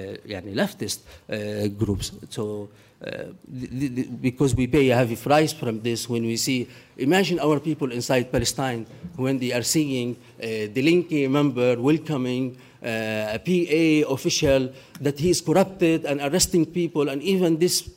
leftist 0.61 1.01
uh, 1.01 1.69
groups. 1.69 2.13
So 2.29 2.69
uh, 3.07 3.33
because 4.21 4.55
we 4.55 4.67
pay 4.67 4.91
a 4.91 4.97
heavy 4.97 5.17
price 5.17 5.53
from 5.53 5.81
this 5.81 6.09
when 6.09 6.25
we 6.25 6.37
see, 6.37 6.69
imagine 6.99 7.39
our 7.41 7.61
people 7.61 7.91
inside 7.93 8.31
Palestine 8.31 8.87
when 9.17 9.39
they 9.39 9.53
are 9.53 9.63
seeing 9.63 10.17
the 10.39 10.83
Linke 10.83 11.31
member 11.31 11.81
welcoming 11.81 12.57
uh, 12.83 13.37
a 13.37 13.39
PA 13.39 14.13
official 14.13 14.71
that 15.01 15.19
he 15.19 15.31
is 15.31 15.41
corrupted 15.41 16.05
and 16.05 16.21
arresting 16.21 16.67
people 16.67 17.09
and 17.09 17.23
even 17.23 17.59
this 17.59 17.89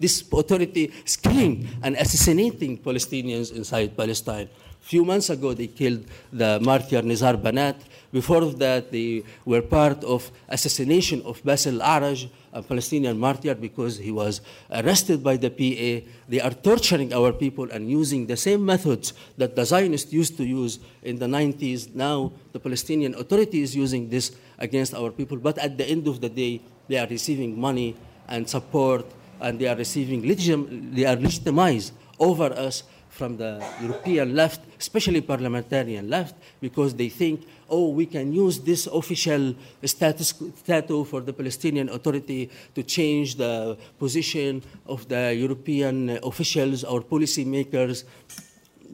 this 0.00 0.24
authority 0.32 0.90
is 1.04 1.16
killing 1.16 1.68
and 1.82 1.94
assassinating 1.96 2.78
Palestinians 2.78 3.52
inside 3.52 3.94
Palestine. 3.94 4.48
Few 4.90 5.04
months 5.04 5.30
ago, 5.30 5.54
they 5.54 5.68
killed 5.68 6.02
the 6.32 6.58
martyr 6.58 7.00
Nizar 7.02 7.40
Banat. 7.40 7.76
Before 8.12 8.44
that, 8.46 8.90
they 8.90 9.22
were 9.44 9.62
part 9.62 10.02
of 10.02 10.32
assassination 10.48 11.22
of 11.22 11.40
Basil 11.44 11.78
Araj, 11.78 12.28
a 12.52 12.60
Palestinian 12.60 13.16
martyr, 13.16 13.54
because 13.54 13.98
he 13.98 14.10
was 14.10 14.40
arrested 14.68 15.22
by 15.22 15.36
the 15.36 15.48
PA. 15.48 16.04
They 16.28 16.40
are 16.40 16.50
torturing 16.50 17.14
our 17.14 17.32
people 17.32 17.70
and 17.70 17.88
using 17.88 18.26
the 18.26 18.36
same 18.36 18.66
methods 18.66 19.14
that 19.38 19.54
the 19.54 19.64
Zionists 19.64 20.12
used 20.12 20.36
to 20.38 20.44
use 20.44 20.80
in 21.04 21.20
the 21.20 21.26
90s. 21.26 21.94
Now, 21.94 22.32
the 22.50 22.58
Palestinian 22.58 23.14
Authority 23.14 23.62
is 23.62 23.76
using 23.76 24.08
this 24.10 24.32
against 24.58 24.92
our 24.92 25.12
people. 25.12 25.36
But 25.36 25.56
at 25.58 25.78
the 25.78 25.86
end 25.86 26.08
of 26.08 26.20
the 26.20 26.28
day, 26.28 26.62
they 26.88 26.98
are 26.98 27.06
receiving 27.06 27.54
money 27.60 27.94
and 28.26 28.50
support 28.50 29.06
and 29.40 29.56
they 29.60 29.68
are 29.68 29.76
receiving 29.76 30.26
legit- 30.26 30.96
they 30.96 31.04
are 31.04 31.14
legitimized 31.14 31.92
over 32.18 32.50
us 32.52 32.82
from 33.20 33.36
the 33.36 33.52
European 33.82 34.34
left, 34.34 34.60
especially 34.80 35.20
parliamentarian 35.20 36.08
left, 36.08 36.34
because 36.58 36.94
they 36.94 37.10
think, 37.10 37.44
oh, 37.68 37.90
we 37.90 38.06
can 38.06 38.32
use 38.32 38.56
this 38.70 38.86
official 39.00 39.54
status 39.84 40.32
status 40.64 41.08
for 41.10 41.20
the 41.20 41.34
Palestinian 41.40 41.90
Authority 41.96 42.48
to 42.74 42.80
change 42.82 43.28
the 43.36 43.76
position 43.98 44.62
of 44.86 45.06
the 45.12 45.34
European 45.44 46.16
officials 46.30 46.82
or 46.82 47.02
policymakers. 47.14 48.04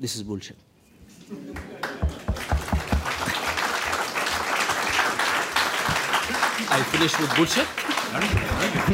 This 0.03 0.17
is 0.17 0.23
bullshit. 0.25 0.59
I 6.77 6.79
finish 6.93 7.15
with 7.21 7.31
bullshit? 7.37 7.96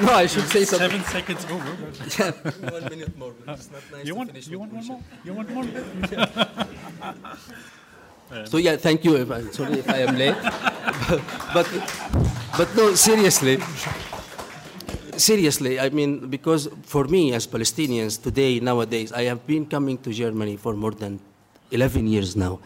No, 0.02 0.12
I 0.12 0.26
should 0.26 0.48
say 0.48 0.64
something. 0.64 1.02
Seven 1.02 1.04
seconds 1.04 1.44
over. 1.50 1.72
one 2.70 2.84
minute 2.84 3.16
more. 3.18 3.34
It's 3.48 3.70
not 3.70 3.82
nice 3.92 4.04
You 4.06 4.12
to 4.12 4.18
want, 4.18 4.30
finish 4.30 4.48
you 4.48 4.58
want 4.58 4.72
one 4.72 4.86
more? 4.86 5.00
You 5.24 5.32
want 5.34 5.50
one 5.50 5.72
more? 5.72 7.14
So 8.46 8.56
yeah, 8.56 8.76
thank 8.76 9.04
you. 9.04 9.16
If 9.16 9.30
I, 9.30 9.42
sorry 9.52 9.74
if 9.80 9.88
I 9.90 9.98
am 10.08 10.16
late, 10.16 10.36
but 11.52 11.68
but 12.56 12.68
no, 12.74 12.94
seriously, 12.94 13.60
seriously. 15.18 15.78
I 15.78 15.90
mean, 15.90 16.30
because 16.30 16.68
for 16.82 17.04
me 17.04 17.34
as 17.34 17.46
Palestinians 17.46 18.16
today 18.22 18.58
nowadays, 18.58 19.12
I 19.12 19.24
have 19.24 19.46
been 19.46 19.66
coming 19.66 19.98
to 19.98 20.12
Germany 20.12 20.56
for 20.56 20.72
more 20.72 20.92
than 20.92 21.20
11 21.72 22.06
years 22.06 22.34
now, 22.34 22.58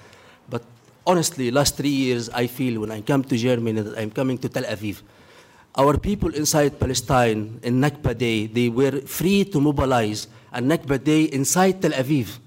but 0.48 0.62
honestly, 1.04 1.50
last 1.50 1.76
three 1.76 1.88
years 2.06 2.30
I 2.30 2.46
feel 2.46 2.80
when 2.82 2.92
I 2.92 3.00
come 3.00 3.24
to 3.24 3.36
Germany 3.36 3.80
that 3.82 3.98
I'm 3.98 4.12
coming 4.12 4.38
to 4.38 4.48
Tel 4.48 4.62
Aviv. 4.64 5.02
Our 5.76 5.98
people 6.00 6.32
inside 6.32 6.80
Palestine 6.80 7.60
in 7.62 7.80
Nakba 7.84 8.16
Day, 8.16 8.46
they 8.46 8.70
were 8.70 9.04
free 9.04 9.44
to 9.44 9.60
mobilize 9.60 10.26
on 10.50 10.64
Nakba 10.72 10.96
Day 10.96 11.24
inside 11.24 11.82
Tel 11.82 11.92
Aviv, 11.92 12.38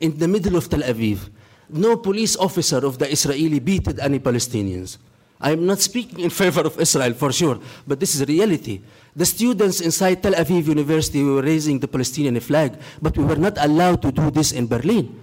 in 0.00 0.18
the 0.18 0.26
middle 0.26 0.56
of 0.56 0.68
Tel 0.68 0.82
Aviv. 0.82 1.30
No 1.70 1.96
police 1.96 2.34
officer 2.36 2.84
of 2.84 2.98
the 2.98 3.06
Israeli 3.06 3.60
beated 3.60 4.00
any 4.00 4.18
Palestinians. 4.18 4.98
I 5.40 5.52
am 5.52 5.64
not 5.64 5.78
speaking 5.78 6.20
in 6.20 6.30
favor 6.30 6.62
of 6.62 6.78
Israel 6.80 7.14
for 7.14 7.30
sure, 7.30 7.58
but 7.86 8.00
this 8.00 8.16
is 8.16 8.26
reality. 8.26 8.82
The 9.14 9.26
students 9.26 9.80
inside 9.80 10.20
Tel 10.20 10.34
Aviv 10.34 10.66
University 10.66 11.22
were 11.22 11.42
raising 11.42 11.78
the 11.78 11.86
Palestinian 11.86 12.38
flag, 12.40 12.78
but 13.00 13.16
we 13.16 13.22
were 13.22 13.38
not 13.38 13.58
allowed 13.58 14.02
to 14.02 14.10
do 14.10 14.30
this 14.30 14.50
in 14.50 14.66
Berlin. 14.66 15.20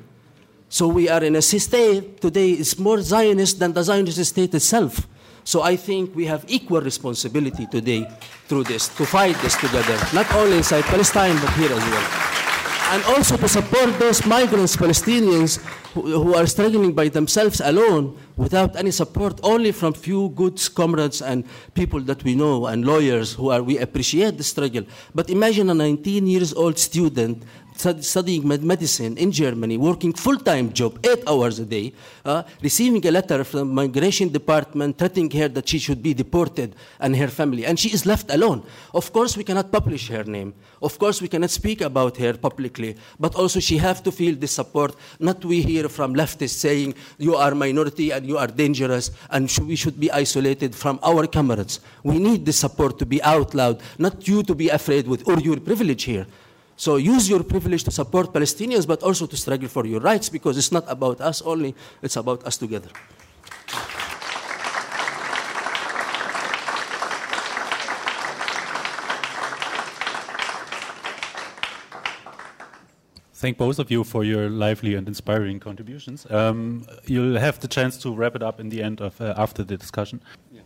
So 0.69 0.87
we 0.87 1.09
are 1.09 1.23
in 1.23 1.35
a 1.35 1.41
state 1.41 2.21
today 2.21 2.51
is 2.51 2.79
more 2.79 3.01
Zionist 3.01 3.59
than 3.59 3.73
the 3.73 3.83
Zionist 3.83 4.23
state 4.23 4.53
itself. 4.53 5.07
So 5.43 5.61
I 5.61 5.75
think 5.75 6.15
we 6.15 6.25
have 6.25 6.45
equal 6.47 6.81
responsibility 6.81 7.65
today 7.67 8.07
through 8.47 8.63
this, 8.65 8.87
to 8.97 9.05
fight 9.05 9.35
this 9.41 9.55
together, 9.55 9.97
not 10.13 10.31
only 10.33 10.57
inside 10.57 10.83
Palestine, 10.85 11.35
but 11.39 11.49
here 11.53 11.71
as 11.71 11.85
well. 11.89 12.29
And 12.91 13.03
also 13.05 13.37
to 13.37 13.47
support 13.47 13.99
those 13.99 14.25
migrants, 14.25 14.75
Palestinians, 14.75 15.61
who, 15.93 16.01
who 16.23 16.33
are 16.33 16.47
struggling 16.47 16.93
by 16.93 17.07
themselves 17.07 17.61
alone 17.61 18.17
without 18.35 18.75
any 18.75 18.89
support, 18.89 19.39
only 19.43 19.71
from 19.71 19.93
few 19.93 20.29
good 20.29 20.59
comrades 20.73 21.21
and 21.21 21.45
people 21.75 21.99
that 22.01 22.23
we 22.23 22.33
know 22.33 22.65
and 22.65 22.85
lawyers 22.85 23.33
who 23.33 23.51
are, 23.51 23.61
we 23.61 23.77
appreciate 23.77 24.37
the 24.37 24.43
struggle. 24.43 24.83
But 25.13 25.29
imagine 25.29 25.69
a 25.69 25.75
19 25.75 26.25
years 26.25 26.51
old 26.53 26.79
student 26.79 27.43
studying 27.79 28.47
medicine 28.47 29.17
in 29.17 29.31
Germany, 29.31 29.77
working 29.77 30.13
full-time 30.13 30.73
job, 30.73 30.99
eight 31.05 31.23
hours 31.27 31.59
a 31.59 31.65
day, 31.65 31.93
uh, 32.25 32.43
receiving 32.61 33.05
a 33.07 33.11
letter 33.11 33.43
from 33.43 33.73
migration 33.73 34.29
department 34.29 34.97
threatening 34.97 35.29
her 35.31 35.47
that 35.47 35.67
she 35.67 35.79
should 35.79 36.03
be 36.03 36.13
deported 36.13 36.75
and 36.99 37.15
her 37.15 37.27
family, 37.27 37.65
and 37.65 37.79
she 37.79 37.89
is 37.89 38.05
left 38.05 38.29
alone. 38.31 38.63
Of 38.93 39.13
course, 39.13 39.37
we 39.37 39.43
cannot 39.43 39.71
publish 39.71 40.09
her 40.09 40.23
name. 40.23 40.53
Of 40.81 40.99
course, 40.99 41.21
we 41.21 41.27
cannot 41.27 41.49
speak 41.49 41.81
about 41.81 42.17
her 42.17 42.33
publicly, 42.33 42.95
but 43.19 43.35
also 43.35 43.59
she 43.59 43.77
have 43.77 44.03
to 44.03 44.11
feel 44.11 44.35
the 44.35 44.47
support. 44.47 44.95
Not 45.19 45.43
we 45.43 45.61
hear 45.61 45.89
from 45.89 46.13
leftists 46.15 46.59
saying 46.59 46.95
you 47.17 47.35
are 47.35 47.55
minority 47.55 48.11
and 48.11 48.25
you 48.25 48.37
are 48.37 48.47
dangerous 48.47 49.11
and 49.29 49.49
we 49.65 49.75
should 49.75 49.99
be 49.99 50.11
isolated 50.11 50.75
from 50.75 50.99
our 51.03 51.27
comrades. 51.27 51.79
We 52.03 52.19
need 52.19 52.45
the 52.45 52.53
support 52.53 52.99
to 52.99 53.05
be 53.05 53.21
out 53.23 53.53
loud, 53.53 53.81
not 53.97 54.27
you 54.27 54.43
to 54.43 54.55
be 54.55 54.69
afraid 54.69 55.07
with 55.07 55.27
or 55.27 55.39
your 55.39 55.59
privilege 55.59 56.03
here. 56.03 56.27
So 56.79 56.95
use 56.95 57.29
your 57.29 57.43
privilege 57.43 57.83
to 57.83 57.91
support 57.91 58.31
Palestinians, 58.31 58.87
but 58.87 59.03
also 59.03 59.27
to 59.27 59.35
struggle 59.35 59.67
for 59.67 59.85
your 59.85 59.99
rights, 59.99 60.29
because 60.29 60.57
it's 60.57 60.71
not 60.71 60.85
about 60.87 61.19
us 61.19 61.41
only, 61.41 61.75
it's 62.01 62.15
about 62.15 62.45
us 62.45 62.55
together. 62.55 62.87
Thank 73.33 73.57
both 73.57 73.79
of 73.79 73.91
you 73.91 74.05
for 74.05 74.23
your 74.23 74.49
lively 74.49 74.95
and 74.95 75.05
inspiring 75.05 75.59
contributions. 75.59 76.25
Um, 76.31 76.87
you'll 77.05 77.39
have 77.39 77.59
the 77.59 77.67
chance 77.67 77.97
to 78.03 78.15
wrap 78.15 78.37
it 78.37 78.43
up 78.43 78.61
in 78.61 78.69
the 78.69 78.81
end 78.81 79.01
of 79.01 79.19
uh, 79.19 79.33
after 79.35 79.65
the 79.65 79.75
discussion. 79.75 80.21
Yeah. 80.49 80.61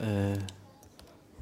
Uh, 0.00 0.36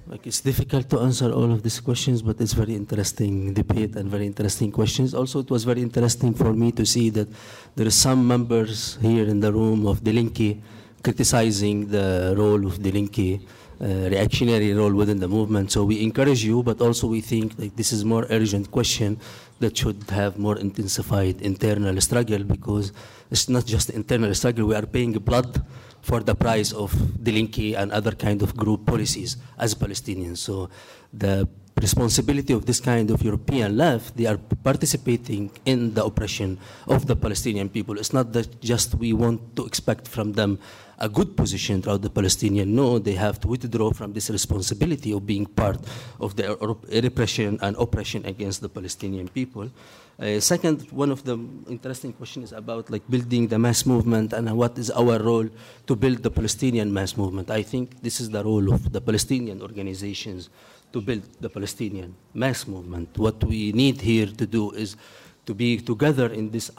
like 0.09 0.27
it's 0.27 0.41
difficult 0.41 0.89
to 0.91 1.01
answer 1.01 1.33
all 1.33 1.51
of 1.53 1.63
these 1.63 1.81
questions, 1.81 2.23
but 2.23 2.41
it's 2.41 2.53
very 2.53 2.75
interesting 2.75 3.53
debate 3.53 3.97
and 3.97 4.09
very 4.09 4.27
interesting 4.27 4.71
questions. 4.71 5.15
Also, 5.15 5.41
it 5.41 5.51
was 5.51 5.65
very 5.65 5.83
interesting 5.83 6.33
for 6.33 6.53
me 6.53 6.71
to 6.73 6.87
see 6.87 7.11
that 7.11 7.29
there 7.75 7.87
are 7.87 7.99
some 8.07 8.27
members 8.27 8.99
here 9.03 9.27
in 9.27 9.41
the 9.41 9.53
room 9.53 9.87
of 9.87 10.05
Die 10.05 10.13
Linke 10.13 10.63
criticizing 11.03 11.89
the 11.89 12.35
role 12.37 12.67
of 12.67 12.83
Die 12.83 12.91
Linke, 12.91 13.41
uh, 13.81 13.85
reactionary 14.15 14.73
role 14.73 14.95
within 14.95 15.19
the 15.19 15.29
movement. 15.29 15.73
So 15.73 15.85
we 15.85 16.03
encourage 16.03 16.45
you, 16.45 16.63
but 16.63 16.81
also 16.81 17.09
we 17.09 17.21
think 17.21 17.59
like 17.59 17.75
this 17.77 17.93
is 17.93 18.05
more 18.05 18.27
urgent 18.31 18.71
question 18.71 19.19
that 19.59 19.77
should 19.77 20.03
have 20.11 20.39
more 20.39 20.59
intensified 20.59 21.41
internal 21.43 22.01
struggle 22.01 22.45
because 22.45 22.93
it's 23.31 23.49
not 23.49 23.67
just 23.67 23.91
internal 23.91 24.33
struggle. 24.35 24.67
We 24.67 24.77
are 24.77 24.87
paying 24.87 25.13
blood 25.15 25.63
for 26.07 26.23
the 26.23 26.37
price 26.39 26.71
of 26.71 26.95
Die 27.19 27.35
Linke 27.35 27.75
and 27.75 27.91
other 27.91 28.15
kind 28.15 28.41
of 28.41 28.55
group 28.55 28.87
policies 28.87 29.37
as 29.59 29.75
Palestinians. 29.75 30.39
So 30.39 30.71
the 31.13 31.49
responsibility 31.77 32.53
of 32.53 32.65
this 32.65 32.79
kind 32.79 33.11
of 33.11 33.23
European 33.23 33.77
left, 33.77 34.17
they 34.17 34.27
are 34.27 34.39
participating 34.63 35.51
in 35.67 35.95
the 35.95 36.05
oppression 36.05 36.59
of 36.87 37.07
the 37.11 37.17
Palestinian 37.17 37.69
people. 37.69 37.99
It's 37.99 38.13
not 38.13 38.33
that 38.35 38.63
just 38.63 38.95
we 38.95 39.13
want 39.13 39.57
to 39.57 39.67
expect 39.67 40.07
from 40.07 40.35
them 40.35 40.61
a 40.99 41.09
good 41.09 41.37
position 41.37 41.83
throughout 41.83 42.03
the 42.03 42.09
Palestinian. 42.09 42.75
No, 42.75 42.99
they 42.99 43.13
have 43.15 43.41
to 43.41 43.49
withdraw 43.49 43.91
from 43.91 44.13
this 44.13 44.31
responsibility 44.31 45.13
of 45.13 45.27
being 45.27 45.45
part 45.45 45.83
of 46.21 46.37
the 46.37 46.57
repression 47.03 47.59
and 47.61 47.77
oppression 47.77 48.25
against 48.25 48.63
the 48.63 48.69
Palestinian 48.69 49.29
people. 49.29 49.71
Uh, 50.19 50.41
second, 50.41 50.91
one 50.93 51.11
of 51.11 51.25
the 51.25 51.37
interesting 51.69 52.11
questions 52.11 52.51
is 52.51 52.53
about 52.57 52.89
like 52.89 53.03
building 53.11 53.49
the 53.49 53.59
mass 53.59 53.85
movement 53.85 54.33
and 54.33 54.51
what 54.57 54.79
is 54.79 54.91
our 54.91 55.19
role 55.23 55.47
to 55.87 55.95
build 55.95 56.23
the 56.23 56.31
Palestinian 56.31 56.91
mass 56.91 57.19
movement. 57.19 57.51
I 57.51 57.62
think 57.62 58.01
this 58.01 58.19
is 58.19 58.31
the 58.31 58.43
role 58.43 58.73
of 58.73 58.93
the 58.93 59.01
Palestinian 59.01 59.61
organizations 59.61 60.49
to 60.93 61.03
build 61.03 61.23
the 61.41 61.51
Palestinian 61.51 62.14
mass 62.33 62.67
movement. 62.67 63.19
What 63.19 63.45
we 63.45 63.73
need 63.73 64.01
here 64.01 64.27
to 64.27 64.47
do 64.47 64.71
is 64.71 64.97
to 65.45 65.55
be 65.55 65.79
together 65.79 66.27
in 66.33 66.51
these 66.51 66.71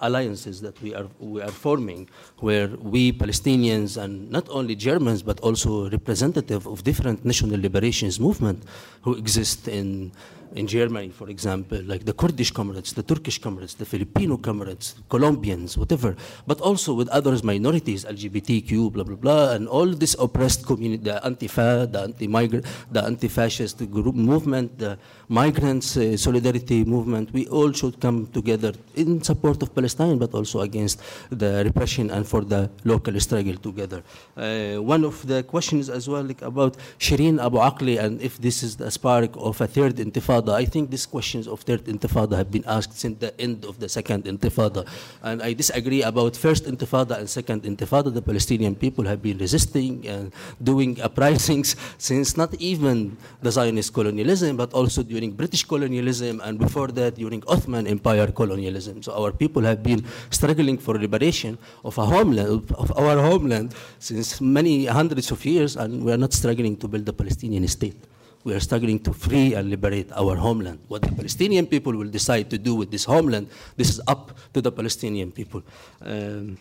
alliances 0.00 0.60
that 0.60 0.80
we 0.82 0.92
are, 0.94 1.06
we 1.18 1.40
are 1.40 1.50
forming, 1.50 2.10
where 2.38 2.68
we 2.68 3.12
Palestinians 3.12 3.96
and 3.96 4.30
not 4.30 4.48
only 4.50 4.74
Germans, 4.74 5.22
but 5.22 5.40
also 5.40 5.88
representative 5.88 6.66
of 6.66 6.84
different 6.84 7.24
national 7.24 7.60
liberations 7.60 8.20
movement 8.20 8.64
who 9.02 9.14
exist 9.14 9.68
in 9.68 10.12
in 10.54 10.66
Germany, 10.66 11.10
for 11.10 11.28
example, 11.28 11.80
like 11.84 12.04
the 12.04 12.12
Kurdish 12.12 12.50
comrades, 12.50 12.92
the 12.92 13.02
Turkish 13.02 13.38
comrades, 13.38 13.74
the 13.74 13.84
Filipino 13.84 14.36
comrades, 14.36 14.96
Colombians, 15.08 15.78
whatever, 15.78 16.14
but 16.46 16.60
also 16.60 16.94
with 16.94 17.08
others 17.08 17.42
minorities, 17.42 18.04
LGBTQ, 18.04 18.92
blah, 18.92 19.04
blah, 19.04 19.16
blah, 19.16 19.52
and 19.52 19.68
all 19.68 19.86
this 19.86 20.14
oppressed 20.18 20.66
community, 20.66 21.04
the 21.04 21.24
anti-fa, 21.24 21.88
the 21.90 22.00
anti-migrant, 22.00 22.66
the 22.90 23.02
anti-fascist 23.02 23.78
group 23.90 24.14
movement, 24.14 24.78
the 24.78 24.98
migrants 25.28 25.96
uh, 25.96 26.16
solidarity 26.16 26.84
movement, 26.84 27.32
we 27.32 27.46
all 27.48 27.72
should 27.72 27.98
come 28.00 28.26
together 28.26 28.72
in 28.94 29.22
support 29.22 29.62
of 29.62 29.74
Palestine, 29.74 30.18
but 30.18 30.34
also 30.34 30.60
against 30.60 31.00
the 31.30 31.62
repression 31.64 32.10
and 32.10 32.26
for 32.26 32.42
the 32.42 32.70
local 32.84 33.18
struggle 33.20 33.56
together. 33.56 34.02
Uh, 34.36 34.76
one 34.76 35.04
of 35.04 35.26
the 35.26 35.42
questions 35.44 35.88
as 35.88 36.08
well 36.08 36.22
like 36.22 36.42
about 36.42 36.76
Shireen 36.98 37.42
Abu 37.44 37.58
Akleh 37.58 37.98
and 38.02 38.20
if 38.20 38.38
this 38.38 38.62
is 38.62 38.76
the 38.76 38.90
spark 38.90 39.30
of 39.36 39.60
a 39.60 39.66
third 39.66 39.96
intifada 39.96 40.41
intifada. 40.42 40.54
I 40.54 40.64
think 40.64 40.90
these 40.90 41.06
questions 41.06 41.46
of 41.46 41.60
third 41.60 41.84
intifada 41.84 42.36
have 42.36 42.50
been 42.50 42.64
asked 42.66 42.98
since 42.98 43.18
the 43.18 43.38
end 43.40 43.64
of 43.64 43.78
the 43.78 43.88
second 43.88 44.24
intifada. 44.24 44.86
And 45.22 45.42
I 45.42 45.52
disagree 45.52 46.02
about 46.02 46.36
first 46.36 46.64
intifada 46.64 47.18
and 47.18 47.28
second 47.28 47.62
intifada. 47.62 48.12
The 48.12 48.22
Palestinian 48.22 48.74
people 48.74 49.04
have 49.04 49.22
been 49.22 49.38
resisting 49.38 50.06
and 50.06 50.32
doing 50.62 51.00
uprisings 51.00 51.76
since 51.98 52.36
not 52.36 52.54
even 52.54 53.16
the 53.42 53.50
Zionist 53.50 53.92
colonialism, 53.92 54.56
but 54.56 54.72
also 54.72 55.02
during 55.02 55.32
British 55.32 55.64
colonialism 55.64 56.40
and 56.44 56.58
before 56.58 56.88
that 56.88 57.16
during 57.16 57.42
Ottoman 57.46 57.86
Empire 57.86 58.28
colonialism. 58.28 59.02
So 59.02 59.12
our 59.14 59.32
people 59.32 59.62
have 59.62 59.82
been 59.82 60.04
struggling 60.30 60.78
for 60.78 60.98
liberation 60.98 61.58
of 61.84 61.98
a 61.98 62.04
homeland, 62.04 62.70
of 62.72 62.92
our 62.96 63.18
homeland 63.18 63.74
since 63.98 64.40
many 64.40 64.86
hundreds 64.86 65.30
of 65.30 65.44
years, 65.44 65.76
and 65.76 66.04
we 66.04 66.12
are 66.12 66.16
not 66.16 66.32
struggling 66.32 66.76
to 66.76 66.88
build 66.88 67.08
a 67.08 67.12
Palestinian 67.12 67.66
state 67.68 68.11
we 68.44 68.54
are 68.54 68.60
struggling 68.60 68.98
to 69.00 69.12
free 69.12 69.54
and 69.54 69.70
liberate 69.70 70.10
our 70.12 70.36
homeland. 70.36 70.80
What 70.88 71.02
the 71.02 71.12
Palestinian 71.12 71.66
people 71.66 71.92
will 71.96 72.10
decide 72.10 72.50
to 72.50 72.58
do 72.58 72.74
with 72.74 72.90
this 72.90 73.04
homeland, 73.04 73.48
this 73.76 73.88
is 73.88 74.00
up 74.06 74.36
to 74.54 74.60
the 74.60 74.72
Palestinian 74.72 75.32
people. 75.32 75.62
Um, 76.00 76.58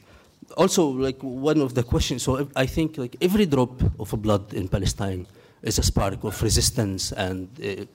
also, 0.57 0.88
like 0.88 1.21
one 1.21 1.61
of 1.61 1.73
the 1.73 1.84
questions, 1.84 2.23
so 2.23 2.47
I 2.55 2.65
think 2.65 2.97
like 2.97 3.15
every 3.21 3.45
drop 3.45 3.82
of 3.99 4.09
blood 4.21 4.53
in 4.53 4.67
Palestine 4.67 5.27
is 5.61 5.77
a 5.77 5.84
spark 5.84 6.23
of 6.23 6.41
resistance 6.41 7.11
and, 7.11 7.47
uh, 7.63 7.86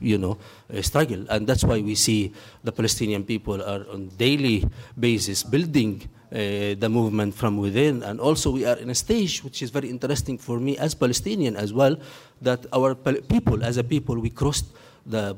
you 0.00 0.18
know, 0.18 0.38
struggle. 0.82 1.24
And 1.30 1.46
that's 1.46 1.64
why 1.64 1.80
we 1.80 1.94
see 1.94 2.32
the 2.62 2.72
Palestinian 2.72 3.24
people 3.24 3.62
are 3.62 3.86
on 3.90 4.08
daily 4.18 4.68
basis 4.98 5.42
building 5.42 6.08
uh, 6.30 6.74
the 6.78 6.88
movement 6.88 7.34
from 7.34 7.56
within. 7.56 8.02
And 8.02 8.20
also 8.20 8.50
we 8.50 8.66
are 8.66 8.76
in 8.76 8.90
a 8.90 8.94
stage 8.94 9.42
which 9.42 9.62
is 9.62 9.70
very 9.70 9.88
interesting 9.88 10.36
for 10.38 10.60
me 10.60 10.76
as 10.76 10.94
Palestinian 10.94 11.56
as 11.56 11.72
well, 11.72 11.96
that 12.40 12.66
our 12.72 12.94
people, 12.94 13.64
as 13.64 13.76
a 13.76 13.84
people, 13.84 14.16
we 14.18 14.30
crossed 14.30 14.66
the 15.04 15.36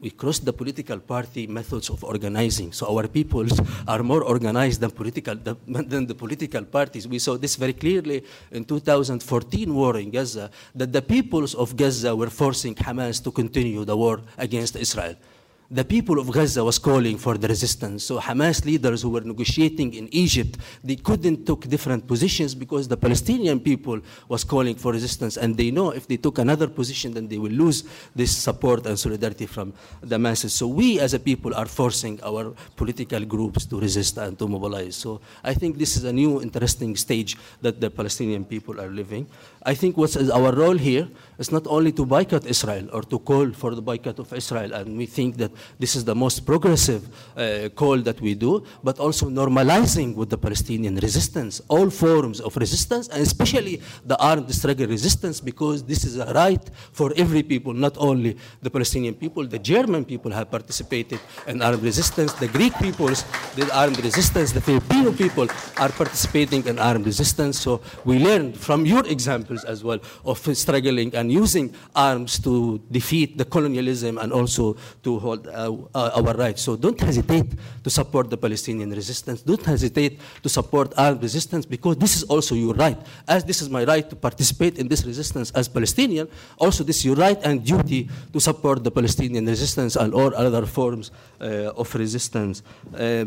we 0.00 0.10
crossed 0.10 0.44
the 0.44 0.52
political 0.52 1.00
party 1.00 1.46
methods 1.46 1.90
of 1.90 2.04
organizing. 2.04 2.72
So 2.72 2.96
our 2.96 3.08
peoples 3.08 3.60
are 3.86 4.02
more 4.02 4.22
organized 4.22 4.80
than 4.80 4.90
political 4.92 5.34
than 5.34 6.06
the 6.06 6.14
political 6.14 6.64
parties. 6.64 7.08
We 7.08 7.18
saw 7.18 7.36
this 7.36 7.56
very 7.56 7.72
clearly 7.72 8.24
in 8.52 8.64
2014 8.64 9.74
war 9.74 9.98
in 9.98 10.10
Gaza, 10.10 10.50
that 10.74 10.92
the 10.92 11.02
peoples 11.02 11.54
of 11.54 11.76
Gaza 11.76 12.14
were 12.14 12.30
forcing 12.30 12.74
Hamas 12.76 13.22
to 13.24 13.32
continue 13.32 13.84
the 13.84 13.96
war 13.96 14.20
against 14.36 14.76
Israel. 14.76 15.16
The 15.70 15.84
people 15.84 16.18
of 16.18 16.32
Gaza 16.32 16.64
was 16.64 16.78
calling 16.78 17.18
for 17.18 17.36
the 17.36 17.46
resistance. 17.46 18.04
So 18.04 18.18
Hamas 18.18 18.64
leaders 18.64 19.02
who 19.02 19.10
were 19.10 19.20
negotiating 19.20 19.92
in 19.92 20.08
Egypt, 20.12 20.56
they 20.82 20.96
couldn't 20.96 21.44
take 21.44 21.68
different 21.68 22.06
positions 22.06 22.54
because 22.54 22.88
the 22.88 22.96
Palestinian 22.96 23.60
people 23.60 24.00
was 24.28 24.44
calling 24.44 24.76
for 24.76 24.92
resistance, 24.92 25.36
and 25.36 25.54
they 25.58 25.70
know 25.70 25.90
if 25.90 26.08
they 26.08 26.16
took 26.16 26.38
another 26.38 26.68
position, 26.68 27.12
then 27.12 27.28
they 27.28 27.36
will 27.36 27.52
lose 27.52 27.84
this 28.16 28.34
support 28.34 28.86
and 28.86 28.98
solidarity 28.98 29.44
from 29.44 29.74
the 30.00 30.18
masses. 30.18 30.54
So 30.54 30.66
we 30.66 31.00
as 31.00 31.12
a 31.12 31.18
people 31.18 31.54
are 31.54 31.66
forcing 31.66 32.18
our 32.22 32.54
political 32.76 33.22
groups 33.26 33.66
to 33.66 33.78
resist 33.78 34.16
and 34.16 34.38
to 34.38 34.48
mobilize. 34.48 34.96
So 34.96 35.20
I 35.44 35.52
think 35.52 35.76
this 35.76 35.98
is 35.98 36.04
a 36.04 36.12
new 36.12 36.40
interesting 36.40 36.96
stage 36.96 37.36
that 37.60 37.78
the 37.78 37.90
Palestinian 37.90 38.46
people 38.46 38.80
are 38.80 38.88
living. 38.88 39.26
I 39.64 39.74
think 39.74 39.98
what's 39.98 40.16
our 40.16 40.54
role 40.54 40.78
here 40.78 41.08
is 41.38 41.52
not 41.52 41.66
only 41.66 41.92
to 41.92 42.06
boycott 42.06 42.46
Israel 42.46 42.88
or 42.90 43.02
to 43.02 43.18
call 43.18 43.52
for 43.52 43.74
the 43.74 43.82
boycott 43.82 44.18
of 44.18 44.32
Israel, 44.32 44.72
and 44.72 44.96
we 44.96 45.04
think 45.04 45.36
that 45.36 45.50
this 45.78 45.96
is 45.96 46.04
the 46.04 46.14
most 46.14 46.46
progressive 46.46 47.08
uh, 47.36 47.68
call 47.74 47.98
that 47.98 48.20
we 48.20 48.34
do, 48.34 48.64
but 48.82 48.98
also 48.98 49.28
normalizing 49.28 50.14
with 50.14 50.30
the 50.30 50.38
Palestinian 50.38 50.96
resistance, 50.96 51.60
all 51.68 51.90
forms 51.90 52.40
of 52.40 52.56
resistance, 52.56 53.08
and 53.08 53.22
especially 53.22 53.80
the 54.04 54.16
armed 54.18 54.52
struggle 54.54 54.86
resistance, 54.86 55.40
because 55.40 55.82
this 55.82 56.04
is 56.04 56.18
a 56.18 56.32
right 56.34 56.70
for 56.92 57.12
every 57.16 57.42
people, 57.42 57.72
not 57.72 57.96
only 57.98 58.36
the 58.62 58.70
Palestinian 58.70 59.14
people. 59.14 59.46
The 59.46 59.58
German 59.58 60.04
people 60.04 60.30
have 60.32 60.50
participated 60.50 61.20
in 61.46 61.62
armed 61.62 61.82
resistance, 61.82 62.32
the 62.34 62.48
Greek 62.48 62.74
peoples 62.78 63.24
did 63.56 63.70
armed 63.70 64.02
resistance, 64.04 64.52
the 64.52 64.60
Filipino 64.60 65.12
people 65.12 65.48
are 65.78 65.88
participating 65.90 66.66
in 66.66 66.78
armed 66.78 67.06
resistance. 67.06 67.58
So 67.58 67.80
we 68.04 68.18
learn 68.18 68.52
from 68.52 68.86
your 68.86 69.06
examples 69.06 69.64
as 69.64 69.82
well 69.82 69.98
of 70.24 70.38
struggling 70.56 71.14
and 71.14 71.32
using 71.32 71.74
arms 71.94 72.38
to 72.40 72.80
defeat 72.90 73.38
the 73.38 73.44
colonialism 73.44 74.18
and 74.18 74.32
also 74.32 74.76
to 75.02 75.18
hold 75.18 75.47
our 75.54 76.34
rights. 76.34 76.62
So 76.62 76.76
don't 76.76 76.98
hesitate 77.00 77.52
to 77.82 77.90
support 77.90 78.30
the 78.30 78.36
Palestinian 78.36 78.90
resistance. 78.90 79.42
Don't 79.42 79.64
hesitate 79.64 80.20
to 80.42 80.48
support 80.48 80.92
armed 80.96 81.22
resistance 81.22 81.66
because 81.66 81.96
this 81.96 82.16
is 82.16 82.22
also 82.24 82.54
your 82.54 82.74
right. 82.74 82.98
As 83.26 83.44
this 83.44 83.62
is 83.62 83.68
my 83.68 83.84
right 83.84 84.08
to 84.08 84.16
participate 84.16 84.78
in 84.78 84.88
this 84.88 85.04
resistance 85.04 85.50
as 85.52 85.68
Palestinian, 85.68 86.28
also 86.58 86.84
this 86.84 86.98
is 86.98 87.04
your 87.04 87.16
right 87.16 87.38
and 87.44 87.64
duty 87.64 88.08
to 88.32 88.40
support 88.40 88.84
the 88.84 88.90
Palestinian 88.90 89.46
resistance 89.46 89.96
and 89.96 90.14
all 90.14 90.34
other 90.34 90.66
forms 90.66 91.10
uh, 91.40 91.72
of 91.76 91.94
resistance. 91.94 92.62
Uh, 92.96 93.24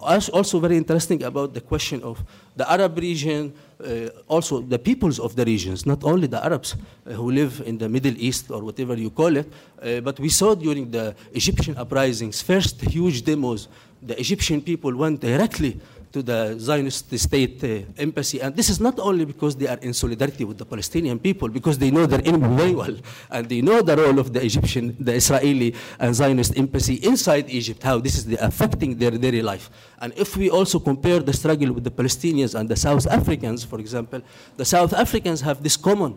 also 0.00 0.60
very 0.60 0.76
interesting 0.76 1.22
about 1.22 1.54
the 1.54 1.60
question 1.60 2.02
of 2.02 2.22
the 2.56 2.70
Arab 2.70 2.98
region, 2.98 3.52
uh, 3.84 4.08
also 4.26 4.60
the 4.60 4.78
peoples 4.78 5.18
of 5.18 5.36
the 5.36 5.44
regions, 5.44 5.86
not 5.86 6.02
only 6.04 6.26
the 6.26 6.44
Arabs 6.44 6.74
uh, 6.74 7.12
who 7.12 7.30
live 7.30 7.62
in 7.64 7.78
the 7.78 7.88
Middle 7.88 8.14
East 8.16 8.50
or 8.50 8.62
whatever 8.62 8.94
you 8.94 9.10
call 9.10 9.36
it, 9.36 9.50
uh, 9.82 10.00
but 10.00 10.18
we 10.18 10.28
saw 10.28 10.54
during 10.54 10.90
the 10.90 11.14
Egyptian 11.32 11.76
uprisings, 11.76 12.42
first 12.42 12.80
huge 12.80 13.22
demos, 13.22 13.68
the 14.02 14.18
Egyptian 14.18 14.60
people 14.60 14.94
went 14.94 15.20
directly 15.20 15.80
to 16.12 16.22
the 16.22 16.58
Zionist 16.58 17.16
state 17.18 17.62
uh, 17.64 17.82
embassy. 17.96 18.40
And 18.40 18.54
this 18.56 18.70
is 18.70 18.80
not 18.80 18.98
only 18.98 19.24
because 19.24 19.56
they 19.56 19.66
are 19.66 19.78
in 19.78 19.92
solidarity 19.92 20.44
with 20.44 20.58
the 20.58 20.64
Palestinian 20.64 21.18
people, 21.18 21.48
because 21.48 21.78
they 21.78 21.90
know 21.90 22.06
their 22.06 22.22
enemy 22.24 22.56
very 22.56 22.74
well, 22.74 22.96
and 23.30 23.48
they 23.48 23.60
know 23.60 23.82
the 23.82 23.96
role 23.96 24.18
of 24.18 24.32
the 24.32 24.44
Egyptian, 24.44 24.96
the 24.98 25.14
Israeli 25.14 25.74
and 25.98 26.14
Zionist 26.14 26.56
embassy 26.56 26.94
inside 26.94 27.48
Egypt, 27.50 27.82
how 27.82 27.98
this 27.98 28.16
is 28.16 28.24
the 28.24 28.36
affecting 28.44 28.96
their 28.96 29.10
daily 29.10 29.42
life. 29.42 29.70
And 30.00 30.12
if 30.16 30.36
we 30.36 30.48
also 30.50 30.78
compare 30.78 31.20
the 31.20 31.32
struggle 31.32 31.72
with 31.72 31.84
the 31.84 31.90
Palestinians 31.90 32.58
and 32.58 32.68
the 32.68 32.76
South 32.76 33.06
Africans, 33.06 33.64
for 33.64 33.78
example, 33.78 34.22
the 34.56 34.64
South 34.64 34.92
Africans 34.94 35.40
have 35.42 35.62
this 35.62 35.76
common 35.76 36.16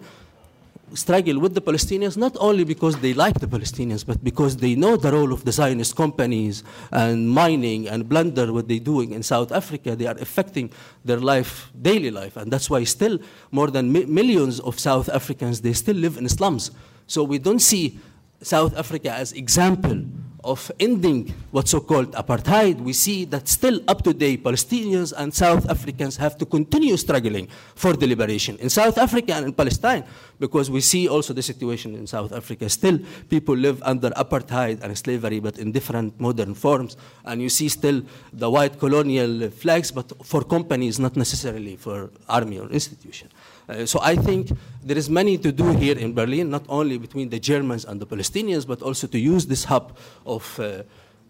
struggle 0.94 1.40
with 1.40 1.54
the 1.54 1.62
Palestinians 1.62 2.18
not 2.18 2.36
only 2.40 2.64
because 2.64 2.98
they 3.00 3.14
like 3.14 3.40
the 3.40 3.48
Palestinians, 3.48 4.06
but 4.06 4.24
because 4.24 4.58
they 4.58 4.76
know 4.76 4.98
the 4.98 5.12
role 5.12 5.32
of 5.34 5.46
the 5.46 5.52
Zionist 5.52 5.96
companies 5.96 6.64
and 6.92 7.30
mining 7.30 7.88
and 7.88 8.10
plunder 8.10 8.52
what 8.52 8.68
they're 8.68 8.80
doing 8.80 9.12
in 9.12 9.24
South 9.24 9.52
Africa. 9.52 9.96
They 9.96 10.08
are 10.08 10.18
affecting 10.20 10.72
their 11.06 11.20
life, 11.20 11.72
daily 11.82 12.12
life, 12.12 12.38
and 12.38 12.52
that's 12.52 12.70
why 12.70 12.84
still 12.84 13.20
more 13.52 13.70
than 13.70 13.92
mi 13.92 14.06
millions 14.06 14.60
of 14.60 14.80
South 14.80 15.10
Africans 15.10 15.62
they 15.62 15.74
still 15.74 15.96
live 15.96 16.18
in 16.18 16.28
slums. 16.30 16.72
So 17.08 17.24
we 17.24 17.40
don't 17.40 17.62
see 17.62 18.00
South 18.42 18.76
Africa 18.78 19.12
as 19.12 19.34
example 19.34 20.06
of 20.44 20.72
ending 20.80 21.34
what's 21.52 21.72
so-called 21.72 22.12
apartheid, 22.14 22.80
we 22.82 22.94
see 22.94 23.26
that 23.26 23.48
still 23.48 23.80
up 23.88 24.04
to 24.04 24.14
date 24.14 24.44
Palestinians 24.44 25.14
and 25.16 25.34
South 25.34 25.70
Africans 25.70 26.18
have 26.18 26.38
to 26.38 26.46
continue 26.46 26.98
struggling 26.98 27.48
for 27.76 27.94
the 27.94 28.08
liberation 28.08 28.58
in 28.58 28.70
South 28.70 28.98
Africa 28.98 29.34
and 29.34 29.46
in 29.46 29.54
Palestine, 29.54 30.04
because 30.40 30.70
we 30.70 30.82
see 30.82 31.08
also 31.08 31.34
the 31.34 31.42
situation 31.42 31.96
in 31.96 32.08
South 32.08 32.32
Africa. 32.32 32.70
Still, 32.70 33.00
people 33.30 33.56
live 33.56 33.82
under 33.84 34.10
apartheid 34.12 34.82
and 34.82 34.98
slavery, 34.98 35.40
but 35.40 35.58
in 35.58 35.72
different 35.72 36.20
modern 36.20 36.54
forms, 36.54 36.98
and 37.26 37.42
you 37.42 37.50
see 37.50 37.70
still 37.70 38.02
the 38.34 38.50
white 38.50 38.80
colonial 38.80 39.50
flags, 39.50 39.92
but 39.92 40.12
for 40.26 40.44
companies, 40.44 41.00
not 41.00 41.16
necessarily 41.16 41.76
for 41.76 42.10
army 42.28 42.60
or 42.60 42.70
institution. 42.70 43.30
Uh, 43.70 43.86
so 43.86 44.00
I 44.02 44.16
think 44.16 44.52
there 44.84 44.98
is 44.98 45.10
many 45.10 45.38
to 45.38 45.52
do 45.52 45.72
here 45.72 45.98
in 45.98 46.14
Berlin, 46.14 46.50
not 46.50 46.64
only 46.68 46.98
between 46.98 47.30
the 47.30 47.40
Germans 47.40 47.86
and 47.86 48.00
the 48.00 48.06
Palestinians, 48.06 48.66
but 48.68 48.82
also 48.82 49.08
to 49.08 49.20
use 49.20 49.46
this 49.46 49.66
hub 49.66 49.98
of 50.26 50.60
uh, 50.60 50.84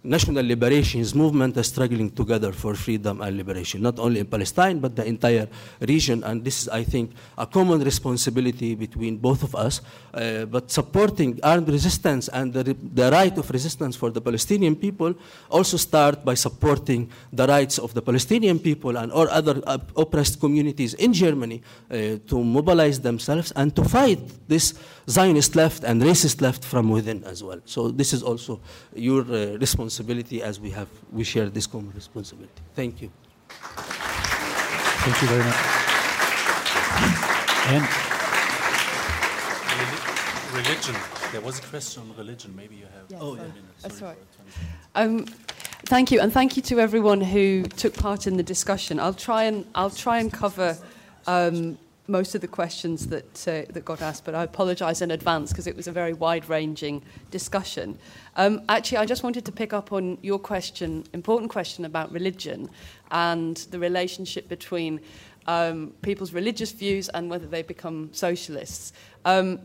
national 0.04 0.44
liberations 0.44 1.14
movement 1.14 1.58
are 1.58 1.64
struggling 1.64 2.10
together 2.10 2.52
for 2.52 2.74
freedom 2.74 3.22
and 3.22 3.38
liberation, 3.38 3.82
not 3.82 4.00
only 4.00 4.20
in 4.20 4.26
Palestine, 4.26 4.80
but 4.80 4.96
the 4.96 5.06
entire 5.06 5.48
region. 5.80 6.24
And 6.24 6.44
this 6.44 6.64
is, 6.64 6.70
I 6.70 6.84
think, 6.84 7.12
a 7.38 7.46
common 7.46 7.82
responsibility 7.82 8.74
between 8.76 9.18
both 9.18 9.44
of 9.44 9.56
us. 9.56 9.82
Uh, 10.14 10.46
but 10.46 10.72
supporting 10.72 11.40
armed 11.44 11.70
resistance 11.70 12.28
and 12.30 12.52
the, 12.54 12.76
the 12.94 13.12
right 13.12 13.38
of 13.38 13.50
resistance 13.52 13.96
for 13.96 14.10
the 14.10 14.22
Palestinian 14.22 14.76
people 14.76 15.14
also 15.50 15.78
start 15.78 16.26
by 16.26 16.34
supporting 16.34 17.10
the 17.32 17.48
rights 17.48 17.78
of 17.78 17.94
the 17.94 18.02
Palestinian 18.02 18.60
people 18.60 18.98
and 18.98 19.12
or 19.12 19.30
other 19.30 19.62
uh, 19.68 19.78
oppressed 19.96 20.40
communities 20.40 20.96
in 20.96 21.14
Germany 21.14 21.62
uh, 21.90 22.18
to 22.28 22.44
mobilize 22.44 23.00
themselves 23.00 23.52
and 23.56 23.76
to 23.76 23.84
fight 23.84 24.20
this 24.48 24.74
Zionist 25.10 25.56
left 25.56 25.84
and 25.84 26.02
racist 26.02 26.42
left 26.42 26.64
from 26.64 26.90
within 26.90 27.24
as 27.24 27.44
well. 27.44 27.60
So 27.66 27.90
this 27.90 28.14
is 28.14 28.24
also 28.24 28.60
your 28.94 29.22
uh, 29.22 29.58
responsibility 29.58 30.42
as 30.42 30.60
we 30.60 30.70
have 30.72 30.90
we 31.12 31.24
share 31.24 31.50
this 31.50 31.68
common 31.68 31.92
responsibility. 31.94 32.62
Thank 32.76 33.02
you. 33.02 33.12
Thank 35.04 35.22
you 35.22 35.28
very 35.28 35.44
much. 35.44 35.82
And 37.68 38.12
religion. 40.54 40.96
There 41.32 41.42
was 41.42 41.60
a 41.60 41.62
question 41.64 42.04
on 42.04 42.18
religion. 42.18 42.54
Maybe 42.56 42.76
you 42.76 42.86
have. 42.86 43.06
Yes, 43.10 43.20
oh, 43.22 43.36
yeah. 43.36 43.44
That's 43.82 44.02
right. 44.02 44.18
Um, 44.96 45.26
thank 45.86 46.12
you, 46.12 46.20
and 46.20 46.32
thank 46.32 46.58
you 46.58 46.64
to 46.64 46.80
everyone 46.80 47.22
who 47.22 47.64
took 47.64 47.94
part 47.94 48.28
in 48.28 48.38
the 48.38 48.44
discussion. 48.44 49.00
I'll 49.00 49.14
try 49.14 49.44
and 49.44 49.66
I'll 49.76 49.90
try 49.90 50.20
and 50.20 50.32
cover. 50.32 50.78
Um, 51.28 51.78
most 52.12 52.36
of 52.36 52.42
the 52.42 52.48
questions 52.48 53.08
that, 53.08 53.48
uh, 53.48 53.72
that 53.72 53.86
got 53.86 54.02
asked, 54.02 54.26
but 54.26 54.36
I 54.36 54.44
apologise 54.44 55.02
in 55.02 55.12
advance 55.12 55.52
because 55.52 55.66
it 55.66 55.76
was 55.76 55.88
a 55.88 55.92
very 55.92 56.14
wide 56.14 56.48
ranging 56.50 57.02
discussion. 57.32 57.98
Um, 58.36 58.62
actually, 58.70 59.00
I 59.00 59.06
just 59.06 59.24
wanted 59.24 59.46
to 59.46 59.52
pick 59.52 59.74
up 59.74 59.92
on 59.92 60.18
your 60.22 60.38
question, 60.38 61.06
important 61.14 61.50
question 61.50 61.86
about 61.86 62.12
religion 62.12 62.70
and 63.10 63.58
the 63.72 63.80
relationship 63.80 64.50
between 64.50 65.00
um, 65.48 65.94
people's 66.02 66.34
religious 66.34 66.72
views 66.72 67.10
and 67.10 67.30
whether 67.30 67.48
they 67.48 67.64
become 67.64 68.10
socialists. 68.12 68.94
Um, 69.26 69.60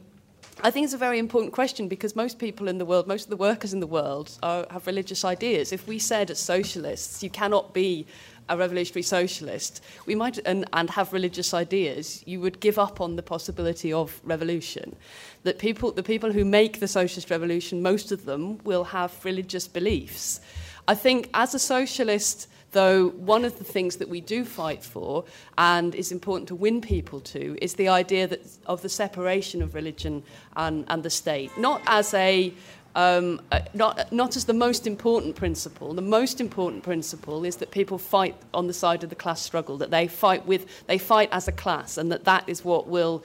I 0.63 0.71
think 0.71 0.85
it's 0.85 0.95
a 0.95 0.99
very 0.99 1.19
important 1.19 1.53
question 1.53 1.87
because 1.87 2.17
most 2.17 2.39
people 2.39 2.67
in 2.69 2.79
the 2.79 2.87
world, 2.87 3.07
most 3.07 3.25
of 3.25 3.31
the 3.31 3.37
workers 3.37 3.75
in 3.75 3.81
the 3.81 3.87
world, 3.87 4.39
are, 4.43 4.67
have 4.71 4.87
religious 4.87 5.23
ideas. 5.23 5.71
If 5.71 5.87
we 5.87 5.99
said 5.99 6.31
as 6.31 6.39
socialists, 6.39 7.23
you 7.23 7.29
cannot 7.29 7.75
be 7.75 8.07
a 8.49 8.57
revolutionary 8.57 9.03
socialist, 9.03 9.83
we 10.07 10.15
might 10.15 10.39
and, 10.47 10.65
and 10.73 10.91
have 10.91 11.13
religious 11.13 11.53
ideas, 11.53 12.23
you 12.27 12.41
would 12.41 12.61
give 12.61 12.79
up 12.79 13.01
on 13.01 13.17
the 13.17 13.23
possibility 13.23 13.93
of 13.93 14.21
revolution. 14.25 14.97
That 15.43 15.59
people, 15.59 15.93
the 15.93 16.03
people 16.03 16.33
who 16.33 16.45
make 16.45 16.81
the 16.81 16.89
socialist 16.89 17.31
revolution, 17.31 17.83
most 17.83 18.13
of 18.13 18.25
them 18.25 18.59
will 18.65 18.85
have 18.85 19.25
religious 19.25 19.69
beliefs. 19.69 20.41
I 20.89 20.95
think 20.95 21.31
as 21.35 21.55
a 21.55 21.59
socialist, 21.59 22.49
though 22.73 23.09
one 23.09 23.45
of 23.45 23.59
the 23.59 23.65
things 23.65 23.97
that 23.97 24.09
we 24.09 24.21
do 24.21 24.45
fight 24.45 24.83
for 24.83 25.25
and 25.57 25.95
is 25.95 26.13
important 26.13 26.49
to 26.49 26.55
win 26.55 26.81
people 26.81 27.21
to 27.21 27.57
is 27.63 27.75
the 27.75 27.89
idea 27.89 28.27
that, 28.27 28.41
of 28.67 28.83
the 28.83 28.89
separation 28.89 29.63
of 29.63 29.75
religion 29.75 30.23
and, 30.57 30.85
and 30.89 31.03
the 31.03 31.11
state, 31.11 31.51
not 31.59 31.81
as 31.87 32.13
a 32.15 32.53
um, 32.97 33.43
uh, 33.53 33.61
not, 33.75 34.11
not 34.11 34.37
as 34.37 34.47
the 34.47 34.55
most 34.55 34.87
important 34.87 35.37
principle. 35.37 35.93
The 35.93 36.01
most 36.01 36.41
important 36.41 36.83
principle 36.83 37.45
is 37.45 37.57
that 37.57 37.71
people 37.71 37.99
fight 37.99 38.35
on 38.55 38.67
the 38.69 38.73
side 38.73 39.05
of 39.05 39.11
the 39.11 39.15
class 39.15 39.43
struggle, 39.43 39.77
that 39.77 39.91
they 39.91 40.09
fight 40.09 40.47
with, 40.47 40.87
they 40.87 40.97
fight 40.97 41.29
as 41.31 41.47
a 41.47 41.53
class, 41.53 41.99
and 41.99 42.11
that 42.11 42.25
that 42.25 42.49
is 42.49 42.65
what 42.65 42.89
will, 42.89 43.23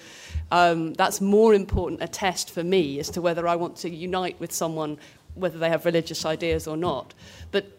um, 0.51 0.93
that's 0.95 1.21
more 1.21 1.53
important 1.53 2.03
a 2.03 2.07
test 2.07 2.51
for 2.51 2.65
me 2.65 2.99
as 2.99 3.09
to 3.11 3.21
whether 3.21 3.47
I 3.47 3.55
want 3.55 3.77
to 3.77 3.89
unite 3.89 4.37
with 4.41 4.51
someone, 4.51 4.97
whether 5.35 5.57
they 5.57 5.69
have 5.69 5.85
religious 5.85 6.25
ideas 6.25 6.67
or 6.67 6.75
not. 6.75 7.13
But 7.51 7.71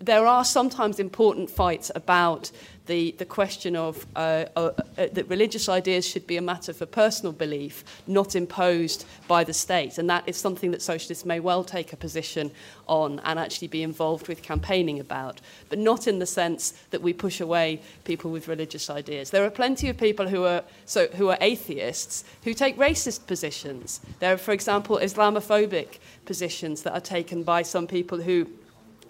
there 0.00 0.26
are 0.26 0.46
sometimes 0.46 0.98
important 0.98 1.50
fights 1.50 1.90
about 1.94 2.50
the, 2.86 3.12
the 3.18 3.24
question 3.24 3.76
of 3.76 4.06
uh, 4.14 4.44
uh, 4.56 4.70
uh, 4.98 5.06
that 5.12 5.28
religious 5.28 5.68
ideas 5.68 6.06
should 6.06 6.26
be 6.26 6.36
a 6.36 6.42
matter 6.42 6.72
for 6.72 6.84
personal 6.84 7.32
belief, 7.32 7.82
not 8.06 8.36
imposed 8.36 9.06
by 9.26 9.42
the 9.42 9.54
state. 9.54 9.96
And 9.96 10.08
that 10.10 10.28
is 10.28 10.36
something 10.36 10.70
that 10.72 10.82
socialists 10.82 11.24
may 11.24 11.40
well 11.40 11.64
take 11.64 11.92
a 11.94 11.96
position 11.96 12.50
on 12.86 13.20
and 13.24 13.38
actually 13.38 13.68
be 13.68 13.82
involved 13.82 14.28
with 14.28 14.42
campaigning 14.42 15.00
about, 15.00 15.40
but 15.70 15.78
not 15.78 16.06
in 16.06 16.18
the 16.18 16.26
sense 16.26 16.72
that 16.90 17.00
we 17.00 17.14
push 17.14 17.40
away 17.40 17.80
people 18.04 18.30
with 18.30 18.48
religious 18.48 18.90
ideas. 18.90 19.30
There 19.30 19.44
are 19.44 19.50
plenty 19.50 19.88
of 19.88 19.96
people 19.96 20.28
who 20.28 20.44
are, 20.44 20.62
so, 20.84 21.06
who 21.14 21.30
are 21.30 21.38
atheists 21.40 22.24
who 22.42 22.52
take 22.52 22.76
racist 22.76 23.26
positions. 23.26 24.00
There 24.20 24.34
are, 24.34 24.38
for 24.38 24.52
example, 24.52 24.98
Islamophobic 24.98 25.98
positions 26.26 26.82
that 26.82 26.92
are 26.92 27.00
taken 27.00 27.44
by 27.44 27.62
some 27.62 27.86
people 27.86 28.20
who 28.20 28.46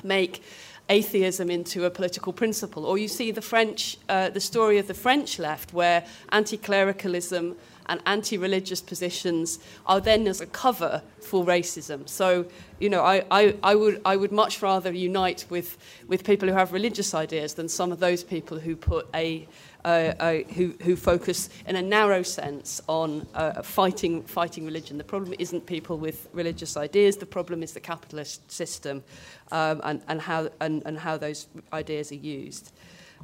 make 0.04 0.42
atheism 0.88 1.50
into 1.50 1.84
a 1.84 1.90
political 1.90 2.32
principle. 2.32 2.84
Or 2.84 2.98
you 2.98 3.08
see 3.08 3.30
the 3.30 3.42
French, 3.42 3.96
uh, 4.08 4.30
the 4.30 4.40
story 4.40 4.78
of 4.78 4.86
the 4.86 4.94
French 4.94 5.38
left, 5.38 5.72
where 5.72 6.04
anti-clericalism 6.30 7.56
and 7.86 8.00
anti-religious 8.06 8.80
positions 8.80 9.58
are 9.86 10.00
then 10.00 10.26
as 10.26 10.40
a 10.40 10.46
cover 10.46 11.02
for 11.20 11.44
racism. 11.44 12.08
So, 12.08 12.46
you 12.80 12.88
know, 12.88 13.02
I, 13.02 13.24
I, 13.30 13.56
I, 13.62 13.74
would, 13.74 14.00
I 14.04 14.16
would 14.16 14.32
much 14.32 14.62
rather 14.62 14.92
unite 14.92 15.44
with, 15.50 15.76
with 16.08 16.24
people 16.24 16.48
who 16.48 16.54
have 16.54 16.72
religious 16.72 17.14
ideas 17.14 17.54
than 17.54 17.68
some 17.68 17.92
of 17.92 18.00
those 18.00 18.24
people 18.24 18.58
who 18.58 18.76
put 18.76 19.06
a 19.14 19.46
who, 19.84 20.74
who 20.82 20.96
focus 20.96 21.50
in 21.66 21.76
a 21.76 21.82
narrow 21.82 22.22
sense 22.22 22.80
on 22.88 23.26
uh, 23.34 23.62
fighting, 23.62 24.22
fighting 24.22 24.64
religion. 24.64 24.98
The 24.98 25.04
problem 25.04 25.34
isn't 25.38 25.66
people 25.66 25.98
with 25.98 26.28
religious 26.32 26.76
ideas, 26.76 27.16
the 27.16 27.26
problem 27.26 27.62
is 27.62 27.72
the 27.72 27.80
capitalist 27.80 28.50
system 28.50 29.02
um, 29.52 29.80
and, 29.84 30.02
and, 30.08 30.20
how, 30.20 30.48
and, 30.60 30.82
and 30.86 30.98
how 30.98 31.16
those 31.16 31.46
ideas 31.72 32.12
are 32.12 32.16
used. 32.16 32.72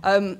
Um, 0.05 0.39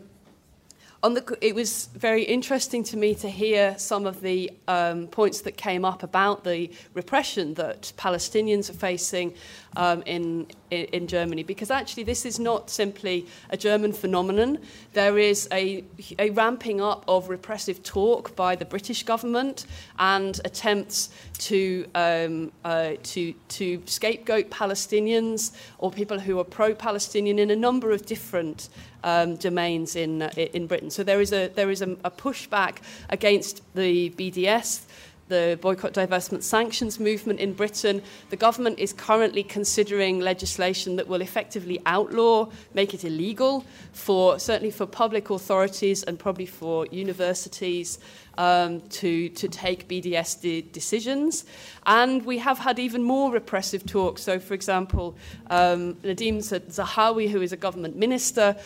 on 1.03 1.15
the, 1.15 1.39
it 1.41 1.55
was 1.55 1.87
very 1.95 2.23
interesting 2.25 2.85
to 2.85 2.97
me 2.97 3.15
to 3.15 3.31
hear 3.31 3.75
some 3.79 4.05
of 4.05 4.21
the 4.21 4.53
um, 4.69 5.07
points 5.07 5.41
that 5.43 5.57
came 5.57 5.83
up 5.83 6.03
about 6.03 6.45
the 6.45 6.71
repression 6.93 7.55
that 7.55 7.93
Palestinians 7.97 8.69
are 8.69 8.75
facing 8.75 9.33
um, 9.77 10.03
in, 10.07 10.47
in, 10.71 11.07
Germany, 11.07 11.43
because 11.43 11.71
actually 11.71 12.03
this 12.03 12.27
is 12.27 12.39
not 12.39 12.71
simply 12.71 13.27
a 13.51 13.57
German 13.57 13.93
phenomenon. 13.93 14.59
There 14.93 15.19
is 15.19 15.49
a, 15.53 15.85
a 16.19 16.31
ramping 16.31 16.81
up 16.81 17.05
of 17.07 17.29
repressive 17.29 17.83
talk 17.83 18.35
by 18.35 18.57
the 18.57 18.65
British 18.65 19.05
government 19.05 19.67
and 19.99 20.41
attempts 20.45 21.11
to, 21.39 21.87
um, 21.95 22.53
uh, 22.65 22.93
to, 23.03 23.33
to 23.33 23.83
scapegoat 23.87 24.51
Palestinians 24.51 25.53
or 25.79 25.91
people 25.91 26.19
who 26.19 26.39
are 26.39 26.45
pro-Palestinian 26.45 27.39
in 27.39 27.51
a 27.51 27.57
number 27.57 27.93
of 27.93 28.07
different 28.07 28.69
um, 29.05 29.37
domains 29.37 29.97
in, 29.97 30.23
uh, 30.23 30.31
in 30.37 30.67
Britain. 30.67 30.91
So 30.91 31.03
there 31.03 31.21
is, 31.21 31.33
a, 31.33 31.49
there 31.49 31.71
is 31.71 31.83
a, 31.83 31.93
a 32.05 32.11
pushback 32.11 32.79
against 33.09 33.63
the 33.75 34.11
BDS, 34.11 34.83
the 35.31 35.59
boycott, 35.63 35.95
divestment, 35.95 36.43
sanctions 36.43 37.01
movement 37.01 37.41
in 37.41 37.55
Britain. 37.55 38.03
The 38.29 38.37
government 38.37 38.79
is 38.79 38.93
currently 38.93 39.43
considering 39.43 40.21
legislation 40.21 40.97
that 40.97 41.09
will 41.09 41.23
effectively 41.23 41.81
outlaw, 41.87 42.51
make 42.75 42.93
it 42.93 43.05
illegal 43.05 43.65
for 43.93 44.39
certainly 44.39 44.71
for 44.71 44.85
public 44.85 45.31
authorities 45.31 46.03
and 46.03 46.19
probably 46.19 46.47
for 46.47 46.87
universities 46.91 47.99
um, 48.39 48.81
to, 48.83 49.29
to 49.31 49.49
take 49.49 49.89
BDS 49.89 50.41
de- 50.41 50.63
decisions. 50.63 51.45
And 51.87 52.25
we 52.25 52.39
have 52.39 52.59
had 52.59 52.79
even 52.79 53.03
more 53.03 53.33
repressive 53.33 53.87
talk. 53.87 54.19
So, 54.19 54.39
for 54.39 54.55
example, 54.55 55.17
um, 55.49 55.95
Nadhim 55.97 56.39
Zahawi, 56.39 57.29
who 57.29 57.43
is 57.43 57.53
a 57.53 57.57
government 57.57 57.97
minister, 57.97 58.57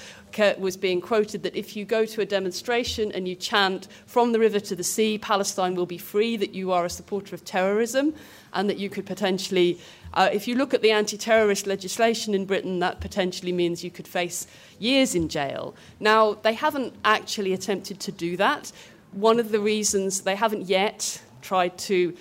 was 0.59 0.77
being 0.77 1.01
quoted 1.01 1.43
that 1.45 1.55
if 1.55 1.77
you 1.77 1.85
go 1.85 2.05
to 2.05 2.21
a 2.21 2.27
demonstration 2.27 3.12
and 3.12 3.29
you 3.29 3.35
chant 3.37 3.89
from 4.07 4.33
the 4.33 4.39
river 4.39 4.59
to 4.59 4.75
the 4.75 4.83
sea, 4.83 5.17
Palestine 5.19 5.75
will 5.75 5.87
be 5.87 5.99
free, 5.99 6.37
that 6.37 6.55
you 6.55 6.73
are 6.73 6.85
a 6.85 6.91
supporter 6.91 7.35
of 7.35 7.45
terrorism, 7.45 8.15
and 8.53 8.69
that 8.69 8.79
you 8.79 8.91
could 8.91 9.07
potentially, 9.07 9.79
uh, 10.15 10.29
if 10.33 10.49
you 10.49 10.55
look 10.55 10.75
at 10.75 10.83
the 10.83 10.91
anti 10.91 11.17
terrorist 11.17 11.67
legislation 11.67 12.35
in 12.35 12.47
Britain, 12.47 12.81
that 12.81 13.01
potentially 13.01 13.53
means 13.53 13.85
you 13.85 13.91
could 13.91 14.09
face 14.09 14.47
years 14.79 15.15
in 15.15 15.29
jail. 15.29 15.75
Now, 16.01 16.35
they 16.35 16.55
haven't 16.55 16.95
actually 17.05 17.53
attempted 17.53 18.01
to 18.01 18.12
do 18.12 18.37
that 18.37 18.73
one 19.15 19.39
of 19.39 19.51
the 19.51 19.61
reasons 19.61 20.23
they 20.23 20.37
haven't 20.37 20.67
yet 20.67 21.23
tried 21.41 21.77
to 21.79 22.15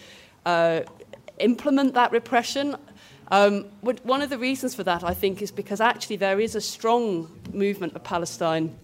uh, 0.46 0.82
implement 1.40 1.94
that 1.94 2.12
repression. 2.12 2.76
Um, 3.32 3.64
one 3.82 4.22
of 4.22 4.30
the 4.30 4.38
reasons 4.38 4.76
for 4.76 4.84
that, 4.84 5.04
I 5.04 5.14
think, 5.14 5.42
is 5.42 5.52
because 5.52 5.82
actually 5.82 6.18
there 6.18 6.40
is 6.40 6.56
a 6.56 6.62
strong 6.62 7.32
movement 7.52 7.96
of 7.96 8.04
Palestine 8.04 8.76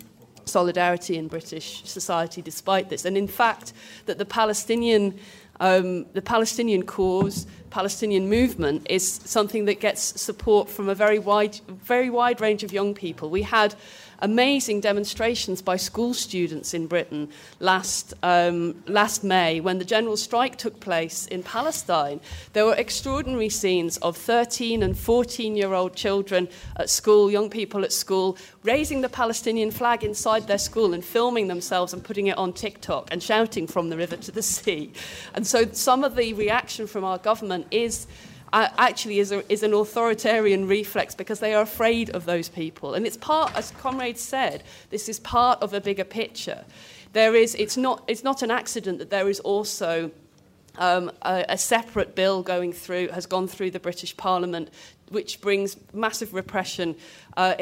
solidarity 0.46 1.18
in 1.18 1.28
British 1.28 1.84
society 1.86 2.42
despite 2.42 2.90
this. 2.90 3.06
And 3.06 3.16
in 3.16 3.28
fact, 3.28 3.74
that 4.08 4.18
the 4.18 4.26
Palestinian, 4.26 5.20
um, 5.60 6.06
the 6.14 6.22
Palestinian 6.22 6.84
cause, 6.84 7.46
Palestinian 7.70 8.28
movement 8.28 8.88
is 8.90 9.08
something 9.26 9.66
that 9.66 9.80
gets 9.80 10.02
support 10.20 10.70
from 10.70 10.90
a 10.90 10.96
very 10.96 11.20
wide, 11.20 11.60
very 11.68 12.10
wide 12.10 12.42
range 12.42 12.64
of 12.64 12.74
young 12.74 12.96
people. 12.96 13.30
We 13.30 13.44
had 13.44 13.76
amazing 14.22 14.82
demonstrations 14.82 15.62
by 15.62 15.78
school 15.78 16.14
students 16.14 16.74
in 16.74 16.88
Britain 16.88 17.30
last, 17.60 18.14
um, 18.24 18.84
last 18.88 19.24
May 19.24 19.60
when 19.60 19.80
the 19.80 19.86
general 19.86 20.18
strike 20.18 20.58
took 20.58 20.80
place 20.80 21.28
in 21.28 21.44
Palestine. 21.44 22.20
There 22.54 22.66
were 22.66 22.76
extraordinary 22.76 23.50
scenes 23.50 23.98
of 23.98 24.18
13 24.18 24.84
and 24.84 24.98
14 24.98 25.56
year 25.56 25.74
old 25.74 25.96
children 25.96 26.50
at 26.76 26.90
school, 26.90 27.32
young 27.32 27.50
people 27.50 27.84
at 27.84 27.94
school, 27.94 28.38
raising 28.64 29.02
the 29.02 29.10
Palestinian 29.10 29.72
flag 29.72 30.04
inside 30.04 30.48
their 30.48 30.58
school 30.58 30.94
and 30.94 31.04
filming 31.04 31.48
themselves 31.48 31.94
and 31.94 32.04
putting 32.04 32.28
it 32.28 32.38
on 32.38 32.54
TikTok 32.54 33.08
and 33.12 33.24
shouting 33.24 33.68
from 33.68 33.90
the 33.90 33.98
river 33.98 34.18
to 34.18 34.32
the 34.32 34.44
sea. 34.50 34.92
And 35.34 35.46
so 35.46 35.66
some 35.72 36.04
of 36.04 36.16
the 36.16 36.34
reaction 36.34 36.88
from 36.88 37.04
our 37.04 37.18
government 37.18 37.68
is 37.72 38.08
actually 38.54 39.20
is, 39.20 39.32
a, 39.32 39.52
is 39.52 39.64
an 39.64 39.74
authoritarian 39.74 40.68
reflex 40.68 41.16
because 41.16 41.40
they 41.40 41.54
are 41.54 41.62
afraid 41.62 42.10
of 42.12 42.26
those 42.26 42.50
people. 42.50 42.94
And 42.94 43.06
it's 43.06 43.18
part, 43.18 43.56
as 43.56 43.72
Comrade 43.72 44.18
said, 44.18 44.64
this 44.90 45.10
is 45.10 45.20
part 45.20 45.62
of 45.62 45.74
a 45.74 45.82
bigger 45.82 46.04
picture. 46.04 46.66
There 47.14 47.36
is, 47.36 47.56
it's 47.56 47.78
not, 47.78 48.04
it's 48.08 48.24
not 48.24 48.42
an 48.42 48.52
accident 48.52 49.00
that 49.00 49.10
there 49.10 49.30
is 49.30 49.40
also 49.40 50.12
um, 50.78 51.12
a, 51.22 51.46
a 51.50 51.58
separate 51.58 52.16
bill 52.16 52.42
going 52.44 52.74
through, 52.74 53.10
has 53.10 53.26
gone 53.26 53.48
through 53.48 53.72
the 53.72 53.80
British 53.80 54.16
Parliament 54.16 54.70
which 55.10 55.42
brings 55.42 55.78
massive 55.94 56.34
repression 56.34 56.96
uh, 57.38 57.54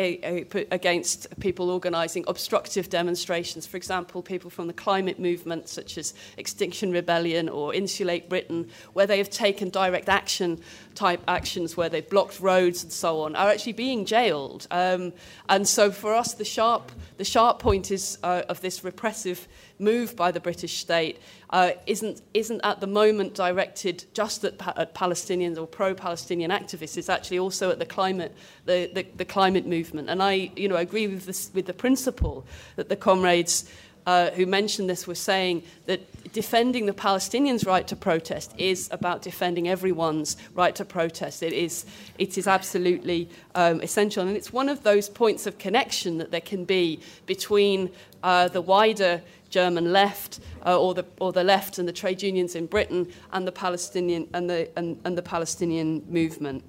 against 0.72 1.40
people 1.40 1.70
organising 1.70 2.24
obstructive 2.28 2.90
demonstrations. 2.90 3.66
For 3.66 3.78
example, 3.78 4.22
people 4.22 4.50
from 4.50 4.68
the 4.68 4.74
climate 4.74 5.20
movement, 5.20 5.70
such 5.70 5.98
as 5.98 6.14
Extinction 6.38 6.92
Rebellion 6.92 7.50
or 7.50 7.74
Insulate 7.74 8.30
Britain, 8.30 8.70
where 8.94 9.08
they 9.08 9.18
have 9.18 9.30
taken 9.30 9.70
direct 9.70 10.10
action 10.10 10.60
type 10.96 11.22
actions, 11.28 11.78
where 11.78 11.90
they've 11.90 12.10
blocked 12.10 12.40
roads 12.40 12.84
and 12.84 12.92
so 12.92 13.22
on, 13.22 13.36
are 13.36 13.50
actually 13.50 13.74
being 13.74 14.06
jailed. 14.06 14.68
Um, 14.72 15.14
and 15.50 15.68
so, 15.68 15.92
for 15.92 16.14
us, 16.14 16.34
the 16.34 16.46
sharp, 16.46 16.92
the 17.18 17.26
sharp 17.26 17.60
point 17.60 17.92
is 17.92 18.18
uh, 18.24 18.44
of 18.50 18.62
this 18.62 18.84
repressive 18.84 19.48
move 19.80 20.16
by 20.16 20.32
the 20.32 20.40
British 20.40 20.78
state 20.78 21.20
uh, 21.52 21.72
isn't, 21.86 22.22
isn't 22.34 22.62
at 22.64 22.80
the 22.80 22.88
moment 22.88 23.34
directed 23.34 24.06
just 24.14 24.44
at, 24.44 24.56
at 24.78 24.94
Palestinians 24.94 25.58
or 25.58 25.68
pro-Palestinian 25.68 26.52
activists. 26.52 26.98
It's 26.98 27.10
actually 27.10 27.37
also 27.40 27.72
at 27.72 27.80
the 27.80 27.86
climate, 27.86 28.36
the, 28.66 28.90
the, 28.94 29.06
the 29.16 29.26
climate 29.26 29.66
movement. 29.66 30.10
And 30.10 30.22
I 30.22 30.52
you 30.56 30.68
know, 30.68 30.76
agree 30.76 31.08
with, 31.08 31.26
this, 31.26 31.52
with 31.54 31.66
the 31.66 31.74
principle 31.74 32.46
that 32.76 32.90
the 32.90 32.96
comrades 32.96 33.70
uh, 34.08 34.32
who 34.32 34.46
mentioned 34.46 34.90
this 34.90 35.06
were 35.06 35.14
saying 35.14 35.62
that 35.86 36.00
defending 36.32 36.86
the 36.86 36.94
Palestinians' 36.94 37.68
right 37.68 37.86
to 37.86 37.96
protest 37.96 38.54
is 38.58 38.88
about 38.90 39.22
defending 39.22 39.68
everyone's 39.68 40.38
right 40.56 40.74
to 40.76 40.86
protest. 40.86 41.44
It 41.44 41.52
is, 41.52 41.86
it 42.18 42.38
is 42.38 42.48
absolutely 42.48 43.30
um, 43.54 43.82
essential. 43.82 44.26
And 44.26 44.38
it's 44.38 44.54
one 44.54 44.70
of 44.70 44.84
those 44.84 45.10
points 45.10 45.46
of 45.46 45.58
connection 45.58 46.20
that 46.20 46.32
there 46.32 46.40
can 46.40 46.64
be 46.64 47.02
between 47.26 47.92
uh, 48.24 48.48
the 48.48 48.62
wider 48.62 49.22
German 49.50 49.92
left 49.92 50.40
uh, 50.66 50.80
or, 50.80 50.94
the, 50.94 51.06
or 51.20 51.34
the 51.34 51.44
left 51.44 51.78
and 51.78 51.86
the 51.86 51.94
trade 51.94 52.22
unions 52.22 52.56
in 52.56 52.66
Britain 52.66 53.12
and 53.34 53.46
the 53.46 53.52
Palestinian, 53.52 54.30
and 54.34 54.50
the, 54.50 54.70
and, 54.78 55.02
and 55.04 55.18
the 55.18 55.22
Palestinian 55.22 56.06
movement. 56.08 56.64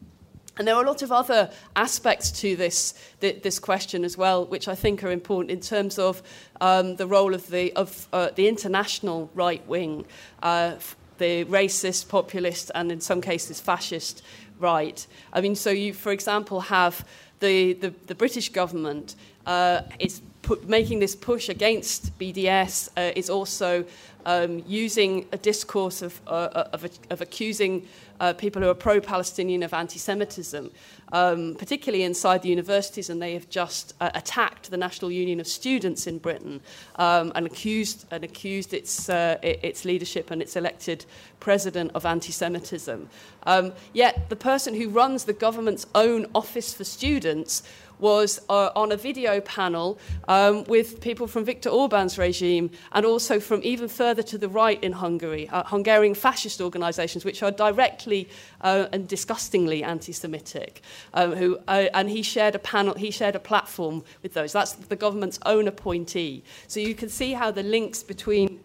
And 0.58 0.66
there 0.66 0.74
are 0.74 0.82
a 0.82 0.86
lot 0.86 1.02
of 1.02 1.12
other 1.12 1.50
aspects 1.76 2.32
to 2.40 2.56
this, 2.56 2.94
this 3.20 3.60
question 3.60 4.04
as 4.04 4.18
well, 4.18 4.44
which 4.44 4.66
I 4.66 4.74
think 4.74 5.04
are 5.04 5.10
important 5.10 5.52
in 5.52 5.60
terms 5.60 5.98
of 5.98 6.22
um, 6.60 6.96
the 6.96 7.06
role 7.06 7.32
of 7.32 7.48
the, 7.48 7.72
of, 7.74 8.08
uh, 8.12 8.30
the 8.34 8.48
international 8.48 9.30
right 9.34 9.66
wing, 9.68 10.04
uh, 10.42 10.74
the 11.18 11.44
racist, 11.44 12.08
populist, 12.08 12.72
and 12.74 12.90
in 12.90 13.00
some 13.00 13.20
cases 13.20 13.60
fascist 13.60 14.22
right. 14.58 15.06
I 15.32 15.40
mean, 15.40 15.54
so 15.54 15.70
you, 15.70 15.94
for 15.94 16.10
example, 16.10 16.60
have 16.62 17.06
the, 17.40 17.74
the, 17.74 17.94
the 18.06 18.14
British 18.14 18.48
government 18.48 19.14
uh, 19.46 19.82
is 19.98 20.20
making 20.66 20.98
this 20.98 21.14
push 21.14 21.48
against 21.48 22.18
BDS 22.18 22.88
uh, 22.96 23.12
is 23.14 23.30
also 23.30 23.84
um, 24.26 24.62
using 24.66 25.26
a 25.32 25.36
discourse 25.38 26.02
of, 26.02 26.20
uh, 26.26 26.30
uh, 26.30 26.68
of, 26.72 26.88
of 27.10 27.20
accusing 27.20 27.86
uh, 28.20 28.32
people 28.32 28.62
who 28.62 28.68
are 28.68 28.74
pro 28.74 29.00
Palestinian 29.00 29.62
of 29.62 29.72
anti 29.74 29.98
Semitism, 29.98 30.70
um, 31.12 31.54
particularly 31.58 32.04
inside 32.04 32.42
the 32.42 32.48
universities, 32.48 33.10
and 33.10 33.20
they 33.20 33.34
have 33.34 33.48
just 33.48 33.94
uh, 34.00 34.10
attacked 34.14 34.70
the 34.70 34.76
National 34.76 35.10
Union 35.10 35.40
of 35.40 35.46
Students 35.46 36.06
in 36.06 36.18
Britain 36.18 36.60
um, 36.96 37.32
and 37.34 37.46
accused, 37.46 38.06
and 38.10 38.24
accused 38.24 38.74
its, 38.74 39.08
uh, 39.08 39.38
its 39.42 39.84
leadership 39.84 40.30
and 40.30 40.42
its 40.42 40.56
elected 40.56 41.04
president 41.40 41.90
of 41.94 42.04
anti 42.04 42.32
Semitism. 42.32 43.08
Um, 43.44 43.72
yet 43.92 44.28
the 44.28 44.36
person 44.36 44.74
who 44.74 44.88
runs 44.88 45.24
the 45.24 45.32
government's 45.32 45.86
own 45.94 46.26
Office 46.34 46.74
for 46.74 46.84
Students 46.84 47.62
was 47.98 48.40
uh, 48.48 48.70
on 48.74 48.92
a 48.92 48.96
video 48.96 49.40
panel 49.40 49.98
um, 50.28 50.64
with 50.64 51.00
people 51.00 51.26
from 51.26 51.44
Viktor 51.44 51.68
Orban's 51.68 52.18
regime 52.18 52.70
and 52.92 53.04
also 53.04 53.40
from 53.40 53.60
even 53.62 53.88
further 53.88 54.22
to 54.22 54.38
the 54.38 54.48
right 54.48 54.82
in 54.82 54.92
Hungary, 54.92 55.48
uh, 55.48 55.64
Hungarian 55.64 56.14
fascist 56.14 56.60
organizations, 56.60 57.24
which 57.24 57.42
are 57.42 57.50
directly 57.50 58.28
uh, 58.60 58.86
and 58.92 59.08
disgustingly 59.08 59.82
anti-Semitic. 59.82 60.82
Um, 61.14 61.34
who, 61.34 61.58
uh, 61.68 61.86
and 61.94 62.08
he 62.08 62.22
shared 62.22 62.54
a 62.54 62.58
panel, 62.58 62.94
he 62.94 63.10
shared 63.10 63.36
a 63.36 63.40
platform 63.40 64.04
with 64.22 64.34
those. 64.34 64.52
That's 64.52 64.72
the 64.72 64.96
government's 64.96 65.38
own 65.46 65.68
appointee. 65.68 66.42
So 66.66 66.80
you 66.80 66.94
can 66.94 67.08
see 67.08 67.32
how 67.32 67.50
the 67.50 67.62
links 67.62 68.02
between 68.02 68.60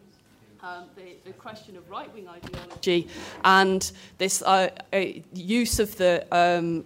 um, 0.64 0.86
the, 0.96 1.16
the 1.26 1.34
question 1.34 1.76
of 1.76 1.90
right-wing 1.90 2.28
ideology 2.28 3.10
and 3.44 3.92
this 4.18 4.42
uh, 4.42 4.70
uh, 4.94 5.04
use 5.34 5.80
of 5.80 5.98
the 5.98 6.26
um, 6.32 6.86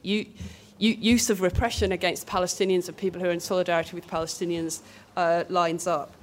use 0.80 1.30
of 1.30 1.42
repression 1.42 1.92
against 1.92 2.28
Palestinians 2.28 2.88
and 2.88 2.96
people 2.96 3.20
who 3.20 3.28
are 3.28 3.32
in 3.32 3.40
solidarity 3.40 3.96
with 3.96 4.08
Palestinians 4.08 4.82
uh, 5.16 5.44
lines 5.50 5.88
up. 5.88 6.14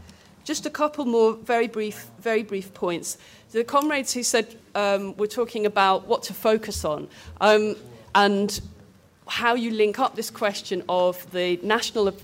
Just 0.44 0.66
a 0.66 0.70
couple 0.70 1.04
more 1.06 1.32
very 1.34 1.66
brief, 1.66 2.06
very 2.20 2.42
brief 2.42 2.72
points. 2.74 3.16
The 3.52 3.64
comrades 3.64 4.12
who 4.12 4.22
said 4.22 4.54
um, 4.74 5.16
we're 5.16 5.26
talking 5.26 5.64
about 5.64 6.06
what 6.06 6.22
to 6.24 6.34
focus 6.34 6.84
on 6.84 7.08
um, 7.40 7.76
and 8.14 8.60
how 9.26 9.54
you 9.54 9.70
link 9.70 9.98
up 9.98 10.16
this 10.16 10.30
question 10.30 10.82
of 10.88 11.30
the 11.32 11.58
national 11.62 12.14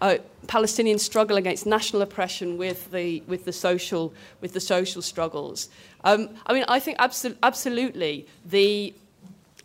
uh, 0.00 0.16
Palestinian 0.46 0.98
struggle 0.98 1.36
against 1.36 1.66
national 1.66 2.02
oppression 2.02 2.56
with 2.56 2.90
the 2.90 3.22
with 3.26 3.44
the 3.44 3.52
social 3.52 4.14
with 4.40 4.52
the 4.52 4.60
social 4.60 5.02
struggles. 5.02 5.68
Um, 6.04 6.30
I 6.46 6.54
mean, 6.54 6.64
I 6.68 6.78
think 6.78 6.98
abso- 6.98 7.36
absolutely 7.42 8.26
the 8.46 8.94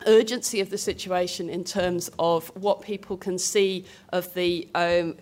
urgency 0.06 0.60
of 0.60 0.70
the 0.70 0.78
situation 0.78 1.48
in 1.48 1.64
terms 1.64 2.10
of 2.18 2.48
what 2.56 2.82
people 2.82 3.16
can 3.16 3.38
see 3.38 3.84
of 4.10 4.32
the 4.34 4.68
um, 4.74 5.16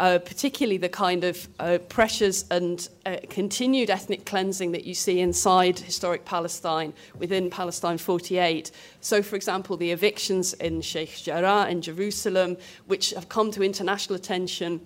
uh, 0.00 0.18
particularly 0.18 0.78
the 0.78 0.88
kind 0.88 1.24
of 1.24 1.46
uh, 1.58 1.76
pressures 1.90 2.46
and 2.50 2.88
uh, 3.04 3.18
continued 3.28 3.90
ethnic 3.90 4.24
cleansing 4.24 4.72
that 4.72 4.84
you 4.84 4.94
see 4.94 5.20
inside 5.20 5.78
historic 5.78 6.24
Palestine 6.24 6.94
within 7.18 7.50
Palestine 7.50 7.98
48. 7.98 8.70
So, 9.02 9.22
for 9.22 9.36
example, 9.36 9.76
the 9.76 9.90
evictions 9.90 10.54
in 10.54 10.80
Sheikh 10.80 11.18
Jarrah 11.18 11.68
in 11.68 11.82
Jerusalem, 11.82 12.56
which 12.86 13.10
have 13.10 13.28
come 13.28 13.50
to 13.50 13.62
international 13.62 14.16
attention, 14.16 14.80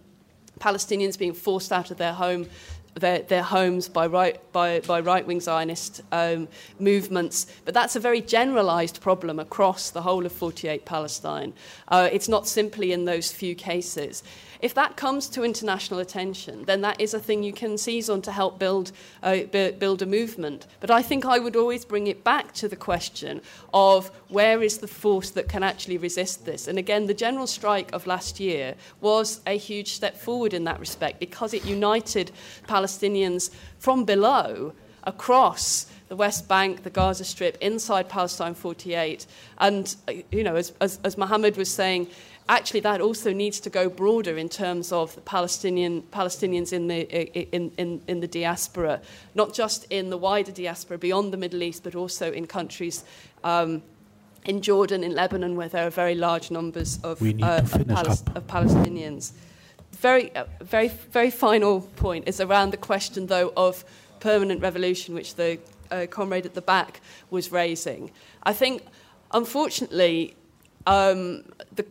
Palestinians 0.59 1.17
being 1.17 1.33
forced 1.33 1.71
out 1.71 1.93
of 1.93 1.97
their 1.97 2.13
home 2.13 2.47
their, 2.95 3.23
their 3.23 3.43
homes 3.43 3.89
by 3.89 4.07
right, 4.07 4.41
by, 4.53 4.81
by 4.81 5.01
right-wing 5.01 5.41
Zionist 5.41 6.03
um, 6.13 6.49
movements. 6.79 7.47
But 7.65 7.75
that's 7.75 7.97
a 7.97 8.01
very 8.01 8.21
generalized 8.21 9.01
problem 9.01 9.39
across 9.39 9.91
the 9.91 10.03
whole 10.03 10.25
of 10.27 10.33
48 10.33 10.85
Palestine. 10.85 11.53
Uh, 11.89 12.09
it's 12.13 12.29
not 12.29 12.47
simply 12.47 12.93
in 12.93 13.05
those 13.05 13.33
few 13.33 13.55
cases. 13.55 14.23
If 14.65 14.73
that 14.77 14.97
comes 14.97 15.29
to 15.29 15.45
international 15.45 16.01
attention, 16.01 16.65
then 16.65 16.81
that 16.81 16.99
is 16.99 17.13
a 17.13 17.21
thing 17.21 17.43
you 17.43 17.53
can 17.53 17.77
seize 17.77 18.09
on 18.09 18.23
to 18.23 18.33
help 18.33 18.59
build, 18.59 18.93
build 19.21 20.01
a 20.01 20.07
movement. 20.07 20.67
But 20.81 20.91
I 20.91 21.03
think 21.03 21.27
I 21.27 21.39
would 21.39 21.55
always 21.55 21.85
bring 21.85 22.07
it 22.07 22.25
back 22.25 22.55
to 22.55 22.67
the 22.67 22.75
question 22.75 23.43
of 23.75 24.11
where 24.31 24.63
is 24.63 24.79
the 24.79 24.89
force 24.89 25.29
that 25.33 25.51
can 25.51 25.63
actually 25.63 25.99
resist 25.99 26.47
this? 26.47 26.67
And 26.67 26.79
again, 26.79 27.05
the 27.05 27.13
general 27.13 27.47
strike 27.47 27.93
of 27.93 28.07
last 28.07 28.41
year 28.41 28.75
was 29.03 29.43
a 29.47 29.59
huge 29.59 29.93
step 29.93 30.17
forward 30.17 30.55
in 30.55 30.65
that 30.65 30.81
respect 30.81 31.21
because 31.21 31.53
it 31.53 31.67
united 31.67 32.31
Palestinians 32.67 33.51
from 33.79 34.07
below 34.07 34.73
across 35.07 35.89
the 36.09 36.17
West 36.17 36.49
Bank, 36.49 36.83
the 36.83 36.91
Gaza 36.91 37.25
Strip, 37.25 37.57
inside 37.61 38.09
Palestine 38.09 38.55
48. 38.55 39.27
And, 39.59 39.95
uh, 40.09 40.13
you 40.31 40.45
know, 40.45 40.57
as, 40.57 40.73
as, 40.81 41.01
as 41.03 41.17
Mohammed 41.17 41.57
was 41.57 41.71
saying, 41.71 42.09
actually 42.49 42.81
that 42.81 43.01
also 43.01 43.33
needs 43.33 43.61
to 43.61 43.71
go 43.71 43.89
broader 43.89 44.37
in 44.37 44.49
terms 44.49 44.93
of 44.93 45.15
the 45.15 45.21
Palestinian 45.21 46.03
Palestinians 46.13 46.73
in 46.73 46.89
the 46.89 47.01
in, 47.55 47.73
in, 47.79 48.03
in 48.07 48.21
the 48.21 48.29
diaspora, 48.29 49.01
not 49.35 49.55
just 49.55 49.87
in 49.91 50.11
the 50.11 50.19
wider 50.19 50.53
diaspora 50.53 50.99
beyond 50.99 51.33
the 51.33 51.37
Middle 51.37 51.63
East, 51.63 51.83
but 51.83 51.95
also 51.95 52.33
in 52.33 52.47
countries. 52.47 53.05
Um, 53.43 53.83
in 54.45 54.61
Jordan, 54.61 55.03
in 55.03 55.15
Lebanon, 55.15 55.57
where 55.57 55.69
there 55.69 55.87
are 55.87 55.91
very 55.91 56.15
large 56.15 56.51
numbers 56.51 56.99
of, 57.03 57.23
uh, 57.23 57.63
of, 57.63 57.73
Palis- 57.73 58.37
of 58.37 58.47
Palestinians. 58.47 59.33
Very, 59.93 60.37
uh, 60.37 60.45
very, 60.61 60.89
very 60.89 61.31
final 61.31 61.81
point 61.81 62.29
is 62.29 62.43
around 62.43 62.71
the 62.71 62.77
question, 62.77 63.27
though, 63.27 63.55
of 63.57 63.87
permanent 64.21 64.61
revolution, 64.61 65.15
which 65.15 65.37
the 65.37 65.59
uh, 65.91 66.07
comrade 66.11 66.45
at 66.45 66.53
the 66.53 66.61
back 66.61 67.01
was 67.31 67.53
raising. 67.53 68.11
I 68.43 68.53
think, 68.53 68.83
unfortunately, 69.33 70.37
um, 70.87 71.45
the, 71.75 71.85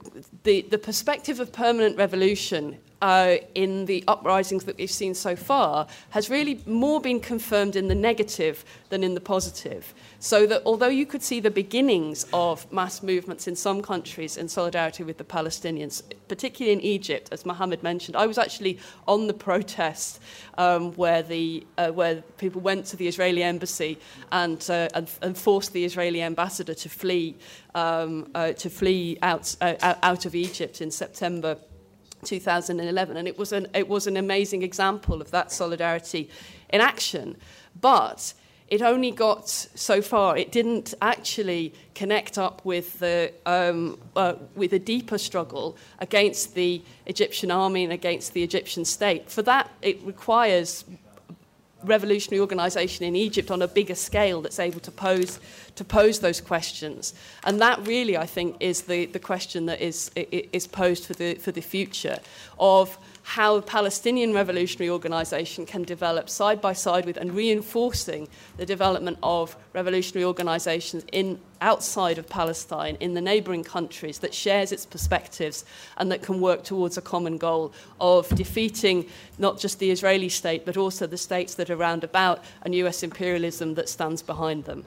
the, 0.43 0.61
the 0.61 0.77
perspective 0.77 1.39
of 1.39 1.51
permanent 1.51 1.97
revolution 1.97 2.77
uh, 3.03 3.35
in 3.53 3.85
the 3.85 4.01
uprisings 4.07 4.63
that 4.63 4.77
we've 4.77 4.89
seen 4.89 5.13
so 5.13 5.35
far 5.35 5.85
has 6.11 6.29
really 6.29 6.61
more 6.65 7.01
been 7.01 7.19
confirmed 7.19 7.75
in 7.75 7.89
the 7.89 7.95
negative 7.95 8.63
than 8.87 9.03
in 9.03 9.13
the 9.13 9.19
positive. 9.19 9.93
So 10.19 10.47
that 10.47 10.61
although 10.65 10.87
you 10.87 11.05
could 11.05 11.21
see 11.21 11.41
the 11.41 11.51
beginnings 11.51 12.25
of 12.31 12.71
mass 12.71 13.03
movements 13.03 13.45
in 13.45 13.57
some 13.57 13.81
countries 13.81 14.37
in 14.37 14.47
solidarity 14.47 15.03
with 15.03 15.17
the 15.17 15.25
Palestinians, 15.25 16.01
particularly 16.29 16.71
in 16.71 16.79
Egypt, 16.79 17.27
as 17.33 17.45
Mohammed 17.45 17.83
mentioned, 17.83 18.15
I 18.15 18.25
was 18.25 18.37
actually 18.37 18.79
on 19.05 19.27
the 19.27 19.33
protest 19.33 20.21
um, 20.57 20.93
where, 20.93 21.23
the, 21.23 21.67
uh, 21.77 21.89
where 21.89 22.21
people 22.37 22.61
went 22.61 22.85
to 22.85 22.95
the 22.95 23.09
Israeli 23.09 23.43
embassy 23.43 23.99
and, 24.31 24.65
uh, 24.69 24.87
and, 24.93 25.11
and 25.21 25.37
forced 25.37 25.73
the 25.73 25.83
Israeli 25.83 26.21
ambassador 26.21 26.73
to 26.73 26.87
flee, 26.87 27.35
um, 27.75 28.31
uh, 28.33 28.53
to 28.53 28.69
flee 28.69 29.17
out, 29.21 29.53
uh, 29.59 29.95
out 30.01 30.25
of 30.25 30.35
Egypt 30.35 30.79
in 30.79 30.89
September 30.89 31.57
2011. 32.23 33.17
And 33.17 33.27
it 33.27 33.37
was, 33.37 33.51
an, 33.51 33.67
it 33.73 33.87
was 33.87 34.07
an 34.07 34.17
amazing 34.17 34.63
example 34.63 35.21
of 35.21 35.31
that 35.31 35.51
solidarity 35.51 36.29
in 36.69 36.81
action. 36.81 37.37
But 37.79 38.33
it 38.67 38.81
only 38.81 39.11
got 39.11 39.49
so 39.49 40.01
far. 40.01 40.35
It 40.35 40.51
didn't 40.51 40.93
actually 41.01 41.73
connect 41.93 42.37
up 42.37 42.63
with 42.65 42.99
the 42.99 43.31
um, 43.45 43.99
uh, 44.15 44.33
with 44.55 44.73
a 44.73 44.79
deeper 44.79 45.17
struggle 45.19 45.77
against 45.99 46.55
the 46.55 46.81
Egyptian 47.05 47.51
army 47.51 47.83
and 47.83 47.93
against 47.93 48.33
the 48.33 48.41
Egyptian 48.41 48.83
state. 48.83 49.29
For 49.29 49.43
that, 49.43 49.69
it 49.83 50.01
requires 50.03 50.85
revolutionary 51.83 52.39
organisation 52.39 53.05
in 53.05 53.15
Egypt 53.15 53.51
on 53.51 53.61
a 53.61 53.67
bigger 53.67 53.95
scale 53.95 54.41
that's 54.41 54.59
able 54.59 54.79
to 54.79 54.91
pose 54.91 55.39
to 55.75 55.83
pose 55.83 56.19
those 56.19 56.39
questions. 56.39 57.13
And 57.43 57.59
that 57.61 57.85
really, 57.87 58.15
I 58.15 58.25
think, 58.25 58.57
is 58.59 58.83
the, 58.83 59.05
the 59.07 59.19
question 59.19 59.65
that 59.65 59.81
is, 59.81 60.11
is 60.15 60.67
posed 60.67 61.05
for 61.05 61.13
the, 61.13 61.35
for 61.35 61.51
the 61.51 61.61
future 61.61 62.19
of 62.59 62.97
how 63.23 63.55
a 63.55 63.61
Palestinian 63.61 64.33
revolutionary 64.33 64.89
organization 64.89 65.65
can 65.65 65.83
develop 65.83 66.29
side 66.29 66.61
by 66.61 66.73
side 66.73 67.05
with 67.05 67.17
and 67.17 67.33
reinforcing 67.33 68.27
the 68.57 68.65
development 68.65 69.17
of 69.23 69.55
revolutionary 69.71 70.25
organizations 70.25 71.05
in 71.11 71.39
outside 71.61 72.17
of 72.17 72.27
Palestine 72.27 72.97
in 72.99 73.13
the 73.13 73.21
neighboring 73.21 73.63
countries 73.63 74.19
that 74.19 74.33
shares 74.33 74.73
its 74.73 74.85
perspectives 74.85 75.63
and 75.97 76.11
that 76.11 76.21
can 76.21 76.41
work 76.41 76.63
towards 76.63 76.97
a 76.97 77.01
common 77.01 77.37
goal 77.37 77.73
of 78.01 78.27
defeating 78.35 79.05
not 79.37 79.57
just 79.57 79.79
the 79.79 79.89
Israeli 79.89 80.29
state 80.29 80.65
but 80.65 80.75
also 80.75 81.07
the 81.07 81.17
states 81.17 81.55
that 81.55 81.69
are 81.69 81.77
round 81.77 82.03
about 82.03 82.43
and 82.63 82.75
US 82.75 83.03
imperialism 83.03 83.75
that 83.75 83.87
stands 83.87 84.21
behind 84.21 84.65
them. 84.65 84.85